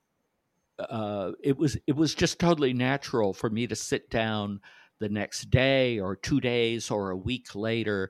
uh, 0.80 1.32
it 1.44 1.58
was 1.58 1.78
it 1.88 1.96
was 1.96 2.16
just 2.16 2.40
totally 2.40 2.74
natural 2.74 3.34
for 3.34 3.50
me 3.50 3.68
to 3.68 3.76
sit 3.76 4.10
down 4.10 4.60
the 5.00 5.10
next 5.10 5.50
day 5.50 6.00
or 6.00 6.16
two 6.16 6.40
days 6.40 6.90
or 6.90 7.12
a 7.12 7.18
week 7.18 7.56
later 7.56 8.10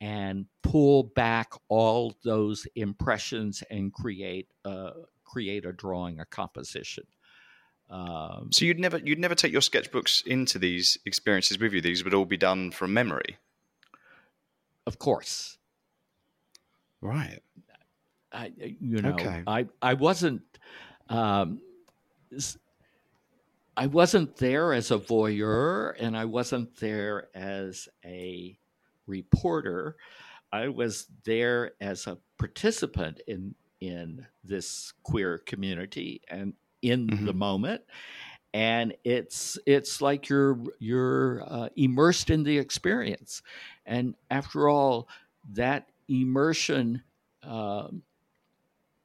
and 0.00 0.46
pull 0.62 1.04
back 1.04 1.52
all 1.68 2.14
those 2.24 2.66
impressions 2.74 3.62
and 3.70 3.92
create 3.92 4.48
uh, 4.64 4.90
create 5.24 5.64
a 5.64 5.72
drawing, 5.72 6.20
a 6.20 6.24
composition. 6.26 7.04
Um, 7.90 8.50
So 8.52 8.64
you'd 8.64 8.78
never 8.78 8.98
you'd 8.98 9.18
never 9.18 9.34
take 9.34 9.52
your 9.52 9.60
sketchbooks 9.60 10.26
into 10.26 10.58
these 10.58 10.98
experiences 11.04 11.58
with 11.58 11.72
you. 11.72 11.80
These 11.80 12.04
would 12.04 12.14
all 12.14 12.24
be 12.24 12.36
done 12.36 12.70
from 12.70 12.92
memory. 12.92 13.38
of 14.86 14.98
course, 14.98 15.58
Right. 17.00 17.40
I, 18.32 18.52
you 18.56 19.00
know, 19.00 19.14
Okay. 19.14 19.42
I 19.46 19.68
I 19.80 19.94
wasn't 19.94 20.42
um, 21.08 21.60
I 23.76 23.86
wasn't 23.86 24.36
there 24.36 24.72
as 24.72 24.90
a 24.90 24.98
voyeur, 24.98 25.94
and 25.98 26.16
I 26.16 26.24
wasn't 26.24 26.76
there 26.76 27.28
as 27.34 27.88
a 28.04 28.58
reporter. 29.06 29.96
I 30.52 30.68
was 30.68 31.06
there 31.24 31.72
as 31.80 32.06
a 32.06 32.18
participant 32.38 33.20
in 33.26 33.54
in 33.80 34.26
this 34.44 34.92
queer 35.02 35.38
community 35.38 36.22
and 36.28 36.54
in 36.84 37.24
the 37.24 37.34
moment. 37.34 37.82
And 38.52 38.94
it's 39.02 39.58
it's 39.66 40.00
like 40.00 40.28
you're 40.28 40.60
you're 40.78 41.42
uh, 41.44 41.68
immersed 41.74 42.30
in 42.30 42.44
the 42.44 42.56
experience, 42.56 43.42
and 43.84 44.14
after 44.30 44.68
all, 44.68 45.08
that 45.54 45.88
immersion 46.08 47.02
um, 47.42 48.02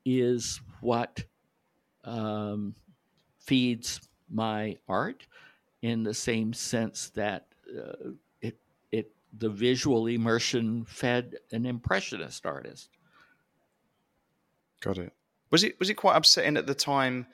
is 0.05 0.61
what 0.82 1.23
um, 2.03 2.75
feeds 3.39 4.01
my 4.30 4.77
art 4.88 5.25
in 5.82 6.03
the 6.03 6.13
same 6.13 6.53
sense 6.53 7.09
that 7.15 7.47
uh, 7.75 8.11
it 8.41 8.57
it 8.91 9.11
the 9.38 9.49
visual 9.49 10.05
immersion 10.05 10.86
fed 10.86 11.38
an 11.51 11.65
impressionist 11.65 12.45
artist. 12.45 12.89
Got 14.82 14.99
it. 14.99 15.13
Was 15.51 15.63
it 15.63 15.80
was 15.80 15.89
it 15.89 15.95
quite 15.95 16.15
upsetting 16.15 16.57
at 16.57 16.67
the 16.67 16.75
time 16.75 17.25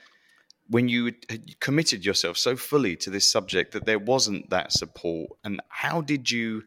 when 0.68 0.90
you 0.90 1.14
committed 1.60 2.06
yourself 2.06 2.38
so 2.38 2.56
fully 2.56 2.96
to 2.98 3.10
this 3.10 3.30
subject 3.32 3.72
that 3.74 3.86
there 3.86 4.00
wasn't 4.00 4.50
that 4.50 4.72
support? 4.72 5.32
And 5.44 5.62
how 5.70 6.02
did 6.02 6.32
you 6.32 6.64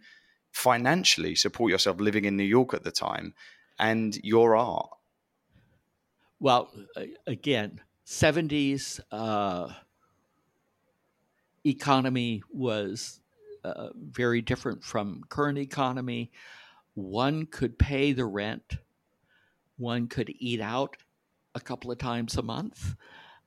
financially 0.53 1.35
support 1.35 1.71
yourself 1.71 2.01
living 2.01 2.25
in 2.25 2.37
New 2.37 2.45
York 2.45 2.75
at 2.75 2.85
the 2.85 2.91
time 2.91 3.35
and 3.79 4.17
your 4.23 4.57
art? 4.57 4.91
Well, 6.41 6.71
again, 7.27 7.81
seventies 8.05 9.01
uh, 9.11 9.73
economy 11.67 12.43
was 12.53 13.21
uh, 13.65 13.89
very 13.95 14.41
different 14.41 14.85
from 14.85 15.25
current 15.29 15.59
economy. 15.59 16.31
One 16.95 17.47
could 17.47 17.79
pay 17.79 18.13
the 18.13 18.25
rent. 18.25 18.77
One 19.77 20.07
could 20.07 20.33
eat 20.39 20.61
out 20.61 20.97
a 21.55 21.61
couple 21.61 21.91
of 21.91 21.99
times 21.99 22.37
a 22.37 22.43
month. 22.43 22.95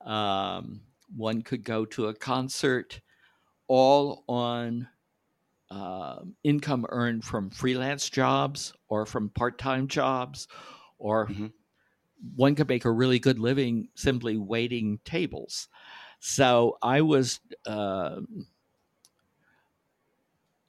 Um, 0.04 0.82
one 1.16 1.42
could 1.42 1.64
go 1.64 1.84
to 1.86 2.06
a 2.08 2.14
concert, 2.14 3.00
all 3.68 4.24
on 4.28 4.88
um 5.70 6.36
income 6.44 6.86
earned 6.90 7.24
from 7.24 7.50
freelance 7.50 8.10
jobs 8.10 8.74
or 8.88 9.06
from 9.06 9.30
part-time 9.30 9.88
jobs, 9.88 10.48
or 10.98 11.32
one 12.36 12.54
could 12.54 12.68
make 12.68 12.84
a 12.84 12.90
really 12.90 13.18
good 13.18 13.38
living 13.38 13.88
simply 13.96 14.36
waiting 14.36 14.98
tables. 15.04 15.68
So 16.20 16.78
I 16.82 17.00
was, 17.02 17.40
um 17.66 18.46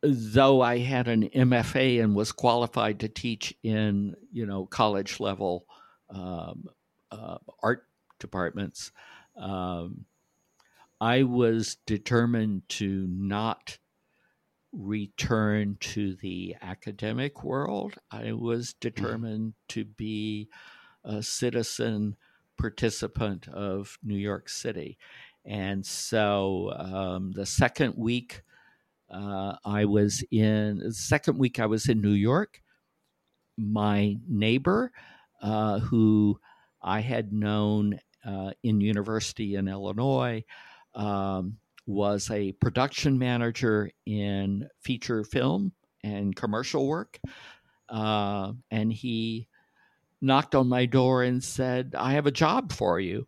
though 0.01 0.61
I 0.61 0.79
had 0.79 1.07
an 1.07 1.23
MFA 1.33 1.99
and 1.99 2.15
was 2.15 2.31
qualified 2.31 2.99
to 2.99 3.07
teach 3.09 3.53
in, 3.63 4.15
you 4.31 4.45
know, 4.45 4.65
college 4.65 5.19
level 5.19 5.65
um, 6.09 6.67
uh, 7.11 7.37
art 7.61 7.87
departments, 8.19 8.91
um, 9.35 10.05
I 11.01 11.23
was 11.23 11.77
determined 11.85 12.63
to 12.69 13.07
not 13.09 13.77
return 14.71 15.77
to 15.79 16.15
the 16.15 16.55
academic 16.61 17.43
world. 17.43 17.95
I 18.09 18.31
was 18.31 18.73
determined 18.73 19.53
to 19.69 19.85
be 19.85 20.49
a 21.03 21.21
citizen 21.21 22.15
participant 22.57 23.47
of 23.49 23.97
New 24.03 24.15
York 24.17 24.49
City. 24.49 24.97
And 25.45 25.85
so 25.85 26.73
um, 26.75 27.31
the 27.33 27.45
second 27.45 27.95
week 27.97 28.41
uh, 29.11 29.57
I 29.63 29.85
was 29.85 30.23
in, 30.31 30.79
the 30.79 30.93
second 30.93 31.37
week 31.37 31.59
I 31.59 31.65
was 31.65 31.87
in 31.87 32.01
New 32.01 32.11
York, 32.11 32.61
my 33.57 34.17
neighbor, 34.27 34.91
uh, 35.41 35.79
who 35.79 36.39
I 36.81 37.01
had 37.01 37.31
known 37.31 37.99
in 38.63 38.81
university 38.81 39.55
in 39.55 39.67
Illinois, 39.67 40.43
um, 40.95 41.57
was 41.85 42.29
a 42.31 42.53
production 42.53 43.17
manager 43.19 43.91
in 44.05 44.69
feature 44.79 45.23
film 45.23 45.73
and 46.03 46.35
commercial 46.35 46.87
work. 46.87 47.19
Uh, 47.89 48.53
and 48.71 48.91
he 48.91 49.47
knocked 50.21 50.55
on 50.55 50.69
my 50.69 50.85
door 50.85 51.23
and 51.23 51.43
said, 51.43 51.93
I 51.97 52.13
have 52.13 52.25
a 52.25 52.31
job 52.31 52.71
for 52.71 52.99
you. 52.99 53.27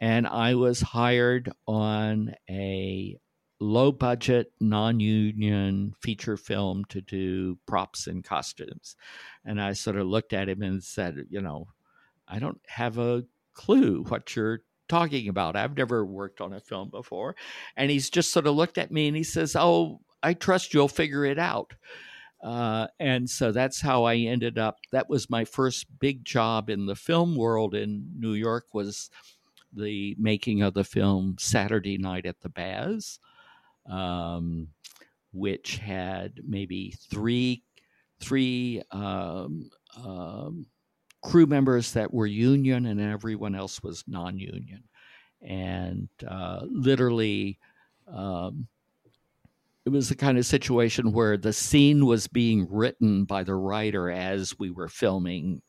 And 0.00 0.26
I 0.26 0.54
was 0.54 0.80
hired 0.80 1.50
on 1.66 2.34
a 2.50 3.16
low 3.60 3.92
budget, 3.92 4.52
non 4.60 5.00
union 5.00 5.94
feature 6.02 6.36
film 6.36 6.84
to 6.90 7.00
do 7.00 7.58
props 7.66 8.06
and 8.06 8.22
costumes. 8.22 8.96
And 9.44 9.60
I 9.60 9.72
sort 9.72 9.96
of 9.96 10.06
looked 10.06 10.32
at 10.32 10.48
him 10.48 10.62
and 10.62 10.82
said, 10.82 11.26
You 11.30 11.40
know, 11.40 11.68
I 12.28 12.38
don't 12.38 12.60
have 12.66 12.98
a 12.98 13.24
clue 13.54 14.04
what 14.08 14.34
you're 14.36 14.60
talking 14.88 15.28
about. 15.28 15.56
I've 15.56 15.76
never 15.76 16.04
worked 16.04 16.40
on 16.40 16.52
a 16.52 16.60
film 16.60 16.90
before. 16.90 17.36
And 17.76 17.90
he's 17.90 18.10
just 18.10 18.32
sort 18.32 18.46
of 18.46 18.54
looked 18.54 18.78
at 18.78 18.90
me 18.92 19.08
and 19.08 19.16
he 19.16 19.24
says, 19.24 19.56
Oh, 19.56 20.00
I 20.22 20.34
trust 20.34 20.74
you'll 20.74 20.88
figure 20.88 21.24
it 21.24 21.38
out. 21.38 21.74
Uh, 22.42 22.88
and 23.00 23.28
so 23.28 23.52
that's 23.52 23.80
how 23.80 24.04
I 24.04 24.16
ended 24.16 24.58
up. 24.58 24.78
That 24.92 25.08
was 25.08 25.30
my 25.30 25.44
first 25.44 25.86
big 25.98 26.24
job 26.24 26.68
in 26.68 26.86
the 26.86 26.94
film 26.94 27.36
world 27.36 27.74
in 27.74 28.10
New 28.18 28.34
York. 28.34 28.66
Was 28.74 29.10
the 29.72 30.14
making 30.18 30.62
of 30.62 30.74
the 30.74 30.84
film 30.84 31.36
Saturday 31.38 31.96
Night 31.96 32.26
at 32.26 32.42
the 32.42 32.50
Baths, 32.50 33.18
um, 33.90 34.68
which 35.32 35.78
had 35.78 36.40
maybe 36.46 36.94
three 37.10 37.62
three 38.20 38.82
um, 38.90 39.70
um, 39.96 40.66
crew 41.24 41.46
members 41.46 41.92
that 41.92 42.12
were 42.12 42.26
union 42.26 42.86
and 42.86 43.00
everyone 43.00 43.54
else 43.54 43.82
was 43.82 44.04
non-union, 44.06 44.84
and 45.42 46.08
uh, 46.26 46.60
literally. 46.64 47.58
Um, 48.06 48.68
it 49.86 49.90
was 49.90 50.08
the 50.08 50.14
kind 50.14 50.38
of 50.38 50.46
situation 50.46 51.12
where 51.12 51.36
the 51.36 51.52
scene 51.52 52.06
was 52.06 52.26
being 52.26 52.66
written 52.70 53.24
by 53.24 53.44
the 53.44 53.54
writer 53.54 54.10
as 54.10 54.58
we 54.58 54.70
were 54.70 54.88
filming 54.88 55.60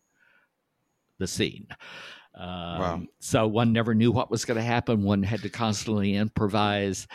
the 1.20 1.28
scene. 1.28 1.68
Um, 2.34 2.80
Wow. 2.80 3.02
So 3.20 3.48
one 3.48 3.74
never 3.74 3.94
knew 3.94 4.12
what 4.12 4.30
was 4.30 4.46
going 4.46 4.58
to 4.58 4.64
happen. 4.64 5.04
One 5.04 5.24
had 5.24 5.42
to 5.42 5.50
constantly 5.50 6.16
improvise. 6.16 7.08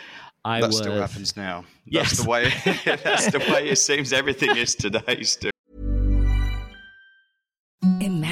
I 0.43 0.61
that 0.61 0.67
was, 0.67 0.77
still 0.77 0.99
happens 0.99 1.37
now. 1.37 1.65
Yes. 1.85 2.09
That's 2.09 2.23
the 2.23 2.29
way. 2.29 2.53
that's 3.03 3.31
the 3.31 3.39
way 3.39 3.69
it 3.69 3.77
seems 3.77 4.13
everything 4.13 4.55
is 4.57 4.75
today. 4.75 5.21
Still. 5.23 5.50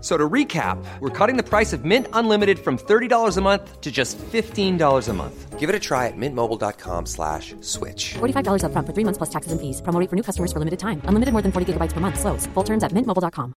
F- 0.00 0.06
So 0.06 0.16
to 0.16 0.28
recap, 0.28 0.82
we're 1.00 1.10
cutting 1.10 1.36
the 1.36 1.42
price 1.42 1.74
of 1.74 1.84
Mint 1.84 2.06
Unlimited 2.14 2.58
from 2.58 2.78
$30 2.78 3.36
a 3.36 3.40
month 3.42 3.80
to 3.82 3.90
just 3.92 4.16
$15 4.18 5.08
a 5.08 5.12
month. 5.12 5.58
Give 5.58 5.68
it 5.68 5.74
a 5.74 5.78
try 5.78 6.06
at 6.06 6.16
mintmobile.com 6.16 7.04
slash 7.04 7.54
switch. 7.60 8.14
$45 8.14 8.62
upfront 8.64 8.86
for 8.86 8.94
three 8.94 9.04
months 9.04 9.18
plus 9.18 9.28
taxes 9.28 9.52
and 9.52 9.60
fees. 9.60 9.82
Promo 9.82 10.08
for 10.08 10.16
new 10.16 10.22
customers 10.22 10.54
for 10.54 10.58
limited 10.58 10.78
time. 10.80 11.02
Unlimited 11.04 11.32
more 11.34 11.42
than 11.42 11.52
40 11.52 11.74
gigabytes 11.74 11.92
per 11.92 12.00
month. 12.00 12.18
Slows. 12.18 12.46
Full 12.54 12.64
terms 12.64 12.82
at 12.82 12.92
mintmobile.com. 12.92 13.52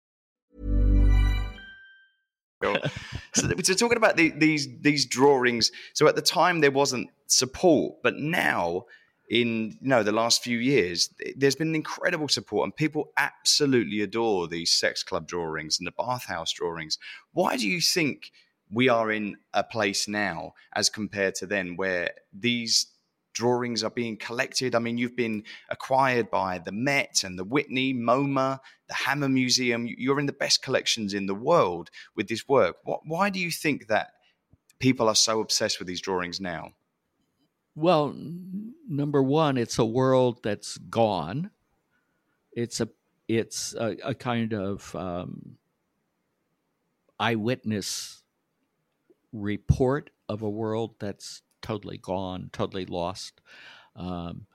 so, 3.34 3.50
so 3.64 3.74
talking 3.74 3.98
about 3.98 4.18
the, 4.18 4.30
these 4.30 4.68
these 4.82 5.06
drawings. 5.06 5.72
So 5.94 6.08
at 6.08 6.16
the 6.16 6.22
time 6.22 6.62
there 6.62 6.72
wasn't 6.72 7.10
support, 7.28 7.96
but 8.04 8.18
now 8.18 8.86
in 9.32 9.78
you 9.82 9.88
know 9.88 10.04
the 10.04 10.12
last 10.12 10.44
few 10.44 10.58
years 10.58 11.10
there's 11.38 11.56
been 11.56 11.74
incredible 11.74 12.28
support 12.28 12.66
and 12.66 12.76
people 12.76 13.14
absolutely 13.18 14.02
adore 14.02 14.46
these 14.46 14.70
sex 14.70 15.04
club 15.04 15.26
drawings 15.26 15.80
and 15.80 15.88
the 15.88 15.94
bathhouse 15.98 16.52
drawings 16.52 17.00
why 17.32 17.56
do 17.56 17.68
you 17.68 17.80
think 17.80 18.32
we 18.70 18.90
are 18.90 19.10
in 19.10 19.38
a 19.54 19.64
place 19.64 20.06
now 20.08 20.52
as 20.76 20.90
compared 20.90 21.34
to 21.34 21.46
then 21.46 21.78
where 21.78 22.12
these 22.34 22.88
drawings 23.34 23.82
are 23.82 23.90
being 23.90 24.18
collected. 24.18 24.76
I 24.76 24.80
mean, 24.80 24.98
you've 24.98 25.16
been 25.16 25.44
acquired 25.70 26.30
by 26.30 26.60
the 26.60 26.74
Met 26.74 27.24
and 27.24 27.40
the 27.40 27.46
Whitney, 27.46 27.94
MoMA, 27.94 28.60
the 28.90 28.94
Hammer 28.94 29.30
Museum. 29.30 29.88
You're 29.88 30.20
in 30.20 30.26
the 30.26 30.34
best 30.34 30.62
collections 30.62 31.14
in 31.14 31.28
the 31.28 31.36
world 31.36 31.90
with 32.14 32.28
this 32.28 32.48
work. 32.48 32.76
Why 32.84 33.30
do 33.30 33.40
you 33.40 33.50
think 33.50 33.88
that 33.88 34.12
people 34.80 35.08
are 35.08 35.16
so 35.16 35.40
obsessed 35.40 35.80
with 35.80 35.88
these 35.88 36.02
drawings 36.02 36.42
now? 36.42 36.74
Well, 37.76 38.14
number 38.92 39.24
one, 39.24 39.58
it's 39.58 39.80
a 39.80 39.86
world 39.86 40.44
that's 40.44 40.78
gone. 40.78 41.52
It's 42.52 42.82
a 42.82 42.90
it's 43.28 43.74
a, 43.76 43.96
a 44.04 44.14
kind 44.14 44.54
of 44.54 44.94
um, 44.96 45.58
eyewitness 47.18 48.24
report 49.32 50.10
of 50.28 50.42
a 50.42 50.50
world 50.50 50.96
that's 51.00 51.42
totally 51.62 51.98
gone, 51.98 52.50
totally 52.52 52.86
lost. 52.86 53.40
Um, 53.96 54.48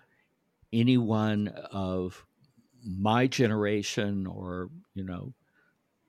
anyone 0.73 1.49
of 1.49 2.27
my 2.85 3.27
generation 3.27 4.27
or, 4.27 4.69
you 4.95 5.05
know, 5.05 5.33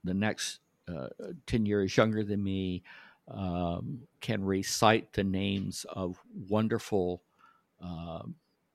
the 0.04 0.14
next 0.14 0.60
uh, 0.88 1.08
10 1.46 1.66
years 1.66 1.96
younger 1.96 2.24
than 2.24 2.44
me 2.44 2.84
um, 3.30 4.02
can 4.20 4.44
recite 4.44 5.14
the 5.14 5.24
names 5.24 5.86
of 5.90 6.20
wonderful 6.50 7.22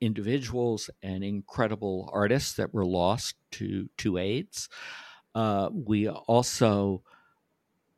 individuals 0.01 0.89
and 1.01 1.23
incredible 1.23 2.09
artists 2.13 2.53
that 2.53 2.73
were 2.73 2.85
lost 2.85 3.35
to, 3.51 3.89
to 3.97 4.17
AIDS. 4.17 4.69
Uh, 5.33 5.69
we 5.73 6.09
also 6.09 7.03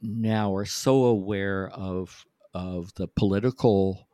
now 0.02 0.56
are 0.56 0.66
so 0.66 1.06
aware 1.06 1.70
of 1.70 2.26
of 2.54 2.94
the 2.94 3.08
political 3.08 4.08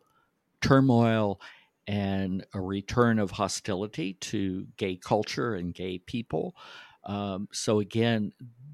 turmoil 0.61 1.39
and 1.87 2.45
a 2.53 2.61
return 2.61 3.19
of 3.19 3.31
hostility 3.31 4.13
to 4.13 4.67
gay 4.77 4.95
culture 4.95 5.53
and 5.55 5.73
gay 5.73 5.99
people. 5.99 6.55
Um, 7.03 7.47
so, 7.51 7.79
again, 7.79 8.31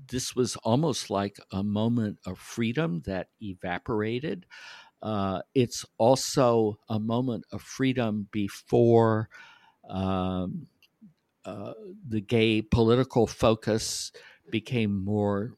this 0.09 0.35
was 0.35 0.55
almost 0.57 1.09
like 1.09 1.37
a 1.51 1.63
moment 1.63 2.19
of 2.25 2.39
freedom 2.39 3.01
that 3.05 3.29
evaporated. 3.41 4.45
Uh, 5.01 5.41
it's 5.53 5.85
also 5.97 6.79
a 6.89 6.99
moment 6.99 7.45
of 7.51 7.61
freedom 7.61 8.27
before 8.31 9.29
um, 9.89 10.67
uh, 11.45 11.73
the 12.07 12.21
gay 12.21 12.61
political 12.61 13.27
focus 13.27 14.11
became 14.51 15.03
more 15.03 15.53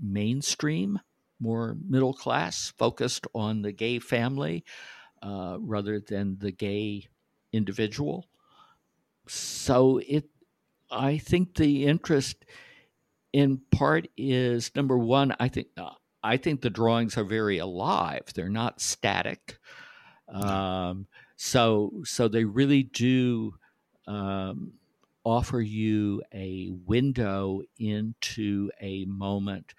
mainstream, 0.00 1.00
more 1.40 1.76
middle 1.88 2.14
class, 2.14 2.72
focused 2.78 3.26
on 3.34 3.62
the 3.62 3.72
gay 3.72 3.98
family 3.98 4.64
uh, 5.22 5.56
rather 5.60 6.00
than 6.00 6.38
the 6.38 6.52
gay 6.52 7.08
individual. 7.52 8.26
So 9.28 9.98
it, 9.98 10.28
I 10.90 11.18
think 11.18 11.56
the 11.56 11.86
interest, 11.86 12.44
in 13.32 13.58
part, 13.72 14.08
is 14.16 14.72
number 14.76 14.98
one. 14.98 15.34
I 15.40 15.48
think 15.48 15.68
uh, 15.76 15.92
I 16.22 16.36
think 16.36 16.60
the 16.60 16.70
drawings 16.70 17.16
are 17.16 17.24
very 17.24 17.58
alive. 17.58 18.24
They're 18.34 18.48
not 18.48 18.80
static. 18.80 19.58
Um, 20.28 21.06
so 21.36 21.92
so 22.04 22.28
they 22.28 22.44
really 22.44 22.82
do 22.82 23.54
um, 24.06 24.74
offer 25.24 25.60
you 25.60 26.22
a 26.34 26.70
window 26.86 27.62
into 27.78 28.70
a 28.80 29.04
moment 29.06 29.74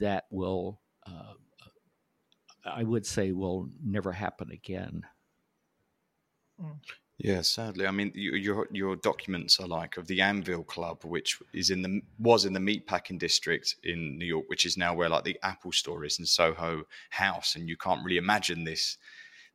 that 0.00 0.24
will 0.30 0.80
uh, 1.06 1.34
I 2.64 2.82
would 2.82 3.06
say 3.06 3.32
will 3.32 3.68
never 3.82 4.12
happen 4.12 4.50
again. 4.50 5.04
Yeah, 7.18 7.42
sadly. 7.42 7.84
I 7.86 7.90
mean, 7.90 8.12
your 8.14 8.68
your 8.70 8.94
documents 8.94 9.58
are 9.58 9.66
like 9.66 9.96
of 9.96 10.06
the 10.06 10.20
Anvil 10.20 10.62
Club, 10.62 11.04
which 11.04 11.40
is 11.52 11.70
in 11.70 11.82
the 11.82 12.00
was 12.20 12.44
in 12.44 12.52
the 12.52 12.60
meatpacking 12.60 13.18
district 13.18 13.74
in 13.82 14.18
New 14.18 14.24
York, 14.24 14.44
which 14.48 14.64
is 14.64 14.76
now 14.76 14.94
where 14.94 15.08
like 15.08 15.24
the 15.24 15.38
Apple 15.42 15.72
store 15.72 16.04
is 16.04 16.20
in 16.20 16.26
Soho 16.26 16.84
House, 17.10 17.56
and 17.56 17.68
you 17.68 17.76
can't 17.76 18.04
really 18.04 18.18
imagine 18.18 18.62
this 18.62 18.98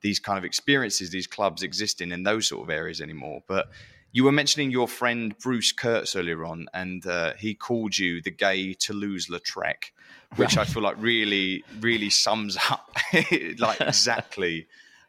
these 0.02 0.20
kind 0.20 0.38
of 0.38 0.44
experiences, 0.44 1.10
these 1.10 1.28
clubs 1.28 1.64
existing 1.64 2.12
in 2.12 2.24
those 2.24 2.48
sort 2.48 2.64
of 2.64 2.70
areas 2.70 3.00
anymore. 3.00 3.44
But 3.48 3.70
you 4.12 4.26
were 4.26 4.34
mentioning 4.34 4.70
your 4.70 4.90
friend 4.90 5.34
Bruce 5.40 5.72
Kurtz 5.72 6.18
earlier 6.18 6.44
on, 6.44 6.68
and 6.74 7.06
uh, 7.08 7.34
he 7.40 7.56
called 7.56 7.98
you 7.98 8.22
the 8.22 8.30
gay 8.30 8.74
Toulouse-Lautrec 8.74 9.92
which 10.36 10.58
I 10.58 10.66
feel 10.66 10.84
like 10.84 10.96
really, 11.00 11.64
really 11.80 12.10
sums 12.10 12.58
up 12.70 12.90
like 13.60 13.82
exactly 13.82 14.68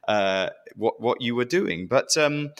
uh, 0.09 0.51
what 0.77 1.01
what 1.01 1.21
you 1.21 1.35
were 1.35 1.45
doing. 1.45 1.87
But 1.87 2.17
um, 2.17 2.51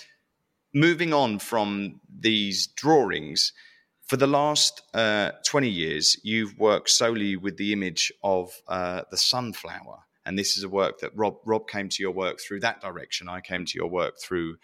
moving 0.73 1.13
on 1.13 1.39
from 1.39 2.01
these 2.09 2.67
drawings, 2.67 3.53
for 4.07 4.17
the 4.17 4.27
last 4.27 4.83
uh, 4.93 5.33
twenty 5.45 5.71
years, 5.71 6.17
you've 6.23 6.59
worked 6.59 6.91
solely 6.91 7.37
with 7.37 7.57
the 7.57 7.73
image 7.73 8.13
of 8.23 8.51
uh, 8.69 9.03
the 9.11 9.17
sunflower, 9.17 10.01
and 10.25 10.39
this 10.39 10.57
is 10.57 10.65
a 10.65 10.69
work 10.69 11.01
that 11.01 11.17
Rob 11.17 11.37
Rob 11.45 11.69
came 11.69 11.89
to 11.89 12.03
your 12.03 12.13
work 12.13 12.41
through 12.41 12.61
that 12.61 12.81
direction. 12.81 13.29
I 13.29 13.41
came 13.41 13.65
to 13.65 13.79
your 13.79 13.89
work 13.89 14.15
through 14.21 14.57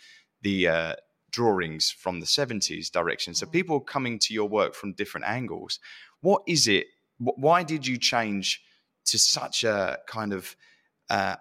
the 0.43 0.69
uh, 0.69 0.95
drawings 1.31 1.91
from 1.91 2.21
the 2.21 2.27
70s 2.27 2.91
direction. 2.91 3.35
So 3.35 3.47
people 3.47 3.79
coming 3.79 4.19
to 4.21 4.35
your 4.35 4.49
work 4.49 4.75
from 4.75 4.95
different 4.95 5.27
angles. 5.27 5.79
What 6.23 6.43
is 6.47 6.67
it 6.67 6.87
why 7.21 7.63
did 7.63 7.87
you 7.87 7.99
change 7.99 8.63
to 9.05 9.19
such 9.19 9.65
a 9.65 9.99
kind 10.07 10.33
of 10.33 10.57
uh, 11.11 11.37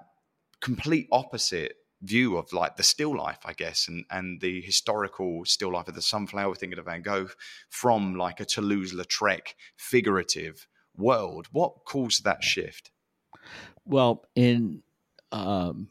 complete 0.61 1.07
opposite 1.11 1.73
view 2.01 2.37
of 2.37 2.53
like 2.53 2.77
the 2.77 2.83
still 2.83 3.15
life, 3.15 3.39
I 3.45 3.53
guess, 3.53 3.87
and 3.87 4.05
and 4.09 4.39
the 4.41 4.61
historical 4.61 5.45
still 5.45 5.71
life 5.73 5.87
of 5.87 5.95
the 5.95 6.01
sunflower, 6.01 6.55
thinking 6.55 6.79
of 6.79 6.85
Van 6.85 7.01
Gogh, 7.01 7.29
from 7.69 8.15
like 8.15 8.39
a 8.39 8.45
Toulouse-Lautrec 8.45 9.53
figurative 9.77 10.67
world. 10.95 11.47
What 11.51 11.85
caused 11.85 12.23
that 12.23 12.43
shift? 12.43 12.91
Well, 13.85 14.25
in 14.35 14.83
um, 15.31 15.89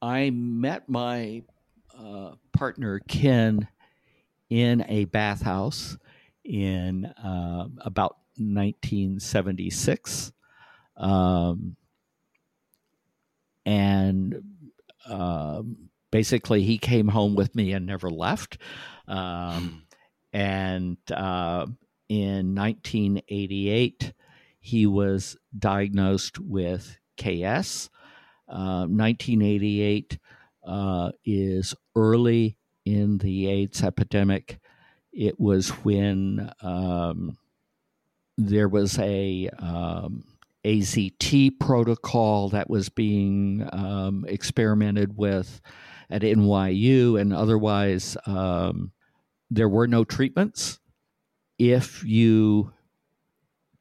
I 0.00 0.30
met 0.30 0.88
my 0.88 1.42
uh, 1.96 2.32
partner 2.52 3.00
Ken 3.00 3.68
in 4.50 4.84
a 4.88 5.04
bathhouse 5.06 5.96
in 6.44 7.06
uh, 7.06 7.68
about 7.78 8.16
1976. 8.36 10.32
Um, 10.96 11.76
and 13.64 14.42
um, 15.08 15.88
basically, 16.12 16.62
he 16.62 16.78
came 16.78 17.08
home 17.08 17.34
with 17.34 17.56
me 17.56 17.72
and 17.72 17.84
never 17.84 18.08
left. 18.08 18.58
Um, 19.08 19.82
and 20.32 20.98
uh, 21.10 21.66
in 22.08 22.54
1988, 22.54 24.12
he 24.60 24.86
was 24.86 25.36
diagnosed 25.58 26.38
with 26.38 26.96
KS. 27.16 27.90
Uh, 28.48 28.86
1988 28.86 30.18
uh, 30.64 31.10
is 31.24 31.74
early 31.96 32.56
in 32.84 33.18
the 33.18 33.48
AIDS 33.48 33.82
epidemic. 33.82 34.60
It 35.12 35.40
was 35.40 35.70
when 35.70 36.52
um, 36.62 37.38
there 38.38 38.68
was 38.68 38.98
a 38.98 39.48
um, 39.58 40.24
AZT 40.64 41.58
protocol 41.58 42.48
that 42.50 42.70
was 42.70 42.88
being 42.88 43.68
um, 43.72 44.24
experimented 44.28 45.16
with 45.16 45.60
at 46.12 46.22
NYU, 46.22 47.18
and 47.18 47.32
otherwise, 47.32 48.16
um, 48.26 48.92
there 49.50 49.68
were 49.68 49.88
no 49.88 50.04
treatments. 50.04 50.78
If 51.58 52.04
you 52.04 52.72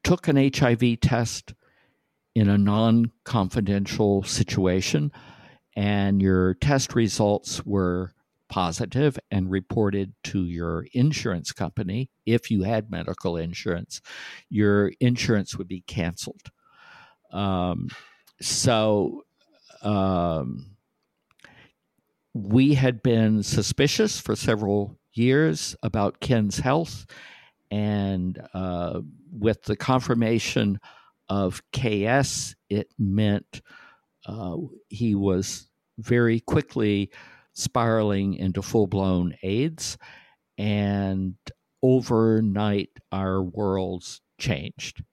took 0.04 0.28
an 0.28 0.38
HIV 0.38 1.02
test 1.02 1.54
in 2.34 2.50
a 2.50 2.58
non 2.58 3.12
confidential 3.26 4.24
situation 4.24 5.12
and 5.76 6.22
your 6.22 6.54
test 6.56 6.96
results 6.96 7.66
were 7.66 8.14
positive 8.50 9.18
and 9.30 9.50
reported 9.50 10.14
to 10.24 10.46
your 10.46 10.88
insurance 10.94 11.52
company, 11.52 12.10
if 12.26 12.50
you 12.50 12.64
had 12.64 12.92
medical 12.92 13.38
insurance, 13.38 14.02
your 14.50 14.92
insurance 15.00 15.58
would 15.58 15.68
be 15.68 15.82
canceled. 15.82 16.52
Um, 17.32 17.90
so 18.42 19.24
um, 19.82 20.71
we 22.34 22.74
had 22.74 23.04
been 23.04 23.44
suspicious 23.44 24.20
for 24.20 24.36
several 24.36 24.98
years 25.14 25.76
about 25.84 26.20
Ken's 26.20 26.60
health. 26.60 27.06
And 27.70 28.42
uh, 28.54 29.02
with 29.32 29.64
the 29.64 29.76
confirmation 29.76 30.80
of 31.30 31.62
KS, 31.74 32.56
it 32.70 32.88
meant 32.98 33.62
uh, 34.26 34.58
he 34.90 35.16
was 35.16 35.70
very 35.98 36.40
quickly 36.40 37.12
spiraling 37.54 38.34
into 38.36 38.62
full 38.62 38.88
blown 38.88 39.36
AIDS. 39.44 39.98
And 40.58 41.36
overnight, 41.82 42.90
our 43.12 43.42
worlds 43.42 44.22
changed. 44.38 45.04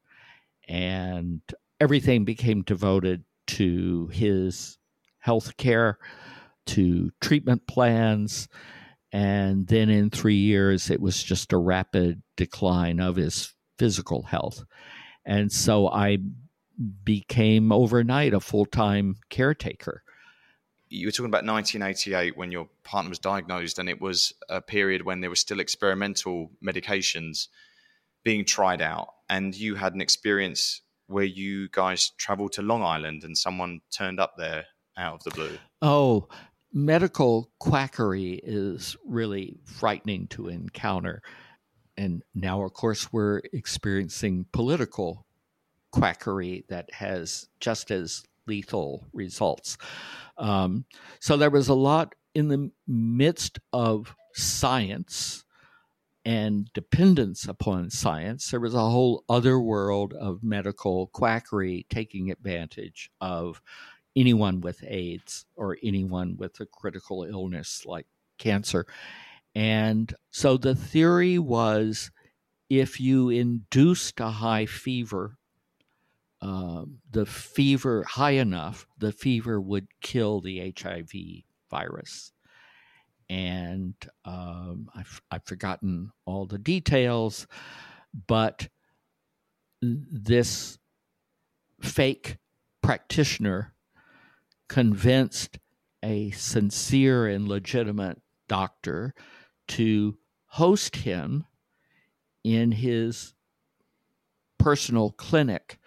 And 0.69 1.41
everything 1.81 2.25
became 2.25 2.63
devoted 2.63 3.25
to 3.49 4.09
his 4.09 4.79
health 5.21 5.57
care, 5.57 5.99
to 6.69 7.11
treatment 7.21 7.67
plans. 7.67 8.49
And 9.13 9.67
then 9.67 9.89
in 9.89 10.11
three 10.11 10.37
years, 10.37 10.91
it 10.91 11.01
was 11.01 11.23
just 11.23 11.53
a 11.53 11.59
rapid 11.59 12.23
decline 12.37 13.01
of 13.01 13.17
his 13.17 13.55
physical 13.79 14.23
health. 14.23 14.65
And 15.25 15.51
so 15.51 15.89
I 15.89 16.19
became 17.05 17.73
overnight 17.73 18.35
a 18.35 18.41
full 18.41 18.67
time 18.67 19.17
caretaker. 19.31 20.03
You 20.91 21.07
were 21.07 21.13
talking 21.13 21.27
about 21.27 21.45
1988 21.45 22.37
when 22.37 22.51
your 22.51 22.69
partner 22.83 23.11
was 23.11 23.19
diagnosed, 23.19 23.79
and 23.79 23.91
it 23.91 24.01
was 24.01 24.33
a 24.49 24.63
period 24.63 25.03
when 25.03 25.21
there 25.21 25.29
were 25.29 25.37
still 25.37 25.61
experimental 25.61 26.51
medications 26.65 27.49
being 28.25 28.45
tried 28.45 28.81
out. 28.81 29.09
And 29.29 29.55
you 29.55 29.75
had 29.75 29.95
an 29.95 30.01
experience 30.01 30.81
where 31.07 31.25
you 31.25 31.69
guys 31.71 32.11
traveled 32.17 32.53
to 32.53 32.63
Long 32.63 32.83
Island 32.83 33.25
and 33.25 33.37
someone 33.37 33.81
turned 33.91 34.21
up 34.21 34.35
there 34.37 34.67
out 34.97 35.15
of 35.15 35.25
the 35.25 35.31
blue. 35.31 35.59
Oh, 35.83 36.29
medical 36.73 37.51
quackery 37.59 38.41
is 38.43 38.97
really 39.05 39.59
frightening 39.65 40.27
to 40.29 40.49
encounter. 40.49 41.23
And 41.97 42.23
now, 42.35 42.63
of 42.63 42.73
course, 42.75 43.13
we're 43.13 43.43
experiencing 43.53 44.47
political 44.53 45.27
quackery 45.91 46.65
that 46.69 46.93
has 46.93 47.49
just 47.61 47.91
as 47.91 48.23
lethal 48.47 49.07
results. 49.13 49.79
Um, 50.37 50.85
so 51.21 51.37
there 51.37 51.51
was 51.51 51.69
a 51.69 51.75
lot 51.75 52.15
in 52.35 52.49
the 52.49 52.71
midst 52.87 53.59
of 53.73 54.15
science 54.33 55.45
and 56.25 56.71
dependence 56.75 57.49
upon 57.49 57.91
science. 57.91 58.51
There 58.51 58.61
was 58.61 58.75
a 58.75 58.79
whole 58.79 59.25
other 59.29 59.59
world 59.59 60.13
of 60.13 60.43
medical 60.43 61.09
quackery 61.09 61.87
taking 61.89 62.31
advantage 62.31 63.11
of 63.21 63.63
anyone 64.19 64.61
with 64.61 64.83
AIDS 64.87 65.47
or 65.57 65.77
anyone 65.83 66.37
with 66.37 66.59
a 66.61 66.67
critical 66.67 67.25
illness 67.25 67.85
like 67.87 68.07
cancer. 68.39 68.87
And 69.55 70.15
so 70.31 70.57
the 70.57 70.75
theory 70.75 71.39
was 71.39 72.11
if 72.69 73.01
you 73.01 73.31
induced 73.31 74.21
a 74.21 74.31
high 74.31 74.67
fever 74.67 75.39
uh, 76.41 76.85
the 77.11 77.27
fever 77.27 78.05
high 78.05 78.33
enough, 78.33 78.87
the 78.99 79.13
fever 79.13 79.61
would 79.61 79.89
kill 80.01 80.41
the 80.41 80.73
HIV 80.79 81.11
virus. 81.71 82.33
And 83.29 83.95
um, 84.25 84.89
I've, 84.95 85.21
I've 85.31 85.45
forgotten 85.45 86.13
all 86.25 86.47
the 86.47 86.59
details, 86.59 87.47
but 88.27 88.69
this 89.83 90.79
fake 91.81 92.39
practitioner 92.83 93.75
convinced 94.69 95.59
a 96.03 96.31
sincere 96.31 97.27
and 97.27 97.49
legitimate 97.49 98.21
doctor 98.49 99.15
to 99.67 100.17
host 100.47 100.97
him 100.97 101.45
in 102.45 102.73
his 102.73 103.35
personal 104.59 105.11
clinic 105.11 105.79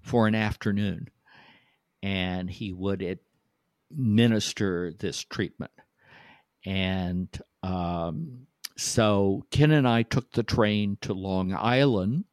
for 0.00 0.26
an 0.26 0.34
afternoon, 0.34 1.08
and 2.02 2.50
he 2.50 2.72
would 2.72 3.02
administer 3.90 4.92
this 4.98 5.22
treatment. 5.22 5.72
And 6.64 7.28
um, 7.62 8.46
so 8.76 9.44
Ken 9.50 9.70
and 9.70 9.86
I 9.86 10.02
took 10.02 10.32
the 10.32 10.42
train 10.42 10.98
to 11.02 11.12
Long 11.12 11.54
Island 11.54 12.24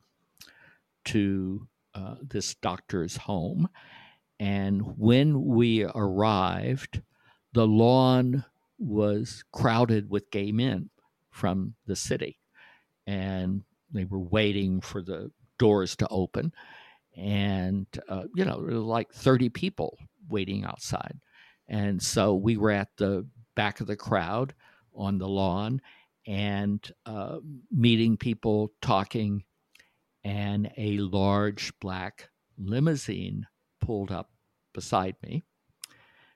to 1.06 1.68
uh, 1.94 2.16
this 2.22 2.56
doctor's 2.56 3.18
home. 3.18 3.70
And 4.40 4.98
when 4.98 5.46
we 5.46 5.84
arrived, 5.84 7.02
the 7.54 7.68
lawn 7.68 8.46
was 8.78 9.44
crowded 9.52 10.10
with 10.10 10.32
gay 10.32 10.52
men 10.52 10.90
from 11.32 11.76
the 11.86 11.96
city. 11.96 12.40
And 13.06 13.64
they 13.92 14.06
were 14.06 14.20
waiting 14.20 14.82
for 14.82 15.02
the 15.02 15.32
doors 15.58 15.96
to 15.98 16.08
open 16.10 16.54
and 17.16 17.86
uh, 18.08 18.24
you 18.34 18.46
know 18.46 18.66
there 18.66 18.76
were 18.76 18.82
like 18.82 19.12
30 19.12 19.50
people 19.50 19.98
waiting 20.30 20.64
outside 20.64 21.20
and 21.68 22.02
so 22.02 22.34
we 22.34 22.58
were 22.58 22.72
at 22.72 22.90
the 22.98 23.28
back 23.56 23.82
of 23.82 23.88
the 23.88 23.96
crowd 23.96 24.54
on 24.96 25.18
the 25.18 25.28
lawn 25.28 25.82
and 26.26 26.92
uh, 27.06 27.40
meeting 27.72 28.16
people 28.16 28.72
talking 28.82 29.44
and 30.24 30.72
a 30.78 30.98
large 30.98 31.78
black 31.80 32.30
limousine 32.58 33.46
pulled 33.80 34.12
up 34.12 34.30
beside 34.74 35.16
me. 35.24 35.44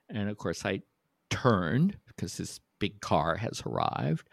And 0.09 0.29
of 0.29 0.37
course 0.37 0.65
i 0.65 0.81
turned 1.29 1.97
because 2.07 2.37
this 2.37 2.59
big 2.79 2.99
car 3.01 3.35
has 3.37 3.63
arrived. 3.65 4.27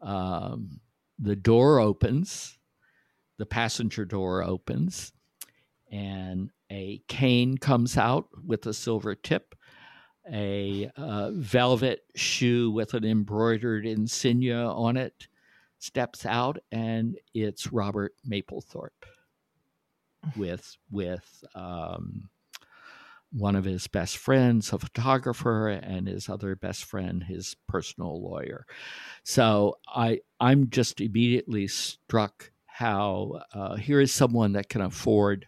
Um, 0.00 0.80
the 1.18 1.36
door 1.36 1.80
opens. 1.80 2.58
The 3.38 3.46
passenger 3.46 4.04
door 4.04 4.42
opens. 4.44 5.12
And 5.90 6.50
a 6.70 7.02
cane 7.08 7.58
comes 7.58 7.96
out 7.96 8.28
with 8.44 8.66
a 8.66 8.74
silver 8.74 9.14
tip, 9.14 9.54
a 10.30 10.90
uh, 10.96 11.30
velvet 11.32 12.00
shoe 12.14 12.70
with 12.70 12.94
an 12.94 13.04
embroidered 13.04 13.86
insignia 13.86 14.66
on 14.66 14.96
it 14.96 15.28
steps 15.78 16.26
out, 16.26 16.58
and 16.72 17.16
it's 17.34 17.72
Robert 17.72 18.14
Mapplethorpe 18.28 18.90
with 20.36 20.76
with 20.90 21.44
um, 21.54 22.28
one 23.32 23.56
of 23.56 23.64
his 23.64 23.86
best 23.86 24.16
friends, 24.16 24.72
a 24.72 24.78
photographer, 24.78 25.68
and 25.68 26.08
his 26.08 26.28
other 26.28 26.56
best 26.56 26.84
friend, 26.84 27.24
his 27.24 27.56
personal 27.68 28.22
lawyer. 28.22 28.66
So 29.24 29.78
I 29.88 30.20
I'm 30.40 30.70
just 30.70 31.00
immediately 31.00 31.66
struck 31.66 32.50
how 32.66 33.40
uh, 33.54 33.76
here 33.76 34.00
is 34.00 34.12
someone 34.12 34.52
that 34.52 34.68
can 34.68 34.82
afford 34.82 35.46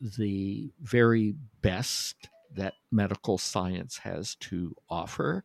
the 0.00 0.70
very 0.80 1.34
best 1.62 2.28
that 2.54 2.74
medical 2.90 3.38
science 3.38 3.98
has 3.98 4.34
to 4.36 4.74
offer. 4.88 5.44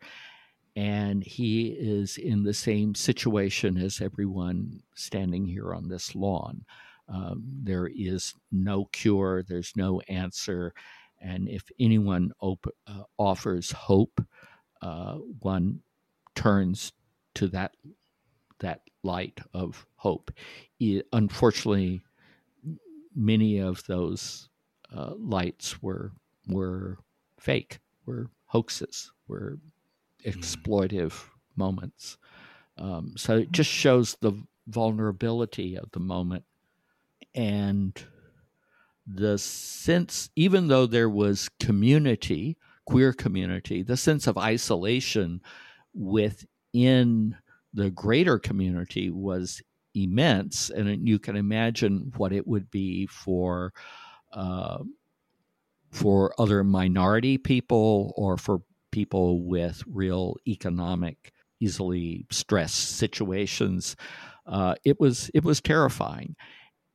And 0.75 1.23
he 1.23 1.67
is 1.67 2.17
in 2.17 2.43
the 2.43 2.53
same 2.53 2.95
situation 2.95 3.77
as 3.77 4.01
everyone 4.01 4.81
standing 4.95 5.45
here 5.45 5.73
on 5.73 5.87
this 5.87 6.15
lawn. 6.15 6.65
Um, 7.07 7.43
there 7.61 7.87
is 7.93 8.33
no 8.51 8.85
cure, 8.85 9.43
there's 9.43 9.73
no 9.75 10.01
answer. 10.07 10.73
And 11.23 11.47
if 11.47 11.63
anyone 11.79 12.31
op- 12.41 12.75
uh, 12.85 13.03
offers 13.17 13.71
hope, 13.71 14.21
uh, 14.81 15.15
one 15.39 15.79
turns 16.35 16.91
to 17.35 17.47
that 17.47 17.75
that 18.59 18.81
light 19.03 19.39
of 19.53 19.85
hope. 19.95 20.31
It, 20.79 21.07
unfortunately, 21.13 22.01
many 23.15 23.59
of 23.59 23.83
those 23.87 24.49
uh, 24.95 25.13
lights 25.17 25.81
were 25.81 26.11
were 26.47 26.97
fake, 27.39 27.79
were 28.05 28.29
hoaxes, 28.45 29.11
were 29.27 29.59
exploitive 30.25 31.13
mm. 31.13 31.29
moments. 31.55 32.17
Um, 32.77 33.13
so 33.15 33.37
it 33.37 33.51
just 33.51 33.69
shows 33.69 34.17
the 34.19 34.33
vulnerability 34.67 35.77
of 35.77 35.91
the 35.91 35.99
moment 35.99 36.43
and 37.35 38.01
the 39.05 39.37
sense, 39.37 40.29
even 40.35 40.67
though 40.67 40.85
there 40.85 41.09
was 41.09 41.49
community, 41.59 42.57
queer 42.85 43.13
community, 43.13 43.83
the 43.83 43.97
sense 43.97 44.27
of 44.27 44.37
isolation 44.37 45.41
within 45.93 47.35
the 47.73 47.89
greater 47.91 48.39
community 48.39 49.09
was 49.09 49.61
immense, 49.95 50.69
and 50.69 51.07
you 51.07 51.19
can 51.19 51.35
imagine 51.35 52.11
what 52.17 52.31
it 52.31 52.47
would 52.47 52.69
be 52.71 53.07
for 53.07 53.73
uh, 54.31 54.79
for 55.91 56.33
other 56.39 56.63
minority 56.63 57.37
people 57.37 58.13
or 58.17 58.37
for 58.37 58.61
people 58.91 59.43
with 59.43 59.83
real 59.87 60.35
economic, 60.47 61.31
easily 61.59 62.25
stressed 62.31 62.95
situations. 62.97 63.95
Uh, 64.47 64.75
it 64.83 64.99
was 64.99 65.29
it 65.33 65.43
was 65.43 65.61
terrifying. 65.61 66.35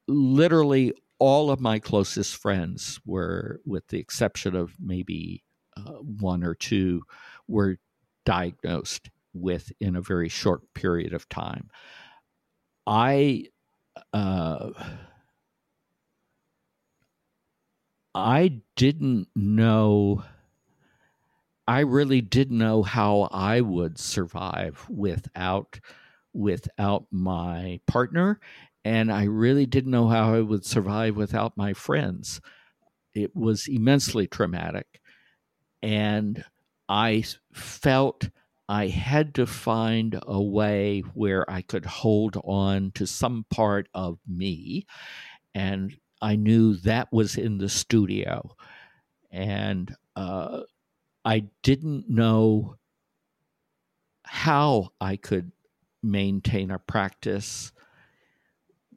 Literally, 0.09 0.93
all 1.19 1.51
of 1.51 1.61
my 1.61 1.79
closest 1.79 2.37
friends 2.37 3.01
were, 3.05 3.61
with 3.64 3.87
the 3.89 3.99
exception 3.99 4.55
of 4.55 4.75
maybe 4.81 5.43
uh, 5.77 5.93
one 6.03 6.45
or 6.45 6.55
two, 6.55 7.03
were 7.49 7.79
diagnosed 8.25 9.11
with 9.33 9.73
in 9.81 9.97
a 9.97 10.01
very 10.03 10.29
short 10.29 10.62
period 10.75 11.12
of 11.12 11.29
time. 11.29 11.71
I 12.87 13.47
uh, 14.12 14.71
I 18.14 18.61
didn't 18.77 19.29
know. 19.35 20.23
I 21.66 21.81
really 21.81 22.21
didn't 22.21 22.59
know 22.59 22.83
how 22.83 23.29
I 23.31 23.61
would 23.61 23.99
survive 23.99 24.87
without 24.89 25.81
without 26.33 27.07
my 27.11 27.81
partner, 27.87 28.39
and 28.89 29.12
I 29.12 29.24
really 29.24 29.66
didn't 29.66 29.91
know 29.91 30.09
how 30.09 30.32
I 30.32 30.41
would 30.41 30.64
survive 30.64 31.14
without 31.14 31.59
my 31.59 31.74
friends. 31.74 32.41
It 33.14 33.36
was 33.36 33.68
immensely 33.68 34.26
traumatic, 34.26 35.03
and 35.82 36.43
I 36.89 37.24
felt 37.53 38.30
I 38.66 38.86
had 38.86 39.34
to 39.34 39.47
find 39.47 40.18
a 40.26 40.41
way 40.43 41.01
where 41.12 41.45
I 41.51 41.61
could 41.61 41.84
hold 41.84 42.39
on 42.43 42.93
to 42.93 43.07
some 43.07 43.45
part 43.51 43.91
of 43.93 44.20
me. 44.26 44.86
And 45.55 45.95
I 46.22 46.36
knew 46.36 46.76
that 46.76 47.12
was 47.12 47.36
in 47.36 47.59
the 47.59 47.68
studio. 47.68 48.57
And 49.30 49.95
uh, 50.16 50.61
I 51.26 51.45
didn't 51.62 52.09
know 52.09 52.76
how 54.24 54.93
I 54.99 55.16
could 55.16 55.53
maintain 56.03 56.70
a 56.70 56.78
practice 56.78 57.72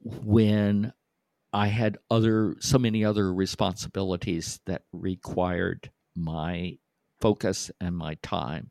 when 0.02 0.92
I 1.52 1.66
had 1.66 1.98
other 2.10 2.56
so 2.60 2.78
many 2.78 3.04
other 3.04 3.32
responsibilities 3.32 4.60
that 4.66 4.82
required 4.92 5.90
my 6.16 6.78
focus 7.20 7.70
and 7.80 7.96
my 7.96 8.14
time. 8.22 8.70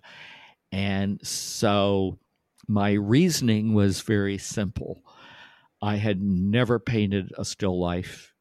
And 0.72 1.26
so 1.26 2.20
my 2.68 2.94
reasoning 2.94 3.74
was 3.74 4.02
very 4.02 4.38
simple. 4.38 5.04
I 5.82 5.96
had 5.96 6.22
never 6.22 6.80
painted 6.80 7.32
a 7.38 7.46
still 7.46 7.80
life 7.80 8.34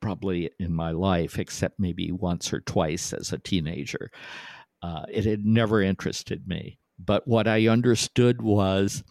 probably 0.00 0.50
in 0.58 0.72
my 0.72 0.92
life, 0.92 1.38
except 1.38 1.80
maybe 1.80 2.12
once 2.12 2.52
or 2.52 2.60
twice 2.60 3.12
as 3.12 3.32
a 3.32 3.38
teenager. 3.38 4.10
Uh, 4.82 5.04
it 5.10 5.24
had 5.24 5.44
never 5.44 5.82
interested 5.82 6.46
me. 6.46 6.78
But 6.98 7.26
what 7.26 7.46
I 7.46 7.66
understood 7.68 8.42
was 8.42 9.04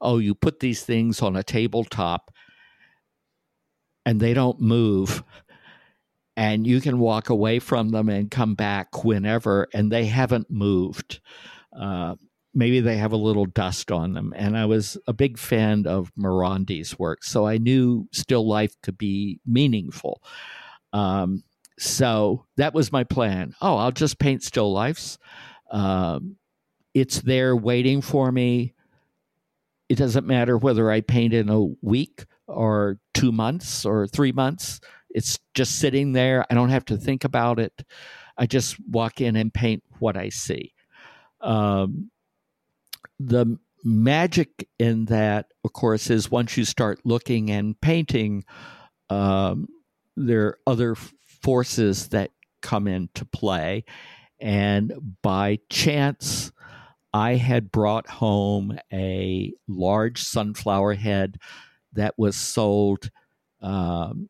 oh, 0.00 0.18
you 0.18 0.34
put 0.34 0.60
these 0.60 0.82
things 0.82 1.20
on 1.20 1.36
a 1.36 1.42
tabletop 1.42 2.30
and 4.06 4.18
they 4.18 4.32
don't 4.32 4.60
move 4.60 5.22
and 6.38 6.66
you 6.66 6.80
can 6.80 7.00
walk 7.00 7.30
away 7.30 7.58
from 7.58 7.90
them 7.90 8.08
and 8.08 8.30
come 8.30 8.54
back 8.54 9.02
whenever, 9.02 9.66
and 9.74 9.90
they 9.90 10.06
haven't 10.06 10.48
moved. 10.48 11.18
Uh, 11.76 12.14
maybe 12.54 12.78
they 12.78 12.96
have 12.96 13.10
a 13.10 13.16
little 13.16 13.44
dust 13.44 13.90
on 13.90 14.12
them. 14.12 14.32
And 14.36 14.56
I 14.56 14.64
was 14.66 14.96
a 15.08 15.12
big 15.12 15.36
fan 15.36 15.88
of 15.88 16.12
Morandi's 16.16 16.96
work, 16.96 17.24
so 17.24 17.44
I 17.44 17.58
knew 17.58 18.08
still 18.12 18.46
life 18.46 18.72
could 18.84 18.96
be 18.96 19.40
meaningful. 19.44 20.22
Um, 20.92 21.42
so 21.76 22.46
that 22.56 22.72
was 22.72 22.92
my 22.92 23.02
plan. 23.02 23.52
Oh, 23.60 23.76
I'll 23.76 23.90
just 23.90 24.20
paint 24.20 24.44
still 24.44 24.72
lifes. 24.72 25.18
Um, 25.72 26.36
it's 27.00 27.20
there 27.22 27.54
waiting 27.56 28.00
for 28.00 28.30
me. 28.32 28.74
It 29.88 29.96
doesn't 29.96 30.26
matter 30.26 30.58
whether 30.58 30.90
I 30.90 31.00
paint 31.00 31.32
in 31.32 31.48
a 31.48 31.64
week 31.82 32.24
or 32.46 32.98
two 33.14 33.32
months 33.32 33.84
or 33.84 34.06
three 34.06 34.32
months. 34.32 34.80
It's 35.10 35.38
just 35.54 35.78
sitting 35.78 36.12
there. 36.12 36.44
I 36.50 36.54
don't 36.54 36.68
have 36.68 36.84
to 36.86 36.96
think 36.96 37.24
about 37.24 37.58
it. 37.58 37.84
I 38.36 38.46
just 38.46 38.76
walk 38.88 39.20
in 39.20 39.36
and 39.36 39.52
paint 39.52 39.82
what 39.98 40.16
I 40.16 40.28
see. 40.28 40.74
Um, 41.40 42.10
the 43.18 43.58
magic 43.84 44.68
in 44.78 45.06
that, 45.06 45.46
of 45.64 45.72
course, 45.72 46.10
is 46.10 46.30
once 46.30 46.56
you 46.56 46.64
start 46.64 47.00
looking 47.04 47.50
and 47.50 47.80
painting, 47.80 48.44
um, 49.10 49.68
there 50.16 50.46
are 50.46 50.58
other 50.66 50.94
forces 50.94 52.08
that 52.08 52.30
come 52.60 52.86
into 52.86 53.24
play. 53.24 53.84
And 54.40 54.92
by 55.22 55.58
chance, 55.70 56.52
I 57.12 57.34
had 57.34 57.72
brought 57.72 58.06
home 58.08 58.78
a 58.92 59.52
large 59.66 60.22
sunflower 60.22 60.94
head 60.94 61.38
that 61.92 62.14
was 62.18 62.36
sold 62.36 63.10
um, 63.60 64.28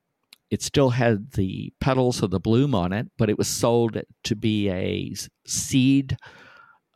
it 0.51 0.63
still 0.63 0.91
had 0.91 1.33
the 1.33 1.73
petals 1.81 2.23
of 2.23 2.31
the 2.31 2.41
bloom 2.41 2.75
on 2.75 2.93
it, 2.93 3.09
but 3.19 3.29
it 3.29 3.37
was 3.37 3.49
sold 3.49 4.01
to 4.25 4.37
be 4.37 4.71
a 4.71 5.15
seed, 5.47 6.17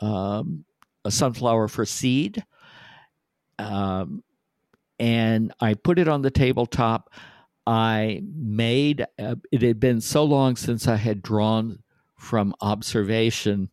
um, 0.01 0.64
a 1.05 1.11
sunflower 1.11 1.68
for 1.68 1.85
seed. 1.85 2.45
Um, 3.59 4.24
and 4.99 5.53
I 5.61 5.74
put 5.74 5.99
it 5.99 6.09
on 6.09 6.22
the 6.22 6.30
tabletop. 6.30 7.12
I 7.66 8.22
made, 8.35 9.05
uh, 9.18 9.37
it 9.51 9.62
had 9.62 9.78
been 9.78 10.01
so 10.01 10.24
long 10.24 10.57
since 10.57 10.89
I 10.89 10.97
had 10.97 11.22
drawn 11.22 11.80
from 12.16 12.55
observation. 12.61 13.68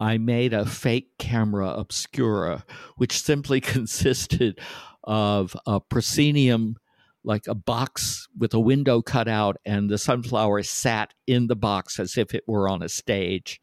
I 0.00 0.18
made 0.18 0.52
a 0.52 0.64
fake 0.64 1.10
camera 1.18 1.70
obscura, 1.70 2.64
which 2.96 3.20
simply 3.20 3.60
consisted 3.60 4.58
of 5.04 5.56
a 5.66 5.80
proscenium 5.80 6.76
like 7.24 7.46
a 7.46 7.54
box 7.54 8.28
with 8.38 8.54
a 8.54 8.60
window 8.60 9.02
cut 9.02 9.28
out, 9.28 9.56
and 9.64 9.90
the 9.90 9.98
sunflower 9.98 10.62
sat 10.62 11.12
in 11.26 11.46
the 11.46 11.56
box 11.56 11.98
as 11.98 12.16
if 12.16 12.34
it 12.34 12.44
were 12.46 12.68
on 12.68 12.82
a 12.82 12.88
stage. 12.88 13.60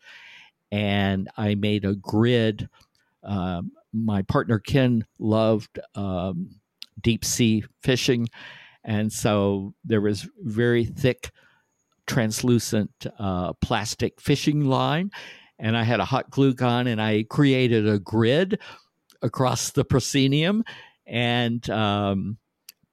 And 0.71 1.29
I 1.38 1.55
made 1.55 1.86
a 1.86 1.95
grid. 1.95 2.69
Um, 3.23 3.71
my 3.93 4.21
partner 4.23 4.59
Ken 4.59 5.05
loved 5.19 5.79
um, 5.95 6.59
deep 7.01 7.23
sea 7.23 7.63
fishing, 7.81 8.27
and 8.83 9.11
so 9.11 9.73
there 9.83 10.01
was 10.01 10.29
very 10.41 10.86
thick, 10.86 11.31
translucent 12.05 12.91
uh, 13.17 13.53
plastic 13.53 14.19
fishing 14.21 14.65
line. 14.65 15.11
And 15.58 15.78
I 15.78 15.84
had 15.84 15.99
a 15.99 16.06
hot 16.06 16.30
glue 16.30 16.53
gun, 16.53 16.88
and 16.88 17.01
I 17.01 17.24
created 17.30 17.88
a 17.88 17.99
grid 17.99 18.60
across 19.22 19.72
the 19.72 19.86
proscenium, 19.86 20.64
and 21.08 21.68
um, 21.70 22.38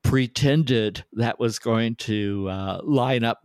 pretended 0.02 1.04
that 1.14 1.38
was 1.38 1.58
going 1.58 1.96
to 1.96 2.48
uh, 2.48 2.80
line 2.82 3.24
up 3.24 3.42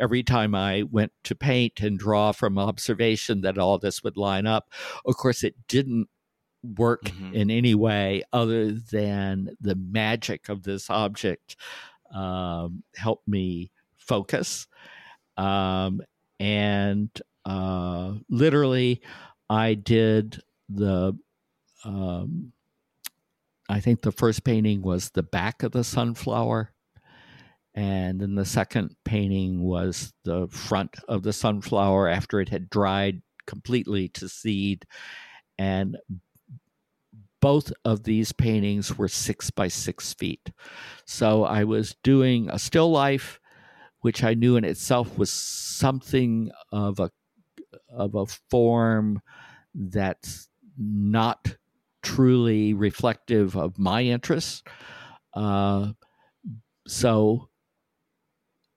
every 0.00 0.22
time 0.22 0.54
I 0.54 0.82
went 0.82 1.12
to 1.24 1.34
paint 1.34 1.80
and 1.80 1.98
draw 1.98 2.32
from 2.32 2.58
observation 2.58 3.40
that 3.42 3.58
all 3.58 3.78
this 3.78 4.02
would 4.02 4.16
line 4.16 4.46
up. 4.46 4.70
Of 5.04 5.16
course, 5.16 5.42
it 5.42 5.54
didn't 5.68 6.08
work 6.62 7.04
mm-hmm. 7.04 7.34
in 7.34 7.50
any 7.50 7.74
way 7.74 8.22
other 8.32 8.72
than 8.72 9.56
the 9.60 9.76
magic 9.76 10.48
of 10.48 10.62
this 10.62 10.90
object 10.90 11.56
um, 12.12 12.82
helped 12.96 13.28
me 13.28 13.70
focus. 13.96 14.66
Um, 15.36 16.00
and 16.40 17.10
uh, 17.48 18.14
literally, 18.28 19.02
I 19.48 19.74
did 19.74 20.42
the 20.68 21.18
um, 21.84 22.52
I 23.68 23.80
think 23.80 24.02
the 24.02 24.12
first 24.12 24.44
painting 24.44 24.82
was 24.82 25.10
the 25.10 25.22
back 25.22 25.62
of 25.62 25.72
the 25.72 25.84
sunflower. 25.84 26.72
And 27.74 28.20
then 28.20 28.34
the 28.34 28.44
second 28.44 28.96
painting 29.04 29.62
was 29.62 30.12
the 30.24 30.48
front 30.48 30.96
of 31.06 31.22
the 31.22 31.32
sunflower 31.32 32.08
after 32.08 32.40
it 32.40 32.48
had 32.48 32.70
dried 32.70 33.22
completely 33.46 34.08
to 34.08 34.28
seed. 34.28 34.84
And 35.58 35.96
both 37.40 37.72
of 37.84 38.02
these 38.02 38.32
paintings 38.32 38.98
were 38.98 39.08
six 39.08 39.50
by 39.50 39.68
six 39.68 40.12
feet. 40.14 40.50
So 41.04 41.44
I 41.44 41.64
was 41.64 41.94
doing 42.02 42.48
a 42.50 42.58
still 42.58 42.90
life, 42.90 43.38
which 44.00 44.24
I 44.24 44.34
knew 44.34 44.56
in 44.56 44.64
itself 44.64 45.16
was 45.16 45.30
something 45.30 46.50
of 46.72 46.98
a 46.98 47.10
of 47.90 48.14
a 48.14 48.26
form 48.50 49.20
that's 49.74 50.48
not 50.76 51.56
truly 52.02 52.74
reflective 52.74 53.56
of 53.56 53.78
my 53.78 54.02
interests. 54.02 54.62
Uh, 55.34 55.92
so 56.86 57.48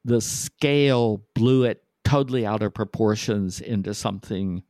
the 0.04 0.22
scale 0.22 1.24
blew 1.36 1.64
it 1.64 1.84
totally 2.04 2.46
out 2.46 2.64
of 2.64 2.74
proportions 2.74 3.62
into 3.62 3.94
something 3.94 4.64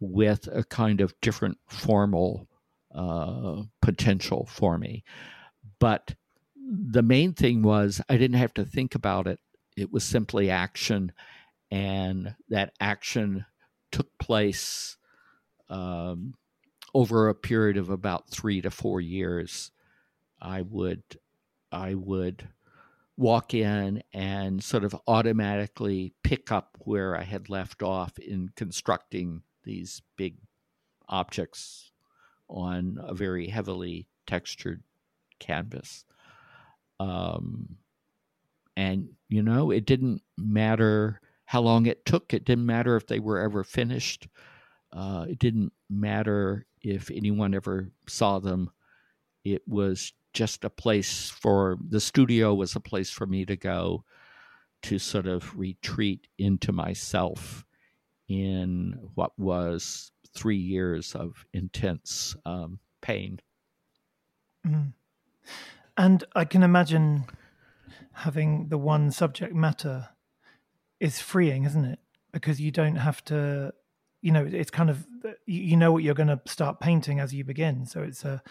with 0.00 0.48
a 0.52 0.64
kind 0.64 1.00
of 1.00 1.14
different 1.20 1.58
formal 1.68 2.48
uh, 2.94 3.62
potential 3.82 4.46
for 4.50 4.78
me. 4.78 5.04
But 5.78 6.14
the 6.56 7.02
main 7.02 7.32
thing 7.32 7.62
was 7.62 8.00
I 8.08 8.16
didn't 8.16 8.38
have 8.38 8.54
to 8.54 8.64
think 8.64 8.94
about 8.94 9.26
it. 9.26 9.40
It 9.76 9.92
was 9.92 10.04
simply 10.04 10.50
action, 10.50 11.12
and 11.70 12.34
that 12.48 12.72
action 12.80 13.44
took 13.90 14.16
place 14.18 14.96
um, 15.68 16.34
over 16.94 17.28
a 17.28 17.34
period 17.34 17.76
of 17.76 17.90
about 17.90 18.30
three 18.30 18.60
to 18.62 18.70
four 18.70 19.00
years, 19.00 19.70
I 20.40 20.62
would 20.62 21.02
I 21.70 21.94
would 21.94 22.48
walk 23.16 23.52
in 23.52 24.02
and 24.12 24.62
sort 24.62 24.84
of 24.84 24.96
automatically 25.06 26.14
pick 26.22 26.52
up 26.52 26.76
where 26.80 27.16
I 27.16 27.24
had 27.24 27.50
left 27.50 27.82
off 27.82 28.18
in 28.18 28.50
constructing 28.54 29.42
these 29.64 30.02
big 30.16 30.36
objects 31.08 31.90
on 32.48 32.98
a 33.02 33.12
very 33.14 33.48
heavily 33.48 34.06
textured 34.26 34.82
canvas. 35.40 36.04
Um, 37.00 37.76
and 38.76 39.10
you 39.28 39.42
know, 39.42 39.70
it 39.70 39.84
didn't 39.84 40.22
matter 40.38 41.20
how 41.48 41.62
long 41.62 41.86
it 41.86 42.04
took. 42.04 42.34
It 42.34 42.44
didn't 42.44 42.66
matter 42.66 42.94
if 42.94 43.06
they 43.06 43.20
were 43.20 43.38
ever 43.38 43.64
finished. 43.64 44.28
Uh, 44.92 45.24
it 45.30 45.38
didn't 45.38 45.72
matter 45.88 46.66
if 46.82 47.10
anyone 47.10 47.54
ever 47.54 47.88
saw 48.06 48.38
them. 48.38 48.70
It 49.46 49.62
was 49.66 50.12
just 50.34 50.62
a 50.62 50.68
place 50.68 51.30
for 51.30 51.78
the 51.88 52.00
studio 52.00 52.54
was 52.54 52.76
a 52.76 52.80
place 52.80 53.08
for 53.08 53.26
me 53.26 53.46
to 53.46 53.56
go 53.56 54.04
to 54.82 54.98
sort 54.98 55.26
of 55.26 55.58
retreat 55.58 56.26
into 56.36 56.70
myself 56.70 57.64
in 58.28 58.98
what 59.14 59.32
was 59.38 60.12
three 60.34 60.58
years 60.58 61.14
of 61.14 61.46
intense 61.54 62.36
um, 62.44 62.78
pain. 63.00 63.40
Mm. 64.66 64.92
And 65.96 66.24
I 66.36 66.44
can 66.44 66.62
imagine 66.62 67.24
having 68.12 68.68
the 68.68 68.76
one 68.76 69.10
subject 69.10 69.54
matter 69.54 70.10
is 71.00 71.20
freeing, 71.20 71.64
isn't 71.64 71.84
it? 71.84 71.98
Because 72.32 72.60
you 72.60 72.70
don't 72.70 72.96
have 72.96 73.24
to, 73.26 73.72
you 74.20 74.32
know, 74.32 74.44
it's 74.44 74.70
kind 74.70 74.90
of 74.90 75.06
uh, 75.24 75.30
you 75.46 75.76
know 75.76 75.92
what 75.92 76.02
you're 76.02 76.14
going 76.14 76.28
to 76.28 76.40
start 76.46 76.80
painting 76.80 77.20
as 77.20 77.32
you 77.32 77.44
begin. 77.44 77.86
So 77.86 78.02
it's 78.02 78.24
a, 78.24 78.42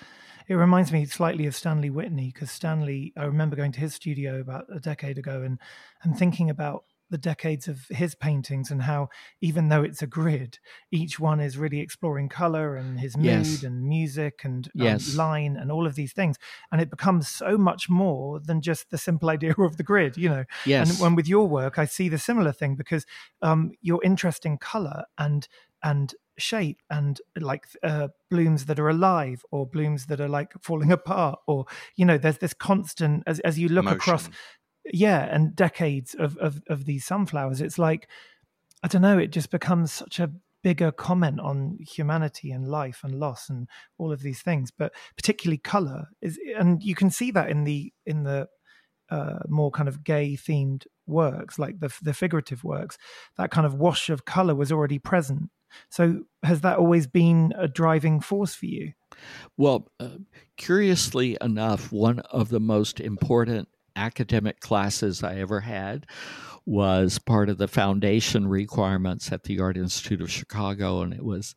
it 0.48 0.56
reminds 0.56 0.91
me 0.91 1.06
slightly 1.06 1.45
of 1.45 1.56
Stanley 1.56 1.89
Whitney 1.89 2.32
because 2.34 2.52
Stanley, 2.52 3.14
I 3.18 3.26
remember 3.26 3.56
going 3.56 3.74
to 3.74 3.80
his 3.80 3.93
studio 3.93 4.39
about 4.39 4.66
a 4.74 4.80
decade 4.80 5.18
ago 5.18 5.41
and 5.41 5.60
and 6.04 6.18
thinking 6.18 6.50
about 6.50 6.86
the 7.10 7.18
decades 7.18 7.68
of 7.68 7.86
his 7.89 8.16
paintings 8.16 8.70
and 8.72 8.82
how 8.84 9.10
even 9.41 9.70
though 9.70 9.84
it's 9.84 10.01
a 10.01 10.08
grid 10.08 10.60
each 10.91 11.20
one 11.20 11.39
is 11.39 11.58
really 11.58 11.80
exploring 11.80 12.28
color 12.30 12.76
and 12.76 12.99
his 12.99 13.16
mood 13.16 13.26
Yes. 13.26 13.64
and 13.64 13.84
music 13.84 14.41
and 14.43 14.70
um, 14.80 14.84
line 15.18 15.55
and 15.58 15.72
all 15.72 15.88
of 15.88 15.95
these 15.95 16.14
things 16.14 16.38
and 16.72 16.82
it 16.82 16.89
becomes 16.89 17.28
so 17.28 17.58
much 17.58 17.89
more 17.89 18.39
than 18.39 18.62
just 18.62 18.89
the 18.89 18.97
simple 18.97 19.30
idea 19.30 19.53
of 19.58 19.78
the 19.78 19.84
grid 19.84 20.18
you 20.18 20.30
know 20.30 20.43
Yes. 20.66 20.89
and 20.89 20.99
when 20.99 21.16
with 21.16 21.28
your 21.28 21.47
work 21.47 21.80
i 21.80 21.86
see 21.86 22.10
the 22.10 22.18
similar 22.18 22.51
thing 22.51 22.76
because 22.76 23.05
um, 23.41 23.72
your 23.82 24.03
interest 24.03 24.45
in 24.45 24.58
color 24.58 25.03
and 25.18 25.47
and 25.84 26.14
shape 26.39 26.82
and 26.89 27.20
like 27.39 27.66
uh, 27.84 28.10
blooms 28.30 28.66
that 28.66 28.80
are 28.80 28.89
alive 28.89 29.43
or 29.51 29.66
blooms 29.66 30.05
that 30.05 30.20
are 30.22 30.28
like 30.28 30.53
falling 30.62 30.91
apart 30.99 31.39
or 31.47 31.66
you 31.95 32.05
know 32.05 32.18
there's 32.18 32.38
this 32.39 32.53
constant 32.53 33.24
as, 33.26 33.39
as 33.41 33.58
you 33.58 33.68
look 33.70 33.86
across. 33.95 34.30
Yeah 34.94 35.24
and 35.34 35.56
decades 35.56 36.14
of, 36.14 36.38
of 36.38 36.62
of 36.70 36.86
these 36.86 37.06
sunflowers 37.06 37.62
it's 37.62 37.80
like 37.80 38.08
i 38.84 38.88
don't 38.88 39.02
know 39.02 39.18
it 39.18 39.32
just 39.32 39.52
becomes 39.52 39.92
such 39.92 40.20
a 40.20 40.32
bigger 40.64 40.92
comment 40.92 41.40
on 41.40 41.78
humanity 41.80 42.52
and 42.52 42.68
life 42.68 43.02
and 43.04 43.20
loss 43.20 43.50
and 43.50 43.68
all 43.98 44.12
of 44.12 44.22
these 44.22 44.42
things 44.42 44.72
but 44.72 44.92
particularly 45.16 45.58
color 45.58 46.08
is 46.22 46.40
and 46.58 46.84
you 46.84 46.96
can 46.96 47.10
see 47.10 47.32
that 47.32 47.50
in 47.50 47.64
the 47.64 47.94
in 48.06 48.24
the 48.24 48.48
uh, 49.10 49.40
more 49.48 49.72
kind 49.72 49.88
of 49.88 50.04
gay 50.04 50.36
themed 50.36 50.86
works 51.06 51.58
like 51.58 51.80
the 51.80 51.94
the 52.02 52.14
figurative 52.14 52.64
works 52.64 52.98
that 53.38 53.52
kind 53.52 53.66
of 53.66 53.76
wash 53.76 54.10
of 54.10 54.26
color 54.26 54.54
was 54.56 54.72
already 54.72 55.00
present. 55.00 55.50
So 55.90 56.24
has 56.44 56.62
that 56.62 56.78
always 56.78 57.08
been 57.08 57.54
a 57.58 57.68
driving 57.68 58.20
force 58.20 58.56
for 58.56 58.66
you? 58.66 58.94
Well, 59.58 59.90
uh, 60.00 60.18
curiously 60.56 61.38
enough, 61.42 61.92
one 61.92 62.20
of 62.20 62.50
the 62.50 62.60
most 62.60 63.00
important 63.00 63.68
academic 63.98 64.60
classes 64.60 65.24
I 65.24 65.36
ever 65.39 65.62
had 65.62 66.06
was 66.66 67.18
part 67.20 67.50
of 67.50 67.58
the 67.58 67.68
foundation 67.68 68.48
requirements 68.48 69.32
at 69.32 69.43
the 69.43 69.60
Art 69.60 69.78
Institute 69.78 70.22
of 70.22 70.30
Chicago, 70.32 71.02
and 71.02 71.14
it 71.14 71.24
was 71.24 71.56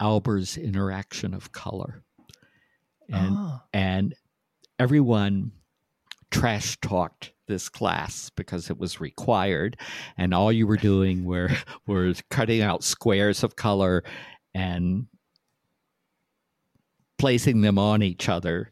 Albers' 0.00 0.62
interaction 0.62 1.34
of 1.34 1.52
color. 1.52 2.02
And, 3.08 3.34
Ah. 3.36 3.64
and 3.72 4.14
everyone 4.78 5.52
trash 6.30 6.78
talked 6.80 7.32
this 7.48 7.68
class 7.68 8.30
because 8.36 8.70
it 8.70 8.78
was 8.78 9.00
required 9.00 9.76
and 10.16 10.32
all 10.32 10.52
you 10.52 10.64
were 10.68 10.76
doing 10.76 11.24
were 11.24 11.50
were 11.88 12.14
cutting 12.30 12.62
out 12.62 12.84
squares 12.84 13.42
of 13.42 13.56
color 13.56 14.04
and 14.54 15.08
placing 17.18 17.60
them 17.60 17.78
on 17.78 18.02
each 18.02 18.28
other. 18.28 18.70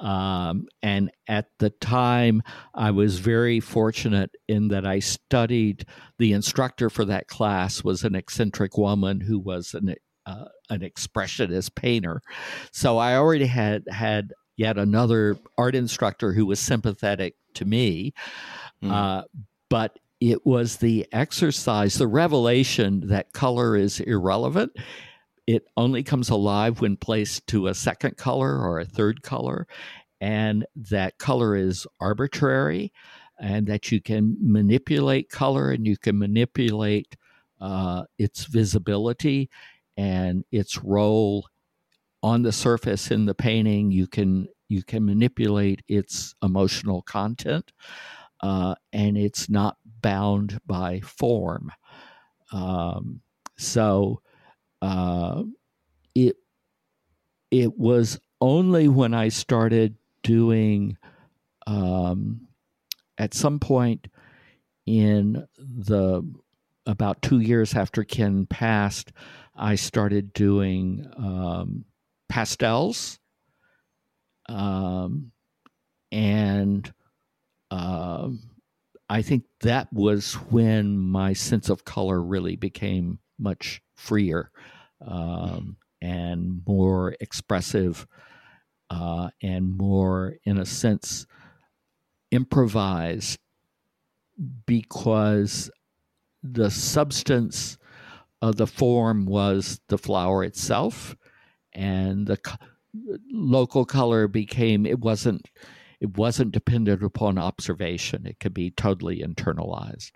Um, 0.00 0.66
and 0.82 1.10
at 1.28 1.46
the 1.58 1.70
time, 1.70 2.42
I 2.74 2.90
was 2.90 3.18
very 3.18 3.60
fortunate 3.60 4.30
in 4.48 4.68
that 4.68 4.86
I 4.86 4.98
studied. 4.98 5.86
The 6.18 6.32
instructor 6.32 6.90
for 6.90 7.04
that 7.06 7.28
class 7.28 7.84
was 7.84 8.04
an 8.04 8.14
eccentric 8.14 8.76
woman 8.76 9.20
who 9.20 9.38
was 9.38 9.74
an 9.74 9.94
uh, 10.26 10.46
an 10.70 10.80
expressionist 10.80 11.74
painter. 11.74 12.22
So 12.72 12.96
I 12.96 13.16
already 13.16 13.46
had 13.46 13.84
had 13.90 14.32
yet 14.56 14.78
another 14.78 15.36
art 15.58 15.74
instructor 15.74 16.32
who 16.32 16.46
was 16.46 16.60
sympathetic 16.60 17.36
to 17.54 17.64
me. 17.64 18.14
Uh, 18.90 19.22
but 19.68 19.98
it 20.20 20.46
was 20.46 20.76
the 20.76 21.06
exercise, 21.12 21.96
the 21.96 22.06
revelation 22.06 23.08
that 23.08 23.32
color 23.32 23.76
is 23.76 24.00
irrelevant. 24.00 24.72
It 25.46 25.66
only 25.76 26.02
comes 26.02 26.30
alive 26.30 26.80
when 26.80 26.96
placed 26.96 27.46
to 27.48 27.66
a 27.66 27.74
second 27.74 28.16
color 28.16 28.58
or 28.58 28.80
a 28.80 28.86
third 28.86 29.22
color, 29.22 29.66
and 30.20 30.64
that 30.74 31.18
color 31.18 31.54
is 31.54 31.86
arbitrary, 32.00 32.92
and 33.38 33.66
that 33.66 33.92
you 33.92 34.00
can 34.00 34.36
manipulate 34.40 35.28
color 35.28 35.70
and 35.70 35.86
you 35.86 35.96
can 35.96 36.18
manipulate 36.18 37.16
uh, 37.60 38.04
its 38.18 38.44
visibility 38.46 39.50
and 39.96 40.44
its 40.50 40.82
role 40.82 41.46
on 42.22 42.42
the 42.42 42.52
surface 42.52 43.10
in 43.10 43.26
the 43.26 43.34
painting. 43.34 43.90
You 43.90 44.06
can 44.06 44.48
you 44.68 44.82
can 44.82 45.04
manipulate 45.04 45.82
its 45.88 46.34
emotional 46.42 47.02
content, 47.02 47.70
uh, 48.40 48.74
and 48.92 49.18
it's 49.18 49.50
not 49.50 49.76
bound 50.00 50.58
by 50.66 51.00
form. 51.00 51.70
Um, 52.52 53.20
so 53.58 54.22
uh, 54.84 55.42
it 56.14 56.36
it 57.50 57.78
was 57.78 58.20
only 58.40 58.86
when 58.86 59.14
I 59.14 59.28
started 59.30 59.96
doing 60.22 60.98
um, 61.66 62.48
at 63.16 63.32
some 63.32 63.58
point 63.60 64.08
in 64.84 65.46
the 65.58 66.22
about 66.84 67.22
two 67.22 67.40
years 67.40 67.74
after 67.74 68.04
Ken 68.04 68.44
passed, 68.44 69.12
I 69.56 69.76
started 69.76 70.34
doing 70.34 71.10
um, 71.16 71.86
pastels, 72.28 73.18
um, 74.50 75.32
and 76.12 76.92
um, 77.70 78.40
I 79.08 79.22
think 79.22 79.44
that 79.60 79.90
was 79.94 80.34
when 80.34 80.98
my 80.98 81.32
sense 81.32 81.70
of 81.70 81.86
color 81.86 82.20
really 82.20 82.56
became 82.56 83.18
much 83.38 83.80
freer 83.94 84.50
um, 85.06 85.76
and 86.00 86.62
more 86.66 87.16
expressive 87.20 88.06
uh, 88.90 89.30
and 89.42 89.76
more, 89.76 90.36
in 90.44 90.58
a 90.58 90.66
sense, 90.66 91.26
improvised 92.30 93.38
because 94.66 95.70
the 96.42 96.70
substance 96.70 97.78
of 98.42 98.56
the 98.56 98.66
form 98.66 99.24
was 99.24 99.80
the 99.88 99.98
flower 99.98 100.44
itself 100.44 101.16
and 101.72 102.26
the 102.26 102.36
co- 102.36 102.56
local 103.32 103.84
color 103.84 104.28
became 104.28 104.84
it 104.84 105.00
wasn't 105.00 105.48
it 106.00 106.18
wasn't 106.18 106.52
dependent 106.52 107.02
upon 107.02 107.38
observation. 107.38 108.26
It 108.26 108.38
could 108.38 108.52
be 108.52 108.70
totally 108.70 109.22
internalized 109.22 110.10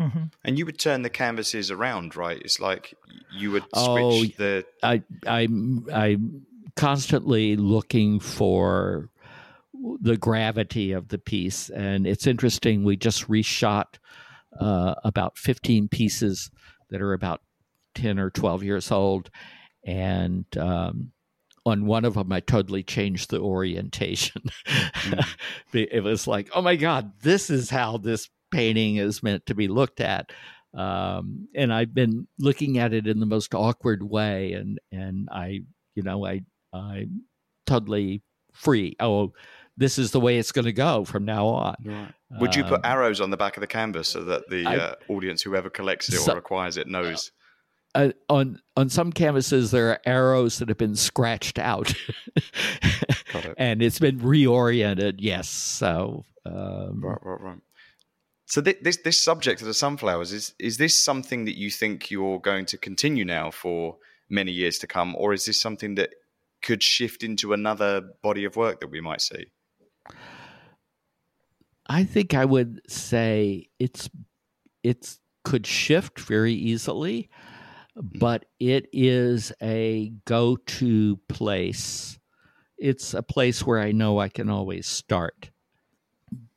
hmm 0.00 0.24
And 0.44 0.58
you 0.58 0.64
would 0.64 0.78
turn 0.78 1.02
the 1.02 1.10
canvases 1.10 1.70
around, 1.70 2.16
right? 2.16 2.40
It's 2.40 2.58
like 2.58 2.94
you 3.30 3.50
would 3.50 3.64
switch 3.64 3.74
Oh, 3.74 4.24
the. 4.38 4.64
I 4.82 5.02
I'm 5.26 5.86
I'm 5.92 6.46
constantly 6.74 7.56
looking 7.56 8.18
for 8.18 9.10
the 10.00 10.16
gravity 10.16 10.92
of 10.92 11.08
the 11.08 11.18
piece, 11.18 11.68
and 11.68 12.06
it's 12.06 12.26
interesting. 12.26 12.82
We 12.82 12.96
just 12.96 13.28
reshot 13.28 13.98
uh, 14.58 14.94
about 15.04 15.36
15 15.36 15.88
pieces 15.88 16.50
that 16.88 17.02
are 17.02 17.12
about 17.12 17.42
10 17.94 18.18
or 18.18 18.30
12 18.30 18.62
years 18.62 18.90
old, 18.90 19.30
and 19.84 20.46
um, 20.56 21.12
on 21.66 21.84
one 21.84 22.06
of 22.06 22.14
them, 22.14 22.32
I 22.32 22.40
totally 22.40 22.82
changed 22.82 23.30
the 23.30 23.40
orientation. 23.40 24.44
it 25.74 26.02
was 26.02 26.26
like, 26.26 26.48
oh 26.54 26.62
my 26.62 26.76
god, 26.76 27.12
this 27.20 27.50
is 27.50 27.68
how 27.68 27.98
this 27.98 28.30
painting 28.50 28.96
is 28.96 29.22
meant 29.22 29.46
to 29.46 29.54
be 29.54 29.68
looked 29.68 30.00
at 30.00 30.30
um, 30.72 31.48
and 31.54 31.72
I've 31.72 31.92
been 31.94 32.28
looking 32.38 32.78
at 32.78 32.92
it 32.92 33.08
in 33.08 33.18
the 33.18 33.26
most 33.26 33.54
awkward 33.56 34.04
way, 34.04 34.52
and 34.52 34.78
and 34.92 35.28
I, 35.32 35.62
you 35.96 36.02
know, 36.04 36.24
I 36.24 36.42
I'm 36.72 37.22
totally 37.66 38.22
free. 38.52 38.94
Oh, 39.00 39.32
this 39.76 39.98
is 39.98 40.12
the 40.12 40.20
way 40.20 40.38
it's 40.38 40.52
going 40.52 40.66
to 40.66 40.72
go 40.72 41.04
from 41.04 41.24
now 41.24 41.46
on. 41.48 42.12
Would 42.38 42.54
you 42.54 42.62
put 42.62 42.74
Um, 42.74 42.80
arrows 42.84 43.20
on 43.20 43.30
the 43.30 43.36
back 43.36 43.56
of 43.56 43.62
the 43.62 43.66
canvas 43.66 44.06
so 44.10 44.22
that 44.26 44.48
the 44.48 44.64
I- 44.64 44.76
uh, 44.76 44.94
audience, 45.08 45.42
whoever 45.42 45.70
collects 45.70 46.08
it 46.08 46.18
So- 46.18 46.34
or 46.34 46.38
acquires 46.38 46.76
it, 46.76 46.86
knows? 46.86 47.32
uh, 47.96 48.10
on 48.28 48.60
on 48.76 48.88
some 48.88 49.10
canvases 49.12 49.72
there 49.72 49.88
are 49.90 50.00
arrows 50.06 50.60
that 50.60 50.68
have 50.68 50.78
been 50.78 50.94
scratched 50.94 51.58
out, 51.58 51.92
it. 52.36 53.54
and 53.58 53.82
it's 53.82 53.98
been 53.98 54.20
reoriented. 54.20 55.16
Yes, 55.18 55.48
so 55.48 56.24
um, 56.46 57.00
right, 57.02 57.18
right, 57.22 57.40
right. 57.40 57.58
So 58.50 58.60
th- 58.60 58.80
this 58.82 58.96
this 59.04 59.20
subject 59.20 59.60
of 59.60 59.68
the 59.68 59.74
sunflowers 59.74 60.32
is 60.32 60.54
is 60.58 60.76
this 60.76 61.02
something 61.02 61.44
that 61.44 61.56
you 61.56 61.70
think 61.70 62.10
you're 62.10 62.40
going 62.40 62.66
to 62.66 62.76
continue 62.76 63.24
now 63.24 63.52
for 63.52 63.98
many 64.28 64.50
years 64.50 64.78
to 64.80 64.88
come, 64.88 65.14
or 65.16 65.32
is 65.32 65.44
this 65.44 65.60
something 65.60 65.94
that 65.94 66.10
could 66.60 66.82
shift 66.82 67.22
into 67.22 67.52
another 67.52 68.02
body 68.22 68.44
of 68.44 68.56
work 68.56 68.80
that 68.80 68.90
we 68.90 69.00
might 69.00 69.20
see? 69.20 69.46
I 71.86 72.02
think 72.02 72.34
I 72.34 72.44
would 72.44 72.80
say 72.88 73.68
it's 73.78 74.10
it's 74.82 75.20
could 75.44 75.66
shift 75.66 76.18
very 76.18 76.54
easily, 76.54 77.30
mm-hmm. 77.96 78.18
but 78.18 78.46
it 78.58 78.88
is 78.92 79.52
a 79.62 80.12
go-to 80.24 81.20
place. 81.28 82.18
It's 82.78 83.14
a 83.14 83.22
place 83.22 83.64
where 83.64 83.78
I 83.78 83.92
know 83.92 84.18
I 84.18 84.28
can 84.28 84.50
always 84.50 84.88
start, 84.88 85.49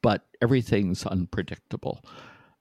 but 0.04 0.28
everything's 0.44 1.04
unpredictable. 1.08 2.06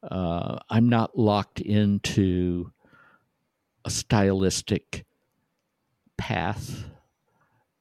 Uh, 0.02 0.58
I'm 0.70 0.88
not 0.88 1.18
locked 1.18 1.60
into 1.60 2.72
a 3.84 3.90
stylistic 3.90 5.04
path 6.16 6.84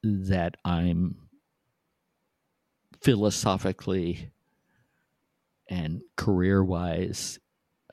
that 0.03 0.57
I'm 0.65 1.15
philosophically 3.01 4.31
and 5.69 6.01
career 6.17 6.63
wise 6.63 7.39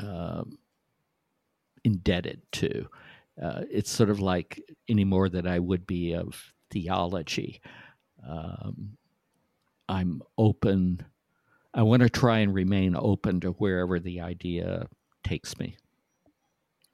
um, 0.00 0.58
indebted 1.84 2.40
to. 2.52 2.88
Uh, 3.40 3.62
it's 3.70 3.90
sort 3.90 4.10
of 4.10 4.20
like 4.20 4.60
any 4.88 5.04
more 5.04 5.28
that 5.28 5.46
I 5.46 5.58
would 5.58 5.86
be 5.86 6.14
of 6.14 6.52
theology. 6.70 7.60
Um, 8.26 8.96
I'm 9.88 10.22
open. 10.36 11.04
I 11.74 11.82
want 11.82 12.02
to 12.02 12.10
try 12.10 12.38
and 12.38 12.52
remain 12.52 12.96
open 12.96 13.40
to 13.40 13.50
wherever 13.52 13.98
the 14.00 14.20
idea 14.20 14.86
takes 15.22 15.58
me. 15.58 15.76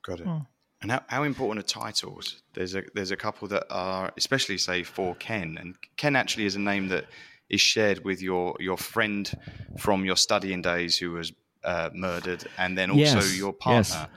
Got 0.03 0.20
it. 0.20 0.27
Hmm. 0.27 0.39
And 0.83 0.91
how, 0.91 1.03
how 1.07 1.22
important 1.22 1.64
are 1.64 1.68
titles? 1.81 2.43
There's 2.53 2.75
a 2.75 2.83
there's 2.95 3.11
a 3.11 3.16
couple 3.16 3.49
that 3.49 3.64
are 3.70 4.12
especially 4.18 4.59
say 4.59 4.83
for 4.83 5.14
Ken, 5.14 5.57
and 5.59 5.77
Ken 5.97 6.14
actually 6.14 6.45
is 6.45 6.57
a 6.57 6.61
name 6.61 6.89
that 6.89 7.07
is 7.49 7.62
shared 7.62 8.05
with 8.05 8.20
your 8.20 8.55
your 8.61 8.77
friend 8.77 9.31
from 9.79 10.05
your 10.05 10.16
studying 10.16 10.61
days 10.61 10.99
who 10.99 11.12
was 11.12 11.33
uh, 11.64 11.89
murdered, 11.95 12.47
and 12.59 12.77
then 12.77 12.91
also 12.91 13.01
yes, 13.01 13.39
your 13.39 13.55
partner. 13.55 14.09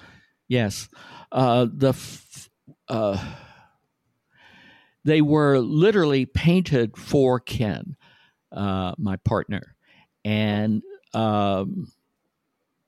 Yes, 0.50 0.90
yes. 0.90 0.90
Uh, 1.32 1.68
the 1.72 1.90
f- 1.90 2.50
uh, 2.90 3.24
they 5.06 5.22
were 5.22 5.60
literally 5.60 6.26
painted 6.26 6.98
for 6.98 7.40
Ken, 7.40 7.96
uh, 8.52 8.94
my 8.98 9.16
partner, 9.16 9.77
and 10.24 10.82
um, 11.14 11.92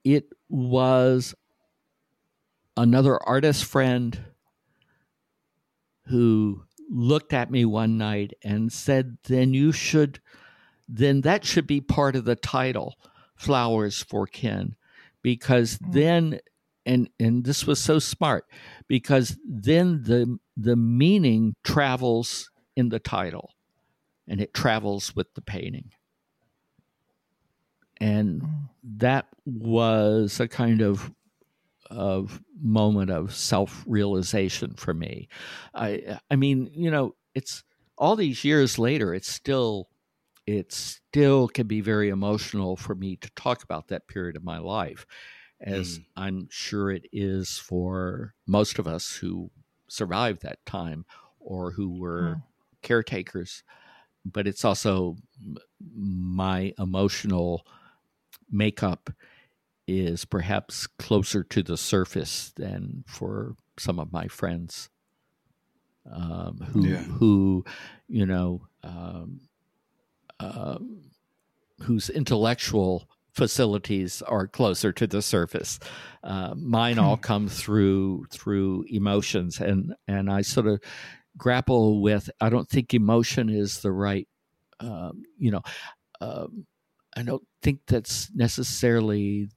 it 0.04 0.32
was 0.50 1.36
another 2.76 3.22
artist 3.24 3.66
friend 3.66 4.20
who 6.08 6.64
looked 6.90 7.34
at 7.34 7.52
me 7.52 7.66
one 7.66 7.98
night 7.98 8.34
and 8.44 8.72
said, 8.72 9.18
Then 9.24 9.54
you 9.54 9.72
should, 9.72 10.20
then 10.88 11.22
that 11.22 11.46
should 11.46 11.68
be 11.68 11.82
part 11.82 12.16
of 12.16 12.26
the 12.26 12.36
title, 12.36 12.96
Flowers 13.36 14.02
for 14.02 14.26
Ken. 14.26 14.76
Because 15.22 15.78
mm. 15.78 15.94
then, 15.94 16.40
and, 16.86 17.10
and 17.20 17.44
this 17.44 17.68
was 17.68 17.80
so 17.80 18.00
smart, 18.00 18.46
because 18.88 19.38
then 19.46 20.04
the, 20.04 20.40
the 20.58 20.76
meaning 20.76 21.56
travels 21.64 22.50
in 22.76 22.90
the 22.90 23.00
title 23.00 23.52
and 24.28 24.40
it 24.40 24.54
travels 24.54 25.16
with 25.16 25.34
the 25.34 25.42
painting. 25.42 25.92
And 28.00 28.44
that 28.84 29.28
was 29.46 30.40
a 30.40 30.48
kind 30.48 30.82
of 30.82 31.12
of 31.90 32.42
moment 32.62 33.10
of 33.10 33.34
self 33.34 33.84
realization 33.88 34.76
for 34.76 34.94
me. 34.94 35.28
I 35.74 36.20
I 36.30 36.36
mean, 36.36 36.70
you 36.74 36.92
know, 36.92 37.16
it's 37.34 37.64
all 37.98 38.16
these 38.16 38.44
years 38.44 38.80
later. 38.80 39.14
It's 39.14 39.32
still 39.32 39.90
it 40.46 40.72
still 40.72 41.48
can 41.48 41.68
be 41.68 41.82
very 41.82 42.10
emotional 42.10 42.76
for 42.76 42.96
me 42.96 43.16
to 43.18 43.30
talk 43.36 43.64
about 43.64 43.90
that 43.90 44.08
period 44.08 44.36
of 44.36 44.44
my 44.44 44.58
life, 44.58 45.06
as 45.62 46.00
mm. 46.00 46.06
I'm 46.16 46.48
sure 46.50 46.92
it 46.92 47.06
is 47.12 47.58
for 47.58 48.34
most 48.48 48.80
of 48.80 48.88
us 48.88 49.16
who 49.18 49.52
survived 49.88 50.42
that 50.42 50.66
time 50.66 51.06
or 51.40 51.72
who 51.72 52.00
were 52.00 52.36
mm. 52.38 52.44
caretakers. 52.82 53.64
But 54.26 54.48
it's 54.48 54.66
also 54.66 55.18
my 55.96 56.74
emotional 56.80 57.66
makeup 58.52 59.10
is 59.88 60.26
perhaps 60.26 60.86
closer 60.86 61.44
to 61.44 61.64
the 61.64 61.78
surface 61.78 62.52
than 62.56 63.04
for 63.08 63.56
some 63.78 64.00
of 64.00 64.12
my 64.12 64.28
friends 64.28 64.90
um, 66.12 66.58
who 66.72 66.88
yeah. 66.88 66.98
who 66.98 67.66
you 68.08 68.26
know 68.26 68.62
um, 68.84 69.42
uh, 70.40 70.78
whose 71.82 72.10
intellectual 72.10 73.08
facilities 73.34 74.22
are 74.24 74.48
closer 74.48 74.92
to 74.92 75.08
the 75.08 75.22
surface. 75.22 75.80
Uh, 76.24 76.54
mine 76.56 77.00
all 77.00 77.16
hmm. 77.16 77.22
come 77.22 77.48
through 77.48 78.26
through 78.32 78.86
emotions, 78.90 79.60
and 79.60 79.94
and 80.08 80.32
I 80.32 80.42
sort 80.42 80.68
of 80.68 80.82
grapple 81.38 82.02
with. 82.02 82.30
I 82.42 82.50
don't 82.50 82.70
think 82.70 82.94
emotion 82.94 83.50
is 83.50 83.82
the 83.82 83.92
right. 83.92 84.28
Um, 84.80 85.24
you 85.38 85.52
know, 85.52 85.62
um, 86.22 86.66
I 87.16 87.24
don't 87.24 87.46
think 87.62 87.82
that's 87.88 88.30
necessarily 88.34 89.50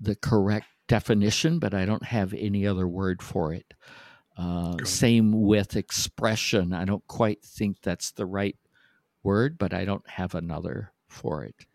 the 0.00 0.14
correct 0.16 0.66
definition, 0.88 1.58
but 1.58 1.74
I 1.74 1.84
don't 1.84 2.04
have 2.04 2.34
any 2.34 2.66
other 2.66 2.86
word 2.86 3.22
for 3.22 3.52
it. 3.52 3.74
Uh, 4.36 4.76
same 4.84 5.42
with 5.42 5.76
expression. 5.76 6.72
I 6.72 6.84
don't 6.84 7.06
quite 7.06 7.42
think 7.42 7.82
that's 7.82 8.12
the 8.12 8.26
right 8.26 8.56
word, 9.22 9.58
but 9.58 9.72
I 9.72 9.84
don't 9.84 10.08
have 10.08 10.34
another 10.34 10.92
for 11.08 11.44
it. 11.44 11.66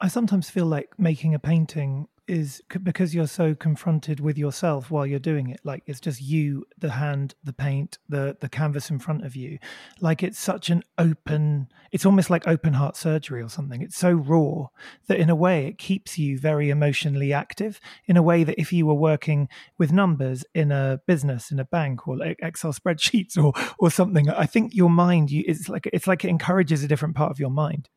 I 0.00 0.08
sometimes 0.08 0.50
feel 0.50 0.66
like 0.66 0.98
making 0.98 1.34
a 1.34 1.38
painting 1.38 2.08
is 2.28 2.62
because 2.82 3.14
you're 3.14 3.26
so 3.26 3.54
confronted 3.54 4.20
with 4.20 4.36
yourself 4.36 4.90
while 4.90 5.06
you're 5.06 5.18
doing 5.18 5.48
it 5.48 5.60
like 5.64 5.82
it's 5.86 6.00
just 6.00 6.20
you 6.20 6.64
the 6.78 6.90
hand 6.90 7.34
the 7.44 7.52
paint 7.52 7.98
the 8.08 8.36
the 8.40 8.48
canvas 8.48 8.90
in 8.90 8.98
front 8.98 9.24
of 9.24 9.36
you. 9.36 9.58
Like 10.00 10.22
it's 10.22 10.38
such 10.38 10.70
an 10.70 10.82
open 10.98 11.68
it's 11.92 12.06
almost 12.06 12.30
like 12.30 12.46
open 12.46 12.74
heart 12.74 12.96
surgery 12.96 13.42
or 13.42 13.48
something. 13.48 13.82
It's 13.82 13.96
so 13.96 14.12
raw 14.12 14.68
that 15.06 15.18
in 15.18 15.30
a 15.30 15.36
way 15.36 15.66
it 15.66 15.78
keeps 15.78 16.18
you 16.18 16.38
very 16.38 16.70
emotionally 16.70 17.32
active 17.32 17.80
in 18.06 18.16
a 18.16 18.22
way 18.22 18.44
that 18.44 18.60
if 18.60 18.72
you 18.72 18.86
were 18.86 18.94
working 18.94 19.48
with 19.78 19.92
numbers 19.92 20.44
in 20.54 20.72
a 20.72 21.00
business 21.06 21.50
in 21.50 21.58
a 21.58 21.64
bank 21.64 22.06
or 22.08 22.16
like 22.16 22.38
excel 22.42 22.72
spreadsheets 22.72 23.36
or 23.42 23.52
or 23.78 23.90
something 23.90 24.28
i 24.30 24.46
think 24.46 24.74
your 24.74 24.90
mind 24.90 25.30
you 25.30 25.44
it's 25.46 25.68
like 25.68 25.88
it's 25.92 26.06
like 26.06 26.24
it 26.24 26.28
encourages 26.28 26.82
a 26.82 26.88
different 26.88 27.14
part 27.14 27.30
of 27.30 27.38
your 27.38 27.50
mind 27.50 27.88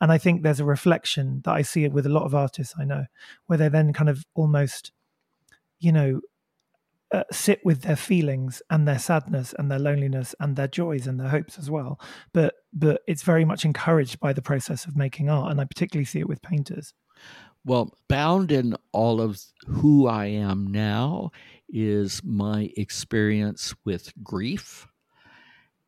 and 0.00 0.12
I 0.12 0.18
think 0.18 0.42
there's 0.42 0.60
a 0.60 0.64
reflection 0.64 1.42
that 1.44 1.52
I 1.52 1.62
see 1.62 1.84
it 1.84 1.92
with 1.92 2.06
a 2.06 2.10
lot 2.10 2.24
of 2.24 2.34
artists 2.34 2.74
I 2.78 2.84
know, 2.84 3.06
where 3.46 3.58
they 3.58 3.68
then 3.68 3.92
kind 3.92 4.10
of 4.10 4.24
almost, 4.34 4.92
you 5.78 5.92
know, 5.92 6.20
uh, 7.12 7.24
sit 7.32 7.64
with 7.64 7.82
their 7.82 7.96
feelings 7.96 8.62
and 8.68 8.86
their 8.86 8.98
sadness 8.98 9.54
and 9.58 9.70
their 9.70 9.78
loneliness 9.78 10.34
and 10.40 10.56
their 10.56 10.68
joys 10.68 11.06
and 11.06 11.18
their 11.18 11.28
hopes 11.28 11.58
as 11.58 11.70
well. 11.70 11.98
But 12.32 12.54
but 12.72 13.02
it's 13.06 13.22
very 13.22 13.44
much 13.44 13.64
encouraged 13.64 14.20
by 14.20 14.32
the 14.32 14.42
process 14.42 14.84
of 14.84 14.96
making 14.96 15.30
art, 15.30 15.50
and 15.50 15.60
I 15.60 15.64
particularly 15.64 16.04
see 16.04 16.20
it 16.20 16.28
with 16.28 16.42
painters. 16.42 16.92
Well, 17.64 17.94
bound 18.08 18.52
in 18.52 18.76
all 18.92 19.20
of 19.20 19.40
who 19.66 20.06
I 20.06 20.26
am 20.26 20.66
now 20.66 21.30
is 21.68 22.22
my 22.24 22.70
experience 22.76 23.74
with 23.84 24.12
grief, 24.22 24.86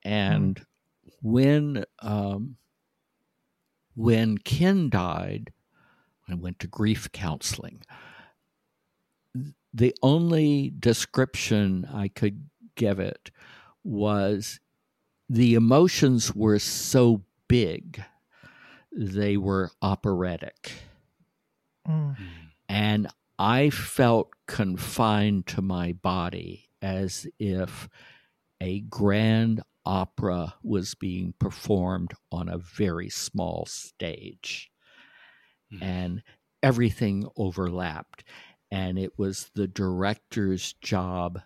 and 0.04 0.56
mm. 0.56 0.64
when 1.22 1.84
um, 2.00 2.56
when 4.00 4.38
Ken 4.38 4.88
died, 4.88 5.52
I 6.26 6.34
went 6.34 6.58
to 6.60 6.66
grief 6.66 7.12
counseling. 7.12 7.82
The 9.74 9.94
only 10.02 10.72
description 10.78 11.86
I 11.92 12.08
could 12.08 12.48
give 12.76 12.98
it 12.98 13.30
was 13.84 14.58
the 15.28 15.54
emotions 15.54 16.34
were 16.34 16.58
so 16.58 17.24
big, 17.46 18.02
they 18.90 19.36
were 19.36 19.70
operatic. 19.82 20.72
Mm. 21.86 22.16
And 22.68 23.08
I 23.38 23.68
felt 23.70 24.30
confined 24.46 25.46
to 25.48 25.62
my 25.62 25.92
body 25.92 26.70
as 26.80 27.26
if 27.38 27.88
a 28.60 28.80
grand 28.80 29.62
opera 29.90 30.54
was 30.62 30.94
being 30.94 31.34
performed 31.40 32.12
on 32.30 32.48
a 32.48 32.58
very 32.58 33.08
small 33.08 33.66
stage. 33.66 34.70
Mm. 35.74 35.82
And 35.82 36.22
everything 36.62 37.26
overlapped. 37.36 38.22
And 38.70 39.00
it 39.00 39.18
was 39.18 39.50
the 39.56 39.66
director's 39.66 40.74
job 40.74 41.40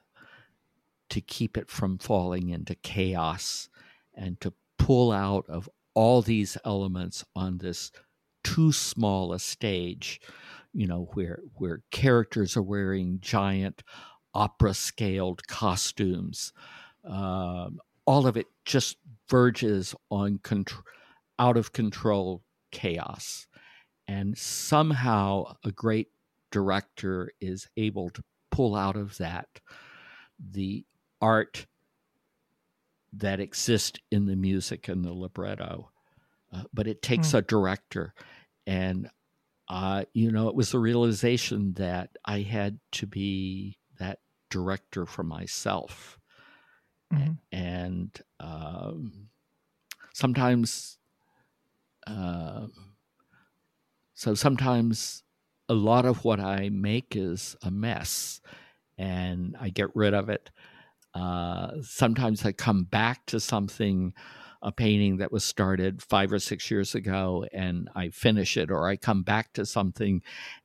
to 1.08 1.22
keep 1.22 1.56
it 1.56 1.70
from 1.70 1.96
falling 1.96 2.50
into 2.50 2.74
chaos 2.74 3.70
and 4.14 4.38
to 4.42 4.52
pull 4.78 5.10
out 5.10 5.46
of 5.48 5.70
all 5.94 6.20
these 6.20 6.58
elements 6.66 7.24
on 7.34 7.56
this 7.58 7.92
too 8.42 8.72
small 8.72 9.32
a 9.32 9.38
stage 9.38 10.20
you 10.74 10.86
know 10.86 11.08
where 11.14 11.38
where 11.54 11.82
characters 11.90 12.56
are 12.56 12.62
wearing 12.62 13.18
giant 13.22 13.82
opera 14.34 14.74
scaled 14.74 15.46
costumes 15.46 16.52
um, 17.08 17.78
all 18.06 18.26
of 18.26 18.36
it 18.36 18.46
just 18.64 18.96
verges 19.28 19.94
on 20.10 20.38
contr- 20.38 20.82
out 21.38 21.56
of 21.56 21.72
control 21.72 22.42
chaos 22.70 23.46
and 24.06 24.36
somehow 24.36 25.54
a 25.64 25.70
great 25.70 26.08
director 26.50 27.30
is 27.40 27.68
able 27.76 28.10
to 28.10 28.22
pull 28.50 28.74
out 28.76 28.96
of 28.96 29.16
that 29.18 29.48
the 30.38 30.84
art 31.20 31.66
that 33.12 33.40
exists 33.40 33.98
in 34.10 34.26
the 34.26 34.36
music 34.36 34.88
and 34.88 35.04
the 35.04 35.12
libretto. 35.12 35.90
Uh, 36.52 36.62
but 36.72 36.86
it 36.86 37.02
takes 37.02 37.28
mm. 37.28 37.38
a 37.38 37.42
director. 37.42 38.14
And, 38.66 39.08
uh, 39.68 40.04
you 40.12 40.30
know, 40.30 40.48
it 40.48 40.54
was 40.54 40.70
the 40.70 40.78
realization 40.78 41.74
that 41.74 42.10
I 42.24 42.40
had 42.40 42.78
to 42.92 43.06
be 43.06 43.78
that 43.98 44.18
director 44.50 45.06
for 45.06 45.22
myself. 45.22 46.18
Mm-hmm. 47.14 47.32
And 47.52 48.20
um, 48.40 49.28
sometimes, 50.12 50.98
uh, 52.06 52.66
so 54.14 54.34
sometimes 54.34 55.22
a 55.68 55.74
lot 55.74 56.04
of 56.04 56.24
what 56.24 56.40
I 56.40 56.68
make 56.70 57.16
is 57.16 57.56
a 57.62 57.70
mess 57.70 58.40
and 58.98 59.56
I 59.60 59.70
get 59.70 59.94
rid 59.94 60.14
of 60.14 60.28
it. 60.28 60.50
Uh, 61.14 61.72
sometimes 61.82 62.44
I 62.44 62.52
come 62.52 62.84
back 62.84 63.26
to 63.26 63.40
something, 63.40 64.12
a 64.62 64.72
painting 64.72 65.18
that 65.18 65.32
was 65.32 65.44
started 65.44 66.02
five 66.02 66.32
or 66.32 66.38
six 66.38 66.70
years 66.70 66.94
ago, 66.94 67.44
and 67.52 67.88
I 67.94 68.08
finish 68.08 68.56
it, 68.56 68.70
or 68.70 68.88
I 68.88 68.96
come 68.96 69.22
back 69.22 69.52
to 69.54 69.66
something 69.66 70.22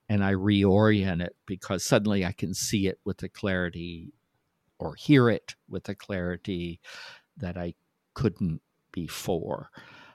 and 0.07 0.23
I 0.23 0.33
reorient 0.33 1.21
it 1.21 1.35
because 1.45 1.83
suddenly 1.83 2.25
I 2.25 2.31
can 2.31 2.53
see 2.53 2.87
it 2.87 2.99
with 3.05 3.19
the 3.19 3.29
clarity 3.29 4.13
or 4.79 4.95
hear 4.95 5.29
it 5.29 5.55
with 5.67 5.83
the 5.83 5.95
clarity 5.95 6.79
that 7.37 7.57
I 7.57 7.73
couldn't 8.13 8.61
before. 8.91 9.69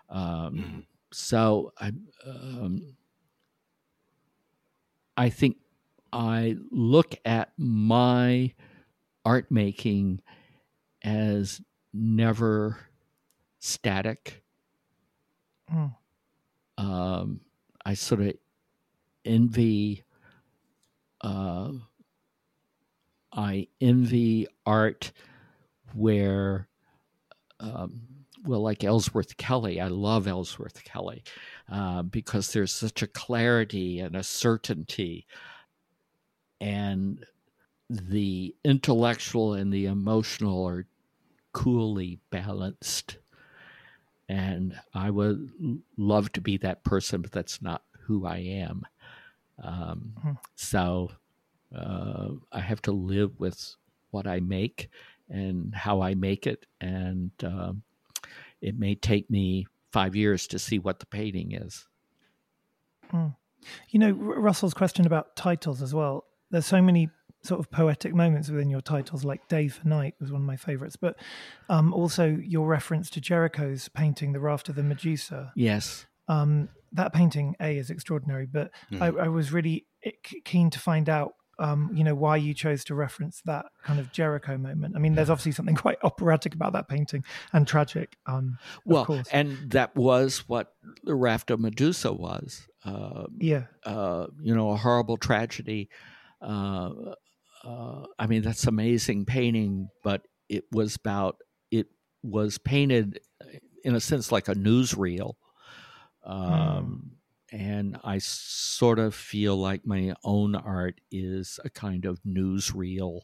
Um, 0.09 0.55
mm-hmm. 0.55 0.81
So 1.13 1.73
I, 1.79 1.93
um, 2.27 2.97
I 5.17 5.29
think 5.31 5.59
I 6.13 6.57
look 6.71 7.15
at 7.25 7.53
my 7.57 8.53
art 9.25 9.51
making 9.51 10.21
as 11.03 11.61
never 11.93 12.79
static. 13.59 14.43
Mm. 15.73 15.95
Um, 16.79 17.41
I 17.85 17.95
sort 17.95 18.23
of 18.23 18.35
envy. 19.25 20.03
Uh, 21.21 21.73
I 23.35 23.69
envy 23.81 24.47
art 24.65 25.13
where, 25.95 26.69
um, 27.61 28.03
well, 28.45 28.61
like 28.61 28.85
Ellsworth 28.85 29.37
Kelly. 29.37 29.81
I 29.81 29.89
love 29.89 30.27
Ellsworth 30.27 30.85
Kelly 30.85 31.25
uh, 31.71 32.03
because 32.03 32.53
there's 32.53 32.73
such 32.73 33.03
a 33.03 33.07
clarity 33.07 34.01
and 34.01 34.15
a 34.15 34.23
certainty, 34.23 35.27
and 36.61 37.25
the 37.91 38.55
intellectual 38.65 39.55
and 39.55 39.73
the 39.73 39.87
emotional 39.87 40.65
are 40.67 40.87
coolly 41.53 42.19
balanced. 42.31 43.19
And 44.29 44.79
I 44.95 45.11
would 45.11 45.51
love 45.99 46.33
to 46.33 46.41
be 46.41 46.57
that 46.59 46.83
person, 46.85 47.21
but 47.21 47.33
that's 47.33 47.61
not 47.61 47.83
who 48.07 48.27
I 48.27 48.39
am. 48.39 48.87
Um, 49.63 50.15
hmm. 50.21 50.31
So 50.55 51.11
uh, 51.75 52.29
I 52.53 52.61
have 52.61 52.83
to 52.83 52.93
live 52.93 53.39
with 53.39 53.75
what 54.11 54.27
I 54.27 54.41
make 54.41 54.89
and 55.29 55.75
how 55.75 56.03
I 56.03 56.15
make 56.15 56.47
it. 56.47 56.67
And 56.81 57.31
um, 57.43 57.83
it 58.61 58.79
may 58.79 58.95
take 58.95 59.31
me 59.31 59.67
five 59.93 60.15
years 60.17 60.47
to 60.49 60.59
see 60.59 60.79
what 60.79 61.01
the 61.01 61.07
painting 61.07 61.53
is. 61.53 61.87
Hmm. 63.11 63.29
You 63.91 63.99
know, 63.99 64.11
Russell's 64.13 64.75
question 64.75 65.07
about 65.07 65.37
titles 65.37 65.81
as 65.81 65.95
well. 65.95 66.25
There's 66.51 66.67
so 66.67 66.83
many 66.83 67.11
sort 67.45 67.61
of 67.61 67.71
poetic 67.71 68.15
moments 68.15 68.49
within 68.49 68.71
your 68.71 68.81
titles, 68.81 69.25
like 69.25 69.47
Day 69.49 69.69
for 69.69 69.87
Night 69.87 70.15
was 70.19 70.33
one 70.33 70.41
of 70.41 70.47
my 70.47 70.57
favorites, 70.57 70.97
but 70.97 71.17
um, 71.69 71.93
also 71.93 72.27
your 72.27 72.67
reference 72.67 73.11
to 73.11 73.21
Géricault's 73.21 73.89
painting, 73.89 74.33
The 74.33 74.41
Raft 74.41 74.69
of 74.71 74.77
the 74.77 74.83
Medusa. 74.83 75.53
Yes. 75.55 76.07
Um, 76.27 76.71
that 76.93 77.13
painting, 77.13 77.55
A, 77.61 77.77
is 77.77 77.91
extraordinary, 77.91 78.47
but 78.47 78.71
mm. 78.91 79.01
I, 79.03 79.25
I, 79.25 79.29
was 79.29 79.53
really 79.53 79.85
keen 80.45 80.71
to 80.71 80.79
find 80.79 81.09
out. 81.09 81.35
Um, 81.59 81.91
you 81.95 82.05
know 82.05 82.15
why 82.15 82.37
you 82.37 82.55
chose 82.55 82.85
to 82.85 82.95
reference 82.95 83.43
that 83.45 83.67
kind 83.83 84.01
of 84.01 84.13
Géricault 84.13 84.61
moment. 84.61 84.97
I 84.97 84.99
mean, 84.99 85.15
there's 85.15 85.31
obviously 85.31 85.53
something 85.53 85.75
quite 85.87 85.99
operatic 86.03 86.55
about 86.55 86.73
that 86.73 86.89
painting 86.89 87.25
and 87.53 87.67
tragic. 87.67 88.17
Um, 88.27 88.59
well, 88.85 89.23
and 89.33 89.71
that 89.71 89.95
was 89.95 90.49
what 90.49 90.75
the 91.03 91.15
Raft 91.15 91.51
of 91.51 91.61
Medusa 91.61 92.13
was. 92.13 92.67
Uh, 92.85 93.25
yeah, 93.39 93.65
uh, 93.85 94.27
you 94.43 94.55
know, 94.55 94.71
a 94.71 94.77
horrible 94.77 95.17
tragedy 95.17 95.89
uh, 96.45 97.15
uh, 97.65 98.07
I 98.19 98.27
mean, 98.27 98.43
that's 98.43 98.67
amazing 98.67 99.25
painting, 99.25 99.89
but 100.03 100.23
it 100.49 100.65
was 100.71 100.97
about, 100.97 101.37
it 101.71 101.87
was 102.23 102.59
painted 102.59 103.21
in 103.83 103.95
a 103.95 104.01
sense 104.01 104.31
like 104.31 104.49
a 104.49 104.55
newsreel. 104.55 105.35
Um, 106.25 106.45
hmm. 106.45 107.15
And 107.55 107.99
I 108.03 108.19
sort 108.19 108.99
of 108.99 109.15
feel 109.15 109.57
like 109.57 109.87
my 109.87 110.13
own 110.25 110.57
art 110.57 111.01
is 111.13 111.61
a 111.65 111.71
kind 111.71 112.05
of 112.05 112.21
newsreel 112.25 113.21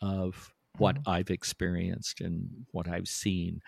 of 0.00 0.54
what 0.76 0.96
hmm. 0.98 1.02
I've 1.10 1.30
experienced 1.30 2.20
and 2.20 2.66
what 2.70 2.88
I've 2.88 3.08
seen. 3.08 3.60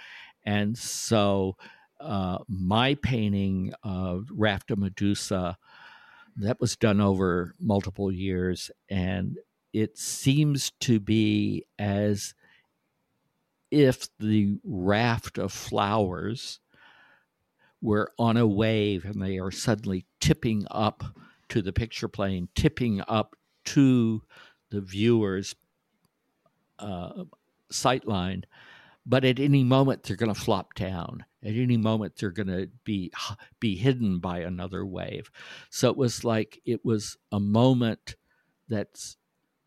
And 0.47 0.79
so 0.79 1.57
uh, 1.99 2.39
my 2.49 2.95
painting 2.95 3.73
of 3.83 4.29
Raft 4.31 4.71
of 4.71 4.79
Medusa, 4.79 5.59
that 6.37 6.61
was 6.61 6.77
done 6.77 7.01
over 7.01 7.57
multiple 7.59 8.13
years. 8.13 8.71
And 8.89 9.39
it 9.73 9.99
seems 9.99 10.71
to 10.83 11.01
be 11.01 11.67
as 11.81 12.35
if 13.73 14.07
the 14.21 14.59
raft 14.63 15.37
of 15.37 15.53
flowers 15.53 16.61
were 17.83 18.13
on 18.19 18.37
a 18.37 18.47
wave 18.47 19.05
and 19.05 19.23
they 19.23 19.39
are 19.39 19.51
suddenly 19.51 20.07
tipping 20.21 20.67
up 20.71 21.05
to 21.49 21.63
the 21.63 21.73
picture 21.73 22.09
plane, 22.09 22.49
tipping 22.55 23.03
up 23.09 23.37
to 23.65 24.23
the 24.71 24.81
viewer's 24.81 25.55
uh, 26.79 27.25
sight 27.71 28.07
line. 28.07 28.45
But 29.07 29.25
at 29.25 29.41
any 29.41 29.65
moment, 29.65 30.03
they're 30.03 30.17
going 30.17 30.33
to 30.33 30.41
flop 30.41 30.75
down. 30.75 31.25
At 31.43 31.55
any 31.55 31.77
moment, 31.77 32.17
they're 32.17 32.31
going 32.31 32.49
to 32.49 32.69
be 32.85 33.11
be 33.59 33.77
hidden 33.77 34.19
by 34.19 34.41
another 34.41 34.85
wave. 34.85 35.31
So 35.71 35.89
it 35.89 35.97
was 35.97 36.23
like 36.23 36.61
it 36.67 36.85
was 36.85 37.17
a 37.33 37.41
moment 37.41 38.17
that's 38.69 39.17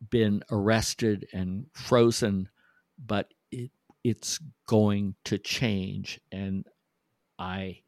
been 0.09 0.43
arrested 0.51 1.27
and 1.33 1.65
frozen, 1.73 2.49
but 3.03 3.33
it, 3.51 3.71
it's 4.03 4.39
going 4.67 5.15
to 5.25 5.37
change. 5.39 6.21
And 6.31 6.65
I 7.39 7.82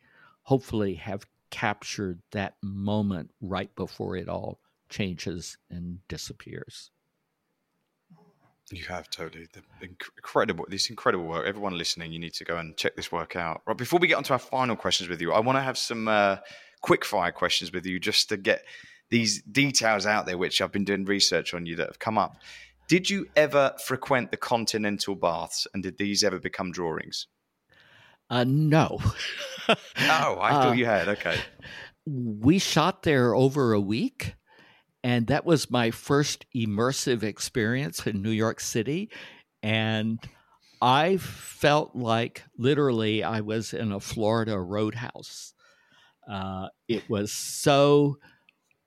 hopefully 0.46 0.96
have 0.96 1.26
captured 1.52 2.22
that 2.32 2.56
moment 2.62 3.32
right 3.42 3.74
before 3.76 4.16
it 4.16 4.28
all 4.28 4.60
changes 4.90 5.58
and 5.70 6.00
disappears. 6.08 6.92
You 8.72 8.84
have 8.86 9.10
totally 9.12 9.48
the 9.54 9.62
incredible 9.82 10.66
this 10.68 10.90
incredible 10.90 11.26
work. 11.26 11.46
Everyone 11.46 11.78
listening, 11.78 12.12
you 12.12 12.20
need 12.20 12.34
to 12.34 12.44
go 12.44 12.58
and 12.58 12.76
check 12.76 12.96
this 12.96 13.12
work 13.12 13.36
out. 13.36 13.62
Right 13.68 13.78
before 13.78 14.00
we 14.00 14.08
get 14.08 14.16
onto 14.18 14.34
our 14.34 14.40
final 14.40 14.76
questions 14.76 15.08
with 15.08 15.22
you, 15.22 15.34
I 15.34 15.40
want 15.40 15.58
to 15.58 15.62
have 15.62 15.78
some 15.78 16.08
uh, 16.08 16.38
quick 16.82 17.06
fire 17.06 17.32
questions 17.32 17.72
with 17.72 17.86
you 17.86 18.00
just 18.00 18.30
to 18.30 18.38
get 18.38 18.64
these 19.10 19.42
details 19.44 20.08
out 20.08 20.26
there, 20.26 20.38
which 20.38 20.62
I've 20.62 20.72
been 20.72 20.84
doing 20.84 21.06
research 21.06 21.54
on 21.54 21.68
you 21.68 21.76
that 21.76 21.88
have 21.88 22.00
come 22.00 22.18
up. 22.18 22.38
Did 22.88 23.10
you 23.10 23.28
ever 23.36 23.74
frequent 23.84 24.32
the 24.32 24.38
continental 24.38 25.16
baths, 25.16 25.68
and 25.74 25.84
did 25.84 25.98
these 25.98 26.24
ever 26.24 26.40
become 26.40 26.72
drawings? 26.72 27.28
Uh, 28.30 28.46
no. 28.48 29.00
oh, 29.70 29.76
I 29.98 30.52
thought 30.52 30.68
uh, 30.70 30.74
you 30.74 30.86
had. 30.86 31.08
Okay. 31.10 31.38
We 32.06 32.60
shot 32.60 33.04
there 33.04 33.34
over 33.34 33.74
a 33.74 33.80
week, 33.80 34.36
and 35.04 35.28
that 35.28 35.46
was 35.46 35.72
my 35.72 35.92
first 35.92 36.46
immersive 36.56 37.24
experience 37.24 38.06
in 38.06 38.22
New 38.22 38.32
York 38.32 38.60
City. 38.60 39.10
And 39.64 40.20
I 40.82 41.18
felt 41.18 41.96
like 41.96 42.44
literally 42.58 43.24
I 43.24 43.42
was 43.42 43.74
in 43.74 43.92
a 43.92 44.00
Florida 44.00 44.60
roadhouse. 44.60 45.54
Uh, 46.30 46.68
it 46.88 47.10
was 47.10 47.32
so 47.32 48.18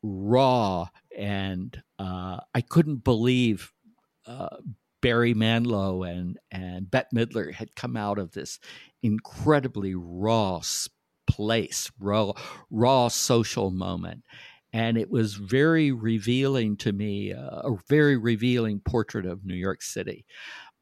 raw, 0.02 0.88
and 1.16 1.80
uh, 1.98 2.38
I 2.54 2.60
couldn't 2.60 3.04
believe 3.04 3.72
uh, 4.26 4.58
Barry 5.00 5.34
Manilow 5.34 6.08
and 6.08 6.38
and 6.50 6.90
Bette 6.90 7.08
Midler 7.14 7.52
had 7.52 7.74
come 7.74 7.96
out 7.96 8.18
of 8.18 8.32
this 8.32 8.58
incredibly 9.02 9.94
raw 9.94 10.60
place, 11.26 11.90
raw 11.98 12.32
raw 12.70 13.08
social 13.08 13.70
moment, 13.70 14.24
and 14.72 14.96
it 14.98 15.10
was 15.10 15.34
very 15.34 15.92
revealing 15.92 16.76
to 16.78 16.92
me, 16.92 17.32
uh, 17.32 17.60
a 17.70 17.76
very 17.88 18.16
revealing 18.16 18.80
portrait 18.80 19.26
of 19.26 19.44
New 19.44 19.54
York 19.54 19.82
City. 19.82 20.24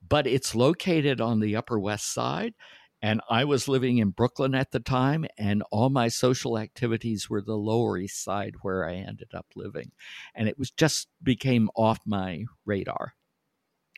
But 0.09 0.27
it's 0.27 0.55
located 0.55 1.21
on 1.21 1.41
the 1.41 1.57
Upper 1.57 1.81
West 1.81 2.13
Side, 2.15 2.55
and 3.03 3.21
I 3.29 3.45
was 3.45 3.69
living 3.69 3.99
in 3.99 4.11
Brooklyn 4.11 4.55
at 4.55 4.71
the 4.71 4.81
time, 4.81 5.27
and 5.37 5.63
all 5.71 5.91
my 5.91 6.09
social 6.09 6.59
activities 6.59 7.29
were 7.29 7.43
the 7.43 7.57
Lower 7.57 7.99
East 7.99 8.23
Side 8.23 8.55
where 8.63 8.89
I 8.89 8.95
ended 8.95 9.33
up 9.35 9.47
living, 9.55 9.91
and 10.35 10.49
it 10.49 10.59
was 10.59 10.71
just 10.71 11.09
became 11.23 11.69
off 11.75 11.99
my 12.07 12.45
radar. 12.65 13.15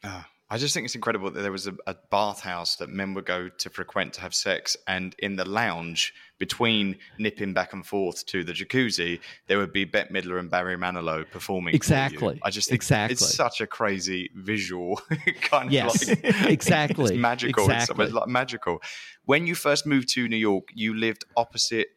Uh, 0.03 0.23
I 0.51 0.57
just 0.57 0.73
think 0.73 0.87
it's 0.87 0.95
incredible 0.95 1.31
that 1.31 1.43
there 1.43 1.53
was 1.53 1.67
a, 1.67 1.75
a, 1.87 1.95
bathhouse 2.11 2.77
that 2.77 2.89
men 2.89 3.13
would 3.13 3.27
go 3.27 3.51
to 3.51 3.71
frequent 3.71 4.15
to 4.15 4.23
have 4.23 4.35
sex, 4.35 4.79
and 4.87 5.15
in 5.19 5.37
the 5.37 5.45
lounge 5.47 6.15
between 6.39 6.97
nipping 7.19 7.53
back 7.53 7.75
and 7.75 7.85
forth 7.85 8.25
to 8.27 8.43
the 8.45 8.53
jacuzzi, 8.53 9.21
there 9.47 9.59
would 9.59 9.73
be 9.73 9.85
Bette 9.85 10.13
Midler 10.13 10.39
and 10.39 10.51
Barry 10.51 10.77
Manilow 10.77 11.29
performing. 11.31 11.75
Exactly. 11.75 12.41
I 12.43 12.51
just 12.51 12.71
think 12.71 12.79
exactly. 12.79 13.13
it's 13.13 13.35
such 13.35 13.61
a 13.61 13.67
crazy 13.67 14.31
visual 14.35 15.01
kind 15.43 15.71
yes, 15.71 16.09
of 16.09 16.23
like 16.25 16.47
exactly. 16.47 17.15
It's 17.15 17.21
magical. 17.21 17.65
Exactly. 17.65 18.07
It's 18.07 18.15
like 18.15 18.29
magical. 18.29 18.81
When 19.27 19.47
you 19.47 19.55
first 19.55 19.85
moved 19.85 20.09
to 20.15 20.27
New 20.29 20.37
York, 20.37 20.69
you 20.75 20.95
lived 20.95 21.27
opposite 21.37 21.89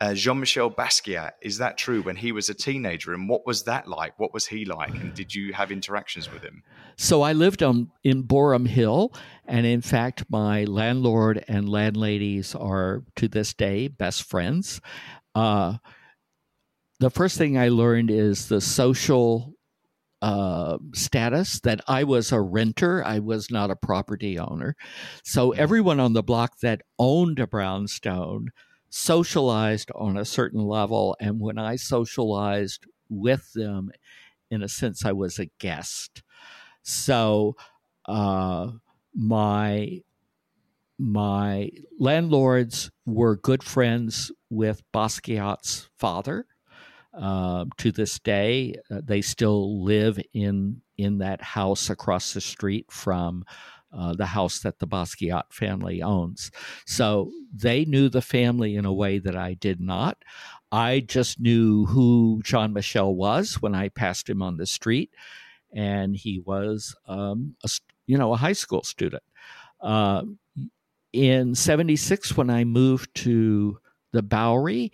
uh, 0.00 0.14
Jean 0.14 0.40
Michel 0.40 0.70
Basquiat. 0.70 1.32
Is 1.42 1.58
that 1.58 1.78
true? 1.78 2.02
When 2.02 2.16
he 2.16 2.32
was 2.32 2.48
a 2.48 2.54
teenager, 2.54 3.14
and 3.14 3.28
what 3.28 3.46
was 3.46 3.64
that 3.64 3.88
like? 3.88 4.18
What 4.18 4.34
was 4.34 4.46
he 4.46 4.64
like? 4.64 4.94
And 4.94 5.14
did 5.14 5.34
you 5.34 5.52
have 5.52 5.72
interactions 5.72 6.30
with 6.30 6.42
him? 6.42 6.62
So 6.96 7.22
I 7.22 7.32
lived 7.32 7.62
on 7.62 7.90
in 8.04 8.24
Boerum 8.24 8.66
Hill, 8.66 9.14
and 9.46 9.66
in 9.66 9.80
fact, 9.80 10.24
my 10.28 10.64
landlord 10.64 11.44
and 11.48 11.68
landladies 11.68 12.54
are 12.54 13.04
to 13.16 13.28
this 13.28 13.54
day 13.54 13.88
best 13.88 14.24
friends. 14.24 14.80
Uh, 15.34 15.76
the 17.00 17.10
first 17.10 17.36
thing 17.36 17.58
I 17.58 17.68
learned 17.68 18.10
is 18.10 18.48
the 18.48 18.60
social 18.60 19.54
uh, 20.22 20.78
status 20.94 21.60
that 21.60 21.80
I 21.86 22.04
was 22.04 22.32
a 22.32 22.40
renter. 22.40 23.04
I 23.04 23.18
was 23.18 23.50
not 23.50 23.70
a 23.70 23.76
property 23.76 24.38
owner. 24.38 24.74
So 25.22 25.50
mm. 25.50 25.58
everyone 25.58 26.00
on 26.00 26.14
the 26.14 26.22
block 26.22 26.58
that 26.60 26.82
owned 26.98 27.38
a 27.38 27.46
brownstone 27.46 28.48
socialized 28.96 29.90
on 29.94 30.16
a 30.16 30.24
certain 30.24 30.62
level. 30.66 31.16
And 31.20 31.38
when 31.38 31.58
I 31.58 31.76
socialized 31.76 32.86
with 33.10 33.52
them, 33.52 33.90
in 34.50 34.62
a 34.62 34.68
sense, 34.68 35.04
I 35.04 35.12
was 35.12 35.38
a 35.38 35.50
guest. 35.58 36.22
So 36.82 37.56
uh, 38.06 38.70
my 39.14 40.00
my 40.98 41.70
landlords 41.98 42.90
were 43.04 43.36
good 43.36 43.62
friends 43.62 44.32
with 44.48 44.82
Basquiat's 44.94 45.90
father. 45.98 46.46
Uh, 47.12 47.66
to 47.76 47.92
this 47.92 48.18
day, 48.18 48.76
uh, 48.90 49.00
they 49.04 49.20
still 49.20 49.84
live 49.84 50.18
in 50.32 50.80
in 50.96 51.18
that 51.18 51.42
house 51.42 51.90
across 51.90 52.32
the 52.32 52.40
street 52.40 52.86
from 52.90 53.44
uh, 53.92 54.14
the 54.14 54.26
house 54.26 54.60
that 54.60 54.78
the 54.78 54.86
Basquiat 54.86 55.44
family 55.50 56.02
owns. 56.02 56.50
So 56.86 57.30
they 57.54 57.84
knew 57.84 58.08
the 58.08 58.22
family 58.22 58.76
in 58.76 58.84
a 58.84 58.92
way 58.92 59.18
that 59.18 59.36
I 59.36 59.54
did 59.54 59.80
not. 59.80 60.18
I 60.72 61.00
just 61.00 61.40
knew 61.40 61.86
who 61.86 62.40
Jean 62.44 62.72
Michel 62.72 63.14
was 63.14 63.62
when 63.62 63.74
I 63.74 63.88
passed 63.88 64.28
him 64.28 64.42
on 64.42 64.56
the 64.56 64.66
street, 64.66 65.10
and 65.72 66.16
he 66.16 66.40
was, 66.40 66.94
um, 67.06 67.54
a, 67.64 67.70
you 68.06 68.18
know, 68.18 68.32
a 68.32 68.36
high 68.36 68.52
school 68.52 68.82
student. 68.82 69.22
Uh, 69.80 70.22
in 71.12 71.54
'76, 71.54 72.36
when 72.36 72.50
I 72.50 72.64
moved 72.64 73.14
to 73.16 73.78
the 74.12 74.22
Bowery, 74.22 74.92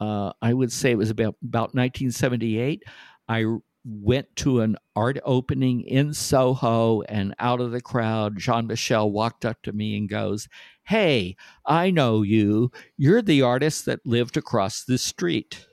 uh, 0.00 0.32
I 0.40 0.54
would 0.54 0.72
say 0.72 0.92
it 0.92 0.98
was 0.98 1.10
about 1.10 1.36
about 1.42 1.74
1978. 1.74 2.84
I 3.28 3.44
went 3.88 4.34
to 4.36 4.60
an 4.60 4.76
art 4.94 5.18
opening 5.24 5.80
in 5.82 6.12
Soho 6.12 7.02
and 7.02 7.34
out 7.38 7.60
of 7.60 7.70
the 7.70 7.80
crowd, 7.80 8.36
Jean 8.36 8.66
Michel 8.66 9.10
walked 9.10 9.44
up 9.44 9.62
to 9.62 9.72
me 9.72 9.96
and 9.96 10.08
goes, 10.08 10.48
Hey, 10.84 11.36
I 11.64 11.90
know 11.90 12.22
you. 12.22 12.70
You're 12.96 13.22
the 13.22 13.42
artist 13.42 13.86
that 13.86 14.04
lived 14.04 14.36
across 14.36 14.84
the 14.84 14.98
street. 14.98 15.66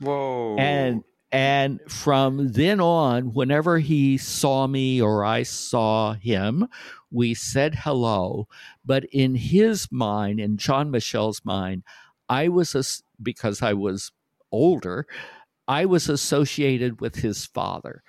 Whoa. 0.00 0.56
And 0.58 1.02
and 1.32 1.80
from 1.88 2.52
then 2.52 2.80
on, 2.80 3.34
whenever 3.34 3.78
he 3.78 4.16
saw 4.16 4.66
me 4.66 5.02
or 5.02 5.24
I 5.24 5.42
saw 5.42 6.14
him, 6.14 6.68
we 7.10 7.34
said 7.34 7.74
hello. 7.74 8.46
But 8.84 9.04
in 9.12 9.34
his 9.34 9.90
mind, 9.90 10.38
in 10.38 10.56
Jean 10.56 10.90
Michel's 10.90 11.44
mind, 11.44 11.82
I 12.28 12.48
was 12.48 12.74
a, 12.74 12.84
because 13.22 13.60
I 13.60 13.72
was 13.72 14.12
older, 14.52 15.06
I 15.68 15.84
was 15.86 16.08
associated 16.08 17.00
with 17.00 17.16
his 17.16 17.46
father, 17.46 18.02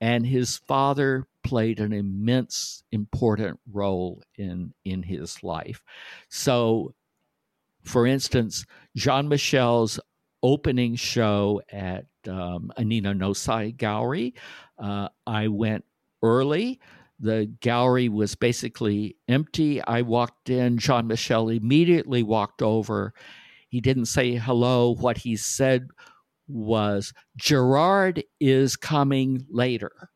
and 0.00 0.26
his 0.26 0.56
father 0.56 1.26
played 1.42 1.80
an 1.80 1.92
immense, 1.92 2.82
important 2.92 3.58
role 3.72 4.22
in 4.36 4.74
in 4.84 5.02
his 5.02 5.42
life. 5.42 5.82
So, 6.28 6.94
for 7.82 8.06
instance, 8.06 8.66
Jean 8.96 9.28
Michel's 9.28 9.98
opening 10.42 10.94
show 10.94 11.62
at 11.72 12.06
um, 12.28 12.70
Annina 12.78 13.16
Nosei 13.16 13.76
Gallery, 13.76 14.34
uh, 14.78 15.08
I 15.26 15.48
went 15.48 15.84
early. 16.22 16.80
The 17.20 17.50
gallery 17.60 18.08
was 18.08 18.34
basically 18.36 19.16
empty. 19.26 19.82
I 19.82 20.02
walked 20.02 20.50
in. 20.50 20.78
Jean 20.78 21.08
Michel 21.08 21.48
immediately 21.48 22.22
walked 22.22 22.62
over. 22.62 23.12
He 23.68 23.80
didn't 23.80 24.06
say 24.06 24.36
hello. 24.36 24.94
What 24.94 25.18
he 25.18 25.36
said 25.36 25.88
was 26.48 27.12
Gerard 27.36 28.24
is 28.40 28.76
coming 28.76 29.46
later. 29.50 30.10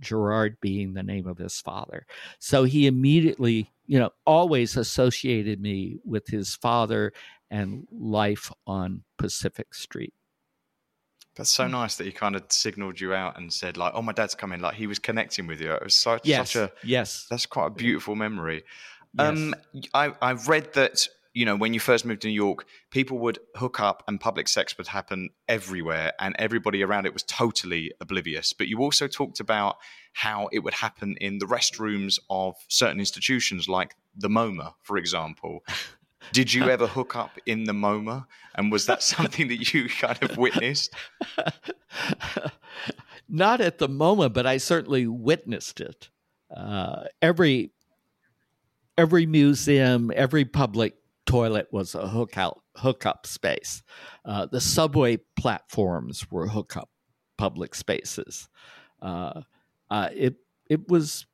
Gerard 0.00 0.56
being 0.60 0.94
the 0.94 1.02
name 1.02 1.26
of 1.26 1.38
his 1.38 1.60
father. 1.60 2.06
So 2.38 2.64
he 2.64 2.86
immediately, 2.86 3.70
you 3.86 3.98
know, 3.98 4.10
always 4.26 4.76
associated 4.76 5.60
me 5.60 5.98
with 6.04 6.26
his 6.26 6.54
father 6.54 7.12
and 7.50 7.86
life 7.90 8.50
on 8.66 9.02
Pacific 9.18 9.74
Street. 9.74 10.14
That's 11.36 11.50
so 11.50 11.66
nice 11.66 11.96
that 11.96 12.04
he 12.04 12.12
kind 12.12 12.36
of 12.36 12.44
signaled 12.50 13.00
you 13.00 13.12
out 13.12 13.36
and 13.36 13.52
said, 13.52 13.76
like, 13.76 13.92
"Oh, 13.94 14.02
my 14.02 14.12
dad's 14.12 14.36
coming." 14.36 14.60
Like 14.60 14.74
he 14.74 14.86
was 14.86 15.00
connecting 15.00 15.48
with 15.48 15.60
you. 15.60 15.72
It 15.72 15.82
was 15.82 15.96
such, 15.96 16.26
yes, 16.26 16.52
such 16.52 16.62
a 16.62 16.72
yes. 16.84 17.26
That's 17.28 17.46
quite 17.46 17.66
a 17.66 17.70
beautiful 17.70 18.14
memory. 18.14 18.62
Yes. 19.18 19.28
Um, 19.28 19.54
I, 19.92 20.12
I've 20.22 20.48
read 20.48 20.72
that 20.74 21.08
you 21.34 21.44
know, 21.44 21.56
when 21.56 21.74
you 21.74 21.80
first 21.80 22.04
moved 22.04 22.22
to 22.22 22.28
New 22.28 22.34
York, 22.34 22.64
people 22.92 23.18
would 23.18 23.40
hook 23.56 23.80
up 23.80 24.04
and 24.06 24.20
public 24.20 24.46
sex 24.46 24.78
would 24.78 24.86
happen 24.86 25.30
everywhere 25.48 26.12
and 26.20 26.36
everybody 26.38 26.82
around 26.82 27.06
it 27.06 27.12
was 27.12 27.24
totally 27.24 27.92
oblivious. 28.00 28.52
But 28.52 28.68
you 28.68 28.78
also 28.78 29.08
talked 29.08 29.40
about 29.40 29.76
how 30.12 30.48
it 30.52 30.60
would 30.60 30.74
happen 30.74 31.16
in 31.20 31.38
the 31.38 31.46
restrooms 31.46 32.20
of 32.30 32.54
certain 32.68 33.00
institutions 33.00 33.68
like 33.68 33.96
the 34.16 34.28
MoMA, 34.28 34.74
for 34.82 34.96
example. 34.96 35.64
Did 36.32 36.54
you 36.54 36.70
ever 36.70 36.86
hook 36.86 37.16
up 37.16 37.36
in 37.44 37.64
the 37.64 37.72
MoMA? 37.72 38.26
And 38.54 38.72
was 38.72 38.86
that 38.86 39.02
something 39.02 39.48
that 39.48 39.74
you 39.74 39.88
kind 40.00 40.22
of 40.22 40.38
witnessed? 40.38 40.94
Not 43.28 43.60
at 43.60 43.78
the 43.78 43.88
MoMA, 43.88 44.32
but 44.32 44.46
I 44.46 44.58
certainly 44.58 45.06
witnessed 45.06 45.80
it. 45.80 46.08
Uh, 46.54 47.04
every 47.20 47.72
every 48.96 49.26
museum, 49.26 50.12
every 50.14 50.44
public 50.44 50.94
toilet 51.26 51.68
was 51.72 51.94
a 51.94 52.08
hookout 52.08 52.60
hookup 52.76 53.26
space. 53.26 53.82
Uh, 54.24 54.46
the 54.46 54.60
subway 54.60 55.18
platforms 55.36 56.30
were 56.30 56.48
hookup 56.48 56.90
public 57.36 57.74
spaces. 57.74 58.48
Uh, 59.00 59.42
uh, 59.90 60.08
it 60.14 60.36
it 60.68 60.88
was 60.88 61.26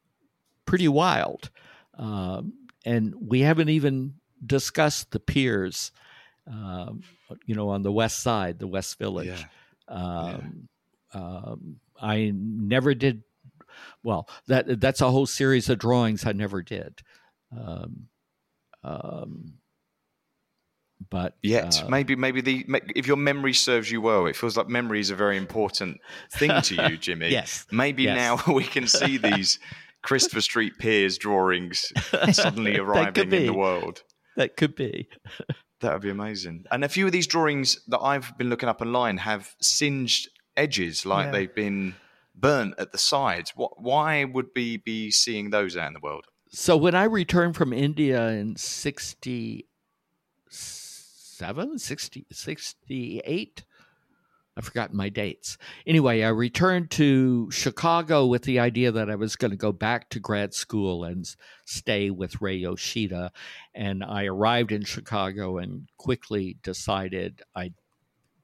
pretty 0.66 0.88
wild, 0.88 1.50
um, 1.98 2.52
and 2.84 3.14
we 3.20 3.40
haven't 3.40 3.68
even 3.68 4.14
discussed 4.44 5.10
the 5.10 5.20
piers. 5.20 5.92
Um, 6.46 7.02
you 7.46 7.54
know, 7.54 7.68
on 7.68 7.82
the 7.82 7.92
west 7.92 8.20
side, 8.20 8.58
the 8.58 8.66
West 8.66 8.98
Village. 8.98 9.46
Yeah. 9.88 9.94
Um, 9.94 10.68
yeah. 11.14 11.20
Um, 11.20 11.80
I 12.00 12.32
never 12.34 12.94
did. 12.94 13.22
Well, 14.02 14.28
that 14.46 14.80
that's 14.80 15.00
a 15.00 15.10
whole 15.10 15.26
series 15.26 15.68
of 15.68 15.78
drawings 15.78 16.26
I 16.26 16.32
never 16.32 16.62
did. 16.62 17.02
Um, 17.56 18.08
um, 18.82 19.54
but 21.08 21.36
yet 21.42 21.82
uh, 21.82 21.88
maybe 21.88 22.14
maybe 22.14 22.40
the 22.40 22.66
if 22.94 23.06
your 23.06 23.16
memory 23.16 23.54
serves 23.54 23.90
you 23.90 24.00
well, 24.00 24.26
it 24.26 24.36
feels 24.36 24.56
like 24.56 24.68
memory 24.68 25.00
is 25.00 25.10
a 25.10 25.16
very 25.16 25.36
important 25.36 26.00
thing 26.32 26.60
to 26.62 26.74
you, 26.74 26.96
Jimmy. 26.98 27.30
yes. 27.30 27.66
Maybe 27.70 28.04
yes. 28.04 28.16
now 28.16 28.52
we 28.52 28.64
can 28.64 28.86
see 28.86 29.16
these 29.18 29.58
Christopher 30.02 30.40
Street 30.40 30.74
Piers 30.78 31.18
drawings 31.18 31.92
suddenly 32.32 32.78
arriving 32.78 33.32
in 33.32 33.46
the 33.46 33.54
world. 33.54 34.02
That 34.36 34.56
could 34.56 34.74
be. 34.74 35.08
that 35.80 35.92
would 35.92 36.02
be 36.02 36.10
amazing. 36.10 36.64
And 36.70 36.84
a 36.84 36.88
few 36.88 37.06
of 37.06 37.12
these 37.12 37.26
drawings 37.26 37.80
that 37.88 37.98
I've 38.00 38.36
been 38.38 38.48
looking 38.48 38.68
up 38.68 38.80
online 38.80 39.18
have 39.18 39.54
singed 39.60 40.28
edges, 40.56 41.04
like 41.04 41.26
yeah. 41.26 41.32
they've 41.32 41.54
been 41.54 41.94
burnt 42.34 42.74
at 42.78 42.92
the 42.92 42.98
sides. 42.98 43.52
What, 43.54 43.82
why 43.82 44.24
would 44.24 44.48
we 44.54 44.78
be 44.78 45.10
seeing 45.10 45.50
those 45.50 45.76
out 45.76 45.88
in 45.88 45.94
the 45.94 46.00
world? 46.00 46.26
So 46.48 46.76
when 46.76 46.94
I 46.94 47.04
returned 47.04 47.56
from 47.56 47.72
India 47.72 48.28
in 48.28 48.56
67, 51.40 51.78
60, 51.78 52.26
68, 52.30 53.64
I've 54.56 54.64
forgotten 54.64 54.94
my 54.94 55.08
dates. 55.08 55.56
Anyway, 55.86 56.22
I 56.22 56.28
returned 56.28 56.90
to 56.92 57.50
Chicago 57.50 58.26
with 58.26 58.42
the 58.42 58.58
idea 58.58 58.92
that 58.92 59.08
I 59.08 59.14
was 59.14 59.36
going 59.36 59.50
to 59.50 59.56
go 59.56 59.72
back 59.72 60.10
to 60.10 60.20
grad 60.20 60.52
school 60.52 61.02
and 61.02 61.24
stay 61.64 62.10
with 62.10 62.42
Ray 62.42 62.56
Yoshida. 62.56 63.32
And 63.74 64.04
I 64.04 64.26
arrived 64.26 64.70
in 64.70 64.84
Chicago 64.84 65.56
and 65.56 65.88
quickly 65.96 66.58
decided 66.62 67.40
I 67.56 67.72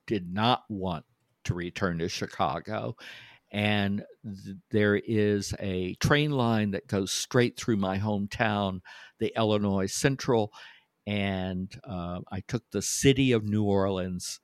did 0.06 0.32
not 0.32 0.62
want 0.70 1.04
to 1.44 1.54
return 1.54 1.98
to 1.98 2.08
Chicago. 2.08 2.96
And 3.52 4.04
th- 4.24 4.56
there 4.70 4.96
is 4.96 5.54
a 5.60 5.96
train 5.96 6.30
line 6.30 6.70
that 6.70 6.86
goes 6.86 7.12
straight 7.12 7.58
through 7.58 7.76
my 7.76 7.98
hometown, 7.98 8.80
the 9.18 9.36
Illinois 9.36 9.92
Central. 9.92 10.50
And 11.06 11.72
uh, 11.84 12.20
I 12.30 12.40
took 12.40 12.64
the 12.70 12.82
city 12.82 13.32
of 13.32 13.44
New 13.44 13.64
Orleans 13.64 14.40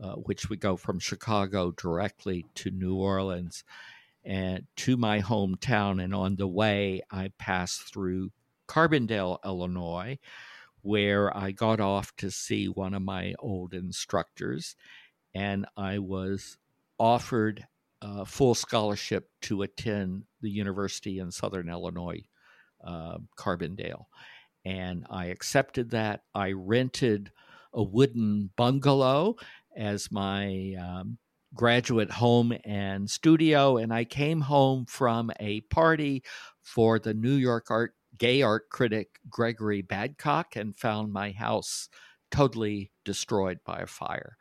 uh, 0.00 0.14
which 0.14 0.48
would 0.48 0.60
go 0.60 0.76
from 0.76 0.98
Chicago 0.98 1.70
directly 1.72 2.44
to 2.54 2.70
New 2.70 2.96
Orleans 2.96 3.64
and 4.24 4.66
to 4.76 4.96
my 4.96 5.20
hometown. 5.20 6.02
And 6.02 6.14
on 6.14 6.36
the 6.36 6.48
way, 6.48 7.02
I 7.10 7.30
passed 7.38 7.92
through 7.92 8.32
Carbondale, 8.68 9.38
Illinois, 9.44 10.18
where 10.80 11.36
I 11.36 11.52
got 11.52 11.78
off 11.78 12.14
to 12.16 12.30
see 12.30 12.68
one 12.68 12.94
of 12.94 13.02
my 13.02 13.34
old 13.38 13.74
instructors. 13.74 14.76
And 15.34 15.66
I 15.76 15.98
was 15.98 16.56
offered 16.98 17.66
a 18.00 18.24
full 18.24 18.54
scholarship 18.54 19.30
to 19.42 19.62
attend 19.62 20.24
the 20.40 20.50
university 20.50 21.18
in 21.18 21.30
Southern 21.30 21.68
Illinois, 21.68 22.22
uh, 22.84 23.18
Carbondale. 23.36 24.06
And 24.64 25.06
I 25.10 25.26
accepted 25.26 25.90
that. 25.90 26.22
I 26.34 26.52
rented 26.52 27.30
a 27.72 27.82
wooden 27.82 28.50
bungalow 28.56 29.36
as 29.76 30.12
my 30.12 30.74
um, 30.80 31.18
graduate 31.54 32.10
home 32.10 32.52
and 32.64 33.08
studio. 33.10 33.76
And 33.76 33.92
I 33.92 34.04
came 34.04 34.40
home 34.40 34.86
from 34.86 35.30
a 35.40 35.62
party 35.62 36.22
for 36.62 36.98
the 36.98 37.14
New 37.14 37.34
York 37.34 37.70
art 37.70 37.94
gay 38.18 38.42
art 38.42 38.68
critic 38.70 39.18
Gregory 39.28 39.82
Battcock 39.82 40.56
and 40.56 40.76
found 40.76 41.12
my 41.12 41.30
house 41.30 41.88
totally 42.30 42.92
destroyed 43.04 43.58
by 43.64 43.80
a 43.80 43.86
fire. 43.86 44.36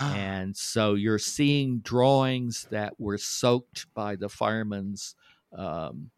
and 0.00 0.56
so 0.56 0.94
you're 0.94 1.18
seeing 1.18 1.80
drawings 1.80 2.66
that 2.70 2.98
were 2.98 3.18
soaked 3.18 3.86
by 3.94 4.16
the 4.16 4.28
fireman's 4.28 5.14
um, 5.56 6.10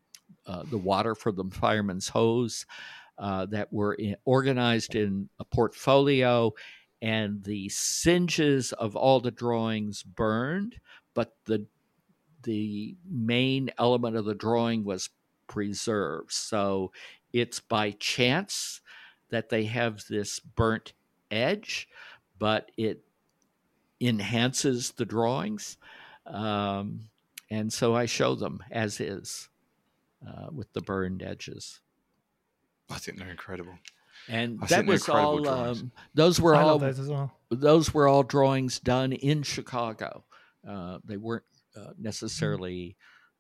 uh, 0.47 0.63
the 0.71 0.79
water 0.79 1.15
from 1.15 1.37
the 1.37 1.45
fireman's 1.57 2.09
hose 2.09 2.67
uh, 3.19 3.47
that 3.47 3.73
were 3.73 3.95
in, 3.95 4.17
organized 4.25 4.95
in 4.95 5.29
a 5.39 5.45
portfolio 5.45 6.53
and 7.03 7.45
the 7.45 7.69
singes 7.69 8.73
of 8.73 8.97
all 8.97 9.21
the 9.21 9.31
drawings 9.31 10.03
burned, 10.03 10.81
but 11.15 11.35
the 11.45 11.67
the 12.43 12.97
main 13.09 13.71
element 13.79 14.17
of 14.17 14.25
the 14.27 14.35
drawing 14.35 14.85
was 14.85 15.09
preserved. 15.47 16.31
So 16.33 16.93
it's 17.33 17.61
by 17.61 17.93
chance 17.93 18.81
that 19.31 19.49
they 19.49 19.65
have 19.65 20.05
this 20.09 20.41
burnt 20.41 20.93
edge, 21.31 21.89
but 22.39 22.71
it 22.77 23.03
enhances 24.01 24.93
the 24.93 25.05
drawings. 25.05 25.79
Um, 26.27 27.09
and 27.51 27.73
so 27.73 27.95
I 27.95 28.07
show 28.07 28.35
them 28.35 28.63
as 28.71 29.01
is 29.01 29.49
uh, 30.27 30.49
with 30.53 30.73
the 30.73 30.81
burned 30.81 31.23
edges. 31.23 31.81
I 32.91 32.99
think 32.99 33.19
they're 33.19 33.31
incredible. 33.31 33.75
And 34.29 34.59
I 34.63 34.67
that 34.67 34.87
was 34.87 35.01
incredible 35.07 35.49
all. 35.49 35.71
Um, 35.71 35.93
those 36.15 36.41
were 36.41 36.55
I 36.55 36.63
all 36.63 36.79
those 36.79 36.99
as 36.99 37.09
well. 37.09 37.33
those 37.51 37.93
were 37.93 38.09
all 38.09 38.23
drawings 38.23 38.81
done 38.81 39.13
in 39.13 39.43
Chicago. 39.43 40.25
Uh, 40.67 40.99
they 41.05 41.17
weren't 41.17 41.45
uh, 41.77 41.91
necessarily 41.99 42.97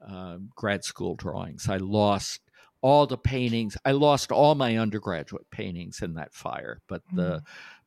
um, 0.07 0.51
grad 0.55 0.85
school 0.85 1.15
drawings. 1.15 1.69
I 1.69 1.79
lost 1.79 2.41
all 2.83 3.07
the 3.07 3.17
paintings. 3.17 3.79
I 3.85 3.93
lost 3.93 4.31
all 4.31 4.55
my 4.55 4.77
undergraduate 4.77 5.49
paintings 5.51 6.03
in 6.03 6.15
that 6.15 6.35
fire, 6.35 6.81
but 6.87 7.03
the 7.13 7.39
Mm. 7.39 7.43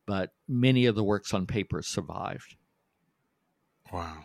but 0.06 0.30
many 0.48 0.86
of 0.86 0.94
the 0.96 1.04
works 1.04 1.32
on 1.34 1.46
paper 1.46 1.82
survived. 1.82 2.56
Wow. 3.92 4.24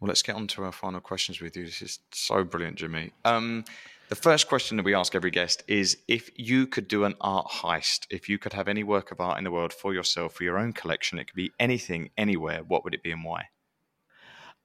Well, 0.00 0.08
let's 0.08 0.22
get 0.22 0.34
on 0.36 0.46
to 0.48 0.64
our 0.64 0.72
final 0.72 1.00
questions 1.00 1.40
with 1.40 1.56
you. 1.56 1.64
This 1.64 1.80
is 1.80 2.00
so 2.12 2.44
brilliant, 2.44 2.76
Jimmy. 2.76 3.12
Um, 3.24 3.64
the 4.08 4.14
first 4.14 4.48
question 4.48 4.76
that 4.76 4.84
we 4.84 4.94
ask 4.94 5.14
every 5.14 5.30
guest 5.30 5.62
is 5.66 5.98
if 6.08 6.30
you 6.36 6.66
could 6.66 6.88
do 6.88 7.04
an 7.04 7.14
art 7.20 7.46
heist, 7.48 8.06
if 8.10 8.28
you 8.28 8.38
could 8.38 8.52
have 8.52 8.68
any 8.68 8.82
work 8.82 9.10
of 9.10 9.20
art 9.20 9.38
in 9.38 9.44
the 9.44 9.50
world 9.50 9.72
for 9.72 9.94
yourself, 9.94 10.34
for 10.34 10.44
your 10.44 10.58
own 10.58 10.72
collection, 10.72 11.18
it 11.18 11.26
could 11.26 11.36
be 11.36 11.52
anything, 11.58 12.10
anywhere, 12.16 12.62
what 12.66 12.84
would 12.84 12.94
it 12.94 13.02
be 13.02 13.10
and 13.10 13.24
why? 13.24 13.44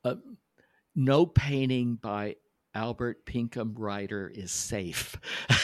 Uh, 0.04 0.16
no 0.96 1.26
painting 1.26 1.96
by 1.96 2.36
Albert 2.76 3.26
Pinkham 3.26 3.76
Ryder 3.78 4.32
is 4.34 4.52
safe. 4.52 5.16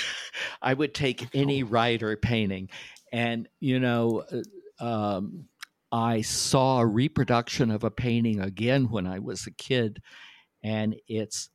I 0.61 0.73
would 0.73 0.93
take 0.93 1.27
any 1.33 1.63
Ryder 1.63 2.17
painting. 2.17 2.69
And, 3.11 3.47
you 3.59 3.79
know, 3.79 4.23
uh, 4.31 4.83
um, 4.83 5.45
I 5.91 6.21
saw 6.21 6.79
a 6.79 6.85
reproduction 6.85 7.71
of 7.71 7.83
a 7.83 7.91
painting 7.91 8.41
again 8.41 8.89
when 8.89 9.07
I 9.07 9.19
was 9.19 9.47
a 9.47 9.51
kid, 9.51 10.01
and 10.63 10.95
it's 11.07 11.49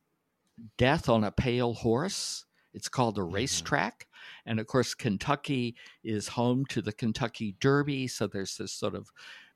Death 0.77 1.09
on 1.09 1.23
a 1.23 1.31
Pale 1.31 1.73
Horse. 1.73 2.45
It's 2.73 2.89
called 2.89 3.17
a 3.17 3.21
mm-hmm. 3.21 3.35
racetrack. 3.35 4.07
And 4.45 4.59
of 4.59 4.67
course, 4.67 4.93
Kentucky 4.93 5.75
is 6.03 6.29
home 6.29 6.65
to 6.67 6.81
the 6.81 6.93
Kentucky 6.93 7.55
Derby. 7.59 8.07
So 8.07 8.27
there's 8.27 8.57
this 8.57 8.73
sort 8.73 8.95
of 8.95 9.09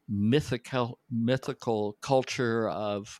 mythical 0.07 0.99
mythical 1.09 1.97
culture 2.01 2.69
of 2.69 3.19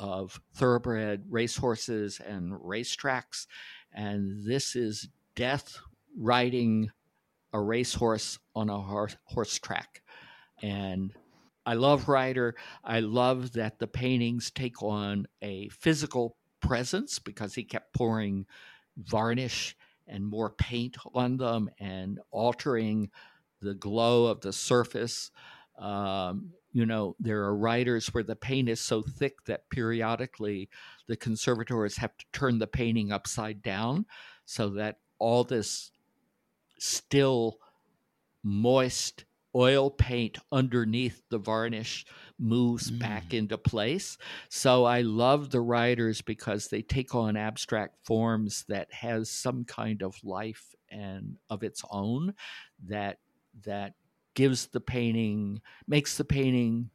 of 0.00 0.40
thoroughbred 0.54 1.24
racehorses 1.28 2.20
and 2.20 2.52
racetracks, 2.52 3.46
and 3.92 4.44
this 4.44 4.74
is 4.74 5.08
death 5.36 5.78
riding 6.18 6.90
a 7.52 7.60
racehorse 7.60 8.38
on 8.56 8.68
a 8.68 8.80
horse, 8.80 9.16
horse 9.26 9.58
track, 9.58 10.02
and 10.60 11.12
I 11.66 11.74
love 11.74 12.08
Ryder. 12.08 12.56
I 12.82 13.00
love 13.00 13.52
that 13.52 13.78
the 13.78 13.86
paintings 13.86 14.50
take 14.50 14.82
on 14.82 15.26
a 15.40 15.68
physical 15.70 16.36
presence 16.66 17.18
because 17.18 17.54
he 17.54 17.62
kept 17.62 17.92
pouring 17.94 18.46
varnish 18.96 19.76
and 20.06 20.26
more 20.26 20.50
paint 20.50 20.96
on 21.14 21.36
them 21.36 21.70
and 21.78 22.20
altering 22.30 23.10
the 23.60 23.74
glow 23.74 24.26
of 24.26 24.40
the 24.40 24.52
surface. 24.52 25.30
Um, 25.78 26.50
you 26.72 26.86
know, 26.86 27.16
there 27.20 27.44
are 27.44 27.56
Ryders 27.56 28.12
where 28.12 28.24
the 28.24 28.36
paint 28.36 28.68
is 28.68 28.80
so 28.80 29.02
thick 29.02 29.44
that 29.44 29.68
periodically 29.70 30.68
the 31.06 31.16
conservators 31.16 31.96
have 31.98 32.16
to 32.16 32.24
turn 32.32 32.58
the 32.58 32.66
painting 32.66 33.12
upside 33.12 33.62
down 33.62 34.06
so 34.44 34.70
that 34.70 34.98
all 35.18 35.44
this 35.44 35.90
still 36.78 37.58
moist 38.42 39.24
oil 39.54 39.90
paint 39.90 40.38
underneath 40.50 41.22
the 41.30 41.38
varnish 41.38 42.04
moves 42.38 42.90
back 42.90 43.28
mm. 43.28 43.38
into 43.38 43.58
place. 43.58 44.18
So 44.48 44.84
I 44.84 45.02
love 45.02 45.50
the 45.50 45.60
Ryders 45.60 46.22
because 46.22 46.68
they 46.68 46.82
take 46.82 47.14
on 47.14 47.36
abstract 47.36 47.96
forms 48.04 48.64
that 48.68 48.92
has 48.92 49.30
some 49.30 49.64
kind 49.64 50.02
of 50.02 50.16
life 50.24 50.74
and 50.90 51.36
of 51.50 51.62
its 51.62 51.82
own 51.90 52.34
that 52.86 53.18
that 53.64 53.94
gives 54.34 54.66
the 54.66 54.80
painting 54.80 55.60
makes 55.86 56.16
the 56.16 56.24
painting 56.24 56.90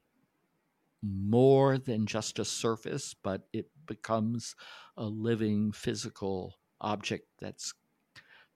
more 1.01 1.77
than 1.77 2.05
just 2.05 2.39
a 2.39 2.45
surface, 2.45 3.15
but 3.23 3.47
it 3.53 3.67
becomes 3.85 4.55
a 4.97 5.05
living 5.05 5.71
physical 5.71 6.55
object 6.81 7.25
that's 7.39 7.73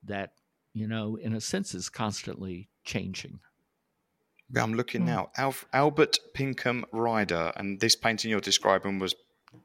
that 0.04 0.32
you 0.74 0.88
know 0.88 1.18
in 1.18 1.34
a 1.34 1.42
sense 1.42 1.74
is 1.74 1.90
constantly 1.90 2.70
changing. 2.84 3.40
Yeah, 4.54 4.64
I'm 4.64 4.74
looking 4.74 5.06
now. 5.06 5.30
Alf, 5.38 5.66
Albert 5.74 6.20
Pinkham 6.34 6.86
Ryder, 6.92 7.52
and 7.56 7.80
this 7.80 7.96
painting 7.96 8.30
you're 8.32 8.40
describing 8.40 9.00
was 9.00 9.16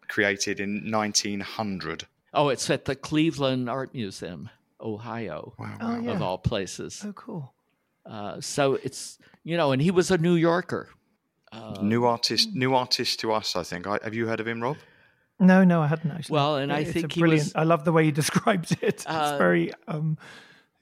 created 0.09 0.61
in 0.61 0.91
1900. 0.91 2.07
Oh, 2.35 2.49
it's 2.49 2.69
at 2.71 2.85
the 2.87 2.95
Cleveland 2.97 3.69
Art 3.69 3.93
Museum, 3.95 4.49
Ohio, 4.81 5.53
Wow. 5.59 5.77
Oh, 5.81 6.01
yeah. 6.01 6.13
of 6.13 6.23
all 6.23 6.39
places. 6.39 7.03
Oh, 7.07 7.13
cool. 7.13 7.53
Uh, 8.07 8.41
so 8.41 8.75
it's 8.83 9.19
you 9.45 9.57
know, 9.57 9.73
and 9.73 9.83
he 9.83 9.91
was 9.91 10.11
a 10.11 10.19
New 10.19 10.35
Yorker. 10.35 10.89
Uh, 11.53 11.79
New 11.83 12.05
artist, 12.05 12.55
new 12.55 12.75
artist 12.75 13.21
to 13.21 13.33
us, 13.33 13.57
I 13.57 13.63
think. 13.63 13.87
I, 13.87 13.99
have 14.05 14.15
you 14.15 14.27
heard 14.27 14.41
of 14.41 14.47
him, 14.47 14.63
Rob? 14.63 14.77
No, 15.41 15.65
no, 15.65 15.83
I 15.83 15.87
hadn't 15.87 16.11
actually. 16.11 16.35
Well, 16.35 16.57
and 16.57 16.73
I 16.73 16.81
It's 16.81 16.91
a 16.91 16.93
think 16.95 17.13
he 17.13 17.21
brilliant. 17.21 17.47
was- 17.47 17.55
I 17.55 17.63
love 17.65 17.85
the 17.85 17.93
way 17.93 18.05
you 18.05 18.13
described 18.23 18.73
it. 18.73 18.79
It's 18.83 19.07
Uh, 19.07 19.37
very, 19.39 19.73
um, 19.87 20.19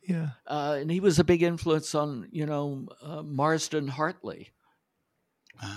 yeah. 0.06 0.28
uh, 0.46 0.76
and 0.80 0.90
he 0.90 1.00
was 1.00 1.18
a 1.18 1.24
big 1.24 1.42
influence 1.42 1.94
on 1.94 2.28
you 2.30 2.46
know 2.46 2.86
uh, 3.02 3.22
Marsden 3.22 3.88
Hartley. 3.88 4.52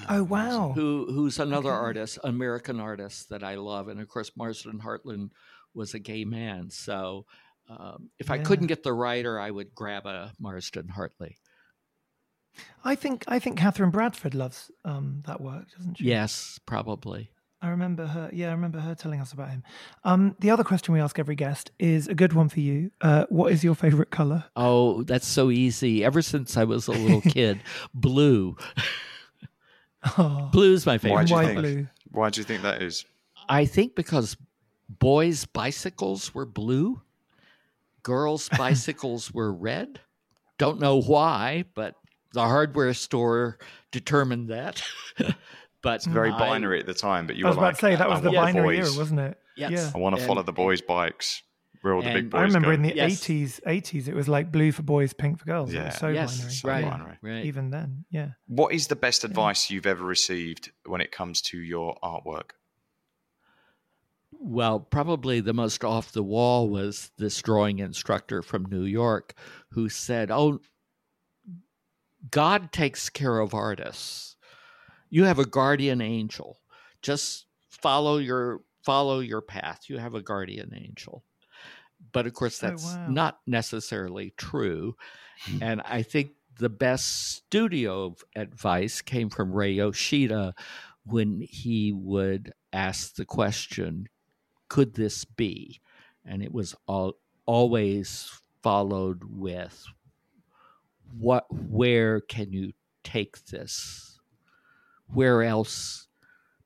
Oh 0.10 0.23
wow! 0.23 0.73
who 0.76 1.07
who's 1.10 1.39
another 1.39 1.72
artist, 1.72 2.19
American 2.23 2.80
artist 2.80 3.30
that 3.30 3.43
I 3.43 3.56
love, 3.56 3.88
and 3.88 4.01
of 4.01 4.07
course 4.10 4.31
Marsden 4.35 4.80
Hartland 4.80 5.30
was 5.73 5.93
a 5.93 5.99
gay 5.99 6.26
man. 6.26 6.69
So 6.69 7.26
um, 7.69 8.10
if 8.19 8.31
I 8.31 8.39
couldn't 8.39 8.68
get 8.68 8.84
the 8.84 8.93
Ryder, 8.93 9.39
I 9.39 9.51
would 9.51 9.73
grab 9.73 10.06
a 10.06 10.34
Marsden 10.39 10.89
Hartley. 10.89 11.38
I 12.84 12.95
think 12.95 13.23
I 13.27 13.39
think 13.39 13.57
Katherine 13.57 13.91
Bradford 13.91 14.35
loves 14.35 14.72
um, 14.84 15.23
that 15.27 15.39
work, 15.39 15.65
doesn't 15.77 15.97
she? 15.97 16.06
Yes, 16.06 16.60
probably. 16.65 17.31
I 17.61 17.69
remember 17.69 18.06
her. 18.06 18.30
Yeah, 18.31 18.48
I 18.49 18.52
remember 18.52 18.80
her 18.80 18.95
telling 18.95 19.19
us 19.19 19.34
about 19.34 19.49
him. 19.49 19.64
Um, 20.06 20.36
the 20.40 20.49
other 20.49 20.64
question 20.64 20.94
we 20.94 21.02
ask 21.02 21.19
every 21.19 21.36
guest 21.36 21.72
is 21.77 22.07
a 22.07 22.15
good 22.15 22.31
one 22.34 22.48
for 22.48 22.61
you. 22.61 22.91
Uh, 23.02 23.26
what 23.30 23.52
is 23.52 23.64
your 23.64 23.76
favorite 23.76 24.11
color? 24.11 24.45
Oh, 24.56 25.03
that's 25.03 25.27
so 25.27 25.52
easy. 25.52 26.03
Ever 26.06 26.22
since 26.22 26.56
I 26.56 26.64
was 26.64 26.88
a 26.88 26.91
little 26.91 27.22
kid, 27.31 27.60
blue. 27.94 28.56
Oh, 30.18 30.49
Blue's 30.53 30.86
my 30.86 30.94
Why 30.94 30.98
favorite. 30.98 31.27
do 31.27 31.34
you 31.36 31.45
think? 31.45 31.60
blue. 31.60 31.88
Why 32.11 32.30
do 32.30 32.40
you 32.40 32.45
think 32.45 32.61
that 32.61 32.81
is? 32.81 33.03
I 33.49 33.65
think 33.65 33.95
because 33.95 34.38
boys' 34.88 35.45
bicycles 35.45 36.34
were 36.34 36.45
blue, 36.45 37.02
girls' 38.03 38.48
bicycles 38.57 39.34
were 39.34 39.52
red. 39.52 39.99
Don't 40.57 40.80
know 40.80 41.02
why, 41.02 41.65
but 41.73 41.95
the 42.34 42.41
hardware 42.41 42.94
store 42.94 43.57
determined 43.91 44.48
that. 44.49 44.81
but 45.81 46.03
Very 46.03 46.31
I- 46.31 46.38
binary 46.39 46.80
at 46.80 46.85
the 46.85 46.93
time, 46.93 47.26
but 47.27 47.35
you 47.35 47.45
I 47.45 47.49
was 47.49 47.56
were 47.57 47.64
about 47.64 47.68
like, 47.68 47.76
to 47.76 47.81
say 47.81 47.95
that 47.95 48.10
was 48.10 48.22
the 48.22 48.31
want 48.31 48.53
binary 48.53 48.77
boys. 48.77 48.89
era, 48.91 48.97
wasn't 48.99 49.19
it? 49.22 49.38
Yes. 49.56 49.72
Yeah. 49.72 49.91
I 49.95 49.97
want 49.97 50.18
to 50.18 50.26
follow 50.26 50.43
the 50.43 50.51
boys' 50.53 50.81
bikes. 50.81 51.41
Where 51.81 51.93
all 51.93 52.01
the 52.01 52.11
big 52.11 52.30
boys 52.30 52.39
I 52.39 52.43
remember 52.43 52.68
go. 52.68 52.73
in 52.73 52.81
the 52.81 52.93
Yes. 52.93 53.11
eighties, 53.23 53.61
eighties, 53.65 54.10
it 54.10 54.14
was 54.14 54.27
like 54.27 54.51
blue 54.51 54.73
for 54.73 54.84
boys, 54.84 55.14
pink 55.14 55.39
for 55.39 55.45
girls. 55.45 55.72
It 55.72 55.76
Yeah. 55.76 55.85
was 55.85 55.95
so 55.95 56.07
yes, 56.10 56.35
binary. 56.38 56.51
So 56.53 56.68
right, 56.68 56.84
binary. 56.85 57.18
right. 57.22 57.45
Even 57.45 57.69
then, 57.69 58.03
yeah. 58.10 58.31
What 58.47 58.73
is 58.73 58.88
the 58.88 58.97
best 58.97 59.23
advice 59.23 59.69
you've 59.69 59.85
ever 59.85 60.03
received 60.03 60.72
when 60.85 60.99
it 60.99 61.14
comes 61.14 61.41
to 61.43 61.57
your 61.57 61.97
artwork? 62.03 62.49
Well, 64.31 64.81
probably 64.81 65.39
the 65.39 65.53
most 65.53 65.84
off 65.85 66.11
the 66.11 66.23
wall 66.23 66.68
was 66.69 67.11
this 67.18 67.41
drawing 67.41 67.80
instructor 67.80 68.41
from 68.41 68.65
New 68.65 68.84
York 68.84 69.34
who 69.72 69.88
said, 69.89 70.30
Oh, 70.31 70.60
God 72.30 72.72
takes 72.73 73.10
care 73.10 73.39
of 73.39 73.53
artists. 73.53 74.35
You 75.10 75.23
have 75.26 75.40
a 75.40 75.45
guardian 75.45 76.02
angel. 76.02 76.60
Just 77.02 77.45
follow 77.69 78.18
your 78.18 78.61
follow 78.84 79.19
your 79.19 79.41
path. 79.41 79.90
You 79.90 79.98
have 79.98 80.15
a 80.15 80.22
guardian 80.22 80.73
angel. 80.76 81.23
But 82.11 82.26
of 82.27 82.34
course 82.34 82.64
Oh, 82.64 82.68
that's 82.68 82.84
wow. 82.86 83.07
not 83.10 83.40
necessarily 83.45 84.34
true. 84.38 84.95
Hmm. 85.41 85.64
and 85.64 85.81
I 85.81 86.02
think 86.03 86.31
the 86.60 86.69
best 86.69 87.36
studio 87.36 88.15
advice 88.36 89.02
came 89.02 89.30
from 89.30 89.53
Ray 89.53 89.72
Yoshida 89.72 90.53
when 91.06 91.41
he 91.41 91.94
would 91.94 92.52
ask 92.73 93.15
the 93.15 93.26
question, 93.26 94.07
could 94.68 94.94
this 94.95 95.23
be? 95.23 95.80
And 96.26 96.44
it 96.44 96.52
was 96.52 96.76
all, 96.86 97.14
always 97.45 98.30
followed 98.61 99.23
with, 99.23 99.86
what, 101.18 101.45
where 101.49 102.19
can 102.19 102.52
you 102.52 102.73
take 103.03 103.45
this? 103.45 104.18
Where 105.14 105.44
else, 105.44 106.07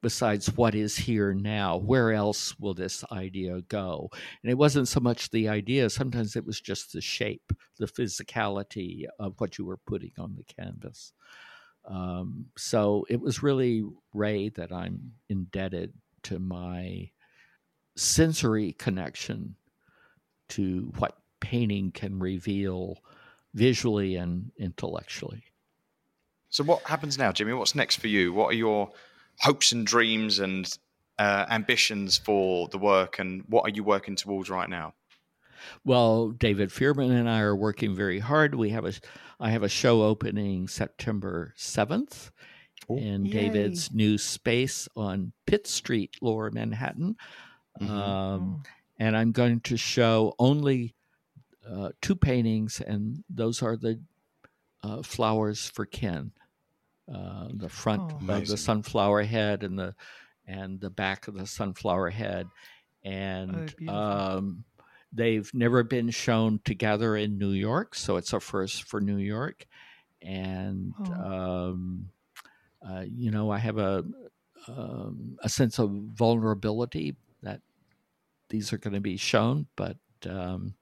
besides 0.02 0.56
what 0.56 0.76
is 0.76 0.98
here 0.98 1.34
now, 1.34 1.78
where 1.78 2.12
else 2.12 2.60
will 2.60 2.74
this 2.74 3.04
idea 3.12 3.62
go? 3.62 4.10
And 4.44 4.52
it 4.52 4.58
wasn't 4.58 4.88
so 4.88 5.00
much 5.00 5.30
the 5.32 5.50
idea, 5.50 5.90
sometimes 5.90 6.36
it 6.36 6.46
was 6.46 6.60
just 6.60 6.94
the 6.94 7.02
shape, 7.02 7.54
the 7.80 7.88
physicality 7.88 9.06
of 9.20 9.36
what 9.40 9.58
you 9.58 9.66
were 9.66 9.80
putting 9.86 10.12
on 10.18 10.36
the 10.36 10.44
canvas. 10.44 11.14
Um, 11.86 12.46
so 12.58 13.06
it 13.10 13.20
was 13.20 13.44
really 13.44 13.84
Ray 14.14 14.50
that 14.50 14.72
I'm 14.72 15.14
indebted 15.30 15.94
to 16.24 16.40
my 16.40 17.10
sensory 17.96 18.74
connection 18.74 19.56
to 20.50 20.92
what 20.98 21.18
painting 21.40 21.92
can 21.92 22.20
reveal 22.20 22.98
visually 23.54 24.16
and 24.16 24.52
intellectually. 24.58 25.44
So, 26.54 26.64
what 26.64 26.84
happens 26.84 27.18
now, 27.18 27.32
Jimmy? 27.32 27.54
What's 27.54 27.74
next 27.74 27.96
for 27.96 28.08
you? 28.08 28.32
What 28.32 28.52
are 28.52 28.56
your 28.56 28.92
hopes 29.40 29.72
and 29.72 29.88
dreams 29.88 30.38
and 30.38 30.72
uh, 31.18 31.48
ambitions 31.50 32.20
for 32.20 32.68
the 32.68 32.78
work, 32.78 33.18
and 33.18 33.44
what 33.48 33.64
are 33.64 33.74
you 33.74 33.84
working 33.84 34.16
towards 34.16 34.52
right 34.52 34.70
now? 34.70 34.94
Well, 35.84 36.30
David 36.30 36.72
Fierman 36.72 37.10
and 37.10 37.28
I 37.28 37.40
are 37.40 37.56
working 37.56 37.96
very 37.96 38.20
hard. 38.20 38.54
We 38.54 38.70
have 38.70 38.86
a, 38.86 38.94
I 39.40 39.50
have 39.50 39.64
a 39.64 39.68
show 39.68 40.04
opening 40.04 40.68
September 40.68 41.56
seventh 41.58 42.30
in 42.88 43.26
Yay. 43.26 43.32
David's 43.32 43.92
new 43.92 44.20
space 44.20 44.88
on 44.96 45.34
Pitt 45.48 45.66
Street, 45.66 46.18
Lower 46.22 46.52
Manhattan, 46.52 47.16
um, 47.82 48.62
and 49.00 49.18
I'm 49.18 49.32
going 49.32 49.62
to 49.62 49.76
show 49.76 50.36
only 50.38 50.94
uh, 51.68 51.90
two 52.00 52.16
paintings, 52.16 52.80
and 52.80 53.24
those 53.28 53.64
are 53.64 53.76
the 53.76 54.00
uh, 54.84 55.02
flowers 55.02 55.68
for 55.68 55.88
Ken. 55.88 56.32
Uh, 57.12 57.50
the 57.54 57.70
front 57.70 58.02
Oh. 58.02 58.16
of 58.16 58.22
Amazing. 58.22 58.54
the 58.54 58.58
sunflower 58.58 59.24
head 59.24 59.64
and 59.64 59.78
the 59.78 59.94
and 60.48 60.80
the 60.80 60.90
back 60.90 61.28
of 61.28 61.34
the 61.36 61.46
sunflower 61.46 62.10
head, 62.10 62.48
and 63.04 63.74
beautiful. 63.76 63.94
um, 63.96 64.64
they've 65.12 65.50
never 65.54 65.84
been 65.84 66.10
shown 66.10 66.60
together 66.66 67.16
in 67.18 67.38
New 67.38 67.52
York, 67.52 67.94
so 67.96 68.16
it's 68.18 68.32
a 68.34 68.40
first 68.40 68.84
for 68.84 69.02
New 69.02 69.18
York. 69.18 69.68
And 70.22 70.94
Oh. 71.00 71.14
um, 71.72 72.10
uh, 72.82 73.04
you 73.06 73.32
know, 73.32 73.52
I 73.52 73.58
have 73.58 73.78
a 73.78 74.04
um, 74.68 75.38
a 75.44 75.50
sense 75.50 75.80
of 75.80 75.92
vulnerability 75.92 77.16
that 77.42 77.62
these 78.50 78.72
are 78.72 78.78
going 78.78 78.94
to 78.94 79.02
be 79.02 79.18
shown, 79.18 79.68
but 79.76 79.98
um, 80.26 80.76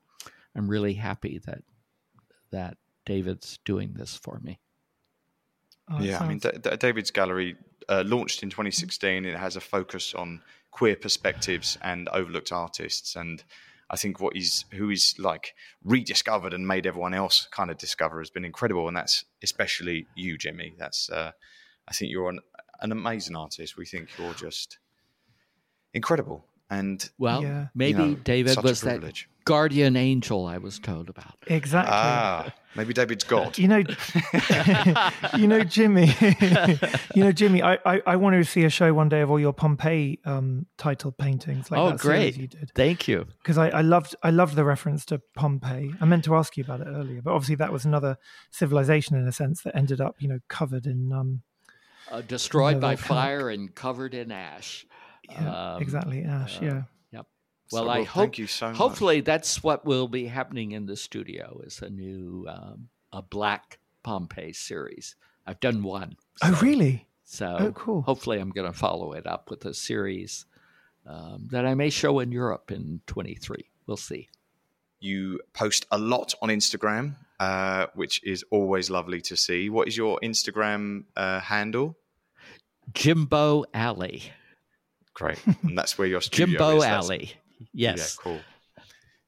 I'm 0.56 0.68
really 0.68 0.94
happy 0.94 1.40
that 1.46 1.64
that 2.52 2.78
David's 3.06 3.58
doing 3.66 3.94
this 3.94 4.16
for 4.16 4.40
me. 4.44 4.60
Oh, 5.92 5.98
it 6.02 6.06
yeah, 6.06 6.20
I 6.24 6.28
mean, 6.28 6.38
D- 6.40 6.50
D- 6.62 6.78
David's 6.78 7.12
gallery 7.12 7.56
uh, 7.90 8.04
launched 8.06 8.44
in 8.44 8.50
2016. 8.50 9.26
It 9.26 9.38
has 9.38 9.56
a 9.56 9.62
focus 9.62 10.14
on 10.14 10.42
queer 10.72 10.96
perspectives 10.96 11.78
and 11.82 12.08
overlooked 12.10 12.52
artists, 12.52 13.16
and 13.16 13.44
I 13.90 13.98
think 13.98 14.20
what 14.22 14.36
he's 14.36 14.66
who 14.72 14.88
he's 14.90 15.16
like 15.20 15.54
rediscovered 15.84 16.54
and 16.54 16.66
made 16.68 16.88
everyone 16.88 17.14
else 17.14 17.48
kind 17.52 17.70
of 17.70 17.78
discover 17.78 18.20
has 18.20 18.30
been 18.30 18.46
incredible, 18.46 18.88
and 18.88 18.96
that's 18.96 19.26
especially 19.44 20.08
you, 20.16 20.38
Jimmy. 20.38 20.74
That's 20.78 21.10
uh, 21.10 21.32
I 21.88 21.94
think 21.94 22.12
you're 22.12 22.30
an, 22.30 22.40
an 22.80 22.92
amazing 22.92 23.36
artist. 23.36 23.76
We 23.78 23.86
think 23.86 24.10
you're 24.18 24.34
just 24.34 24.78
incredible, 25.94 26.46
and 26.70 27.10
Well, 27.18 27.44
Yeah. 27.44 27.68
maybe 27.76 27.92
You 27.92 28.08
know, 28.12 28.16
David 28.16 28.54
such 28.54 28.64
a 28.64 28.68
was 28.68 28.82
that 28.82 28.90
privilege. 29.00 29.28
Guardian 29.46 29.96
angel 29.96 30.46
I 30.46 30.58
was 30.58 30.80
told 30.80 31.10
about. 31.10 31.36
exactly. 31.48 31.92
ah, 31.94 32.54
maybe 32.76 32.94
David's 32.94 33.24
God. 33.24 33.58
You 33.58 33.68
know, 33.68 33.78
you 35.38 35.48
know, 35.48 35.64
Jimmy. 35.64 36.14
you 37.16 37.24
know, 37.24 37.32
Jimmy. 37.32 37.62
I, 37.62 37.78
I, 37.86 38.02
I 38.06 38.16
want 38.16 38.36
to 38.36 38.44
see 38.44 38.64
a 38.64 38.70
show 38.70 38.94
one 38.94 39.10
day 39.10 39.22
of 39.22 39.30
all 39.32 39.40
your 39.40 39.54
Pompeii 39.54 40.20
um, 40.26 40.66
titled 40.78 41.18
paintings. 41.18 41.72
Like 41.72 41.80
oh, 41.80 41.90
that 41.92 42.00
great! 42.00 42.38
You 42.38 42.48
did 42.48 42.72
Thank 42.76 43.08
you. 43.08 43.26
because 43.42 43.58
I, 43.58 43.70
I 43.70 43.82
loved 43.82 44.16
I 44.24 44.30
loved 44.30 44.56
the 44.56 44.64
reference 44.64 45.06
to 45.06 45.22
Pompeii. 45.36 45.94
I 46.00 46.06
meant 46.06 46.24
to 46.26 46.36
ask 46.36 46.58
you 46.58 46.64
about 46.64 46.82
it 46.82 46.88
earlier, 46.88 47.22
but 47.22 47.34
obviously 47.34 47.56
that 47.56 47.72
was 47.72 47.86
another 47.86 48.18
civilization 48.52 49.18
in 49.18 49.28
a 49.28 49.32
sense 49.32 49.62
that 49.64 49.76
ended 49.76 50.02
up, 50.02 50.16
you 50.20 50.28
know, 50.28 50.40
covered 50.48 50.86
in 50.86 51.12
um, 51.12 51.42
Uh, 52.12 52.22
destroyed 52.22 52.80
by 52.82 52.96
fire 52.96 53.50
and 53.50 53.74
covered 53.76 54.14
in 54.14 54.32
ash. 54.32 54.86
yeah, 55.30 55.74
Um, 55.76 55.82
exactly 55.82 56.24
ash. 56.24 56.58
uh, 56.62 56.66
yeah. 56.66 56.82
So, 57.72 57.78
Well, 57.78 57.86
well, 57.86 57.94
I 57.94 57.98
thank 58.00 58.10
hope. 58.10 58.38
you 58.38 58.48
so 58.48 58.68
much. 58.68 58.76
hopefully, 58.78 59.22
that's 59.22 59.64
what 59.64 59.86
will 59.86 60.08
be 60.10 60.26
happening 60.28 60.74
in 60.74 60.86
the 60.86 60.96
studio. 60.98 61.62
Is 61.66 61.82
a 61.82 61.90
new 61.90 62.46
um, 62.50 62.90
a 63.14 63.22
Black 63.22 63.80
Pompeii 64.04 64.52
series. 64.54 65.16
I've 65.48 65.60
done 65.60 65.82
one. 65.84 66.18
Oh, 66.44 66.58
really? 66.62 67.08
So 67.24 67.56
Oh, 67.60 67.72
cool. 67.72 68.02
hopefully, 68.02 68.40
I'm 68.40 68.50
going 68.52 68.72
to 68.72 68.78
follow 68.78 69.14
it 69.14 69.26
up 69.26 69.50
with 69.50 69.64
a 69.66 69.74
series 69.74 70.46
um, 71.08 71.48
that 71.52 71.66
I 71.66 71.74
may 71.76 71.90
show 71.90 72.20
in 72.20 72.32
Europe 72.32 72.72
in 72.72 73.02
23. 73.08 73.70
We'll 73.88 73.96
see. 73.98 74.28
You 75.00 75.40
post 75.54 75.86
a 75.92 75.98
lot 75.98 76.36
on 76.42 76.50
Instagram, 76.50 77.16
uh, 77.40 77.88
which 77.96 78.22
is 78.24 78.44
always 78.52 78.90
lovely 78.90 79.22
to 79.22 79.36
see. 79.38 79.70
What 79.70 79.88
is 79.88 79.96
your 79.98 80.20
Instagram 80.22 81.06
uh, 81.16 81.40
handle? 81.40 81.98
Jimbo 82.94 83.66
Alley. 83.74 84.24
Great, 85.14 85.40
and 85.64 85.78
that's 85.78 85.98
where 85.98 86.08
your 86.08 86.22
studio 86.22 86.46
Jimbo 86.48 86.78
is. 86.78 86.84
Alley. 86.84 87.32
Yes. 87.74 88.18
Yeah, 88.20 88.24
cool. 88.24 88.40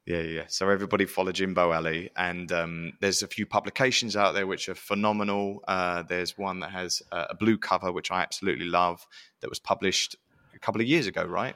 Yeah, 0.05 0.21
yeah. 0.21 0.43
So 0.47 0.69
everybody 0.69 1.05
follow 1.05 1.31
Jimbo 1.31 1.71
Alley, 1.71 2.09
and 2.17 2.51
um, 2.51 2.93
there's 2.99 3.23
a 3.23 3.27
few 3.27 3.45
publications 3.45 4.17
out 4.17 4.33
there 4.33 4.45
which 4.45 4.67
are 4.67 4.75
phenomenal. 4.75 5.63
Uh, 5.65 6.03
there's 6.03 6.37
one 6.37 6.59
that 6.59 6.71
has 6.71 7.01
uh, 7.11 7.27
a 7.29 7.35
blue 7.35 7.57
cover, 7.57 7.89
which 7.91 8.11
I 8.11 8.21
absolutely 8.21 8.65
love, 8.65 9.07
that 9.39 9.49
was 9.49 9.59
published 9.59 10.17
a 10.53 10.59
couple 10.59 10.81
of 10.81 10.87
years 10.87 11.07
ago, 11.07 11.23
right? 11.23 11.55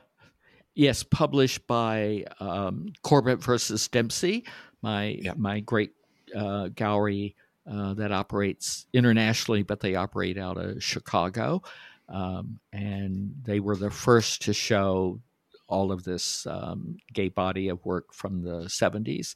Yes, 0.76 1.04
published 1.04 1.68
by 1.68 2.24
um, 2.40 2.94
Corbett 3.02 3.44
versus 3.44 3.86
Dempsey, 3.90 4.46
my 4.82 5.18
Yeah. 5.22 5.34
my 5.36 5.60
great 5.60 5.92
uh, 6.34 6.70
gallery 6.70 7.36
uh, 7.70 7.96
that 7.96 8.14
operates 8.14 8.86
internationally, 8.94 9.64
but 9.64 9.82
they 9.82 9.96
operate 9.96 10.38
out 10.38 10.58
of 10.58 10.82
Chicago. 10.82 11.64
Um, 12.08 12.60
and 12.72 13.34
they 13.44 13.60
were 13.60 13.76
the 13.76 13.90
first 13.92 14.44
to 14.44 14.54
show 14.54 15.20
all 15.68 15.92
of 15.92 16.04
this 16.04 16.46
um, 16.48 16.98
gay 17.14 17.30
body 17.30 17.68
of 17.70 17.84
work 17.86 18.14
from 18.14 18.44
the 18.44 18.64
70s. 18.66 19.36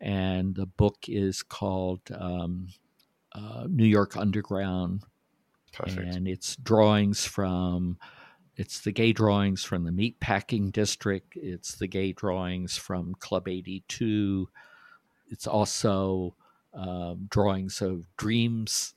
And 0.00 0.54
the 0.54 0.66
book 0.66 1.06
is 1.08 1.42
called 1.42 2.00
um, 2.16 2.68
uh, 3.32 3.66
New 3.68 3.86
York 3.86 4.16
Underground. 4.16 5.02
Perfect. 5.72 6.14
And 6.14 6.28
it's 6.28 6.56
drawings 6.56 7.24
from, 7.24 7.98
it's 8.56 8.80
the 8.80 8.92
gay 8.92 9.12
drawings 9.12 9.64
from 9.64 9.84
the 9.84 9.90
Meatpacking 9.90 10.72
District, 10.72 11.34
it's 11.36 11.76
the 11.76 11.86
gay 11.86 12.12
drawings 12.12 12.76
from 12.76 13.14
Club 13.16 13.48
82. 13.48 14.48
It's 15.30 15.46
also 15.46 16.34
um, 16.74 17.26
drawings 17.28 17.80
of 17.82 18.04
dreams. 18.16 18.94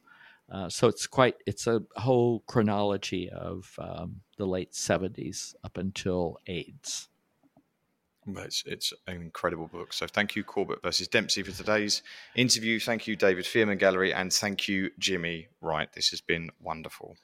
Uh, 0.52 0.68
so 0.69 0.88
it's 0.88 1.07
quite 1.07 1.36
it's 1.45 1.65
a 1.65 1.82
whole 1.95 2.41
chronology 2.48 3.30
of 3.30 3.73
um, 3.80 4.22
the 4.38 4.45
late 4.45 4.73
70s 4.73 5.56
up 5.64 5.78
until 5.78 6.38
AIDS. 6.48 7.07
But 8.28 8.45
It's, 8.45 8.64
it's 8.68 8.94
an 9.07 9.15
incredible 9.22 9.68
book. 9.68 9.94
So 9.94 10.06
thank 10.07 10.36
you, 10.36 10.44
Corbett 10.44 10.84
versus 10.84 11.07
Dempsey, 11.07 11.41
for 11.41 11.52
today's 11.52 12.03
interview. 12.36 12.80
Thank 12.80 13.07
you, 13.07 13.15
David 13.15 13.45
Fierman 13.45 13.78
Gallery, 13.80 14.14
and 14.14 14.32
thank 14.32 14.68
you, 14.68 14.91
Jimmy 14.99 15.48
Wright. 15.60 15.91
This 15.94 16.10
has 16.10 16.22
been 16.22 16.52
wonderful. 16.61 17.15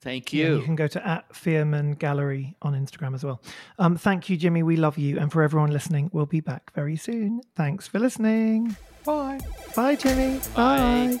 Thank 0.00 0.32
Yeah, 0.32 0.46
you. 0.46 0.56
you 0.56 0.62
can 0.62 0.74
go 0.74 0.88
to 0.88 1.06
at 1.06 1.32
Fierman 1.32 1.92
Gallery 1.94 2.56
on 2.60 2.74
Instagram 2.74 3.14
as 3.14 3.22
well. 3.22 3.40
Um, 3.78 3.96
thank 3.96 4.28
you, 4.28 4.36
Jimmy. 4.36 4.64
We 4.64 4.74
love 4.76 4.98
you. 4.98 5.20
And 5.20 5.30
for 5.30 5.42
everyone 5.44 5.70
listening, 5.70 6.10
we'll 6.12 6.26
be 6.26 6.40
back 6.40 6.72
very 6.74 6.96
soon. 6.96 7.40
Thanks 7.54 7.86
for 7.86 8.00
listening. 8.00 8.76
Bye. 9.04 9.38
Bye, 9.76 9.94
Jimmy. 9.94 10.40
Bye. 10.56 11.20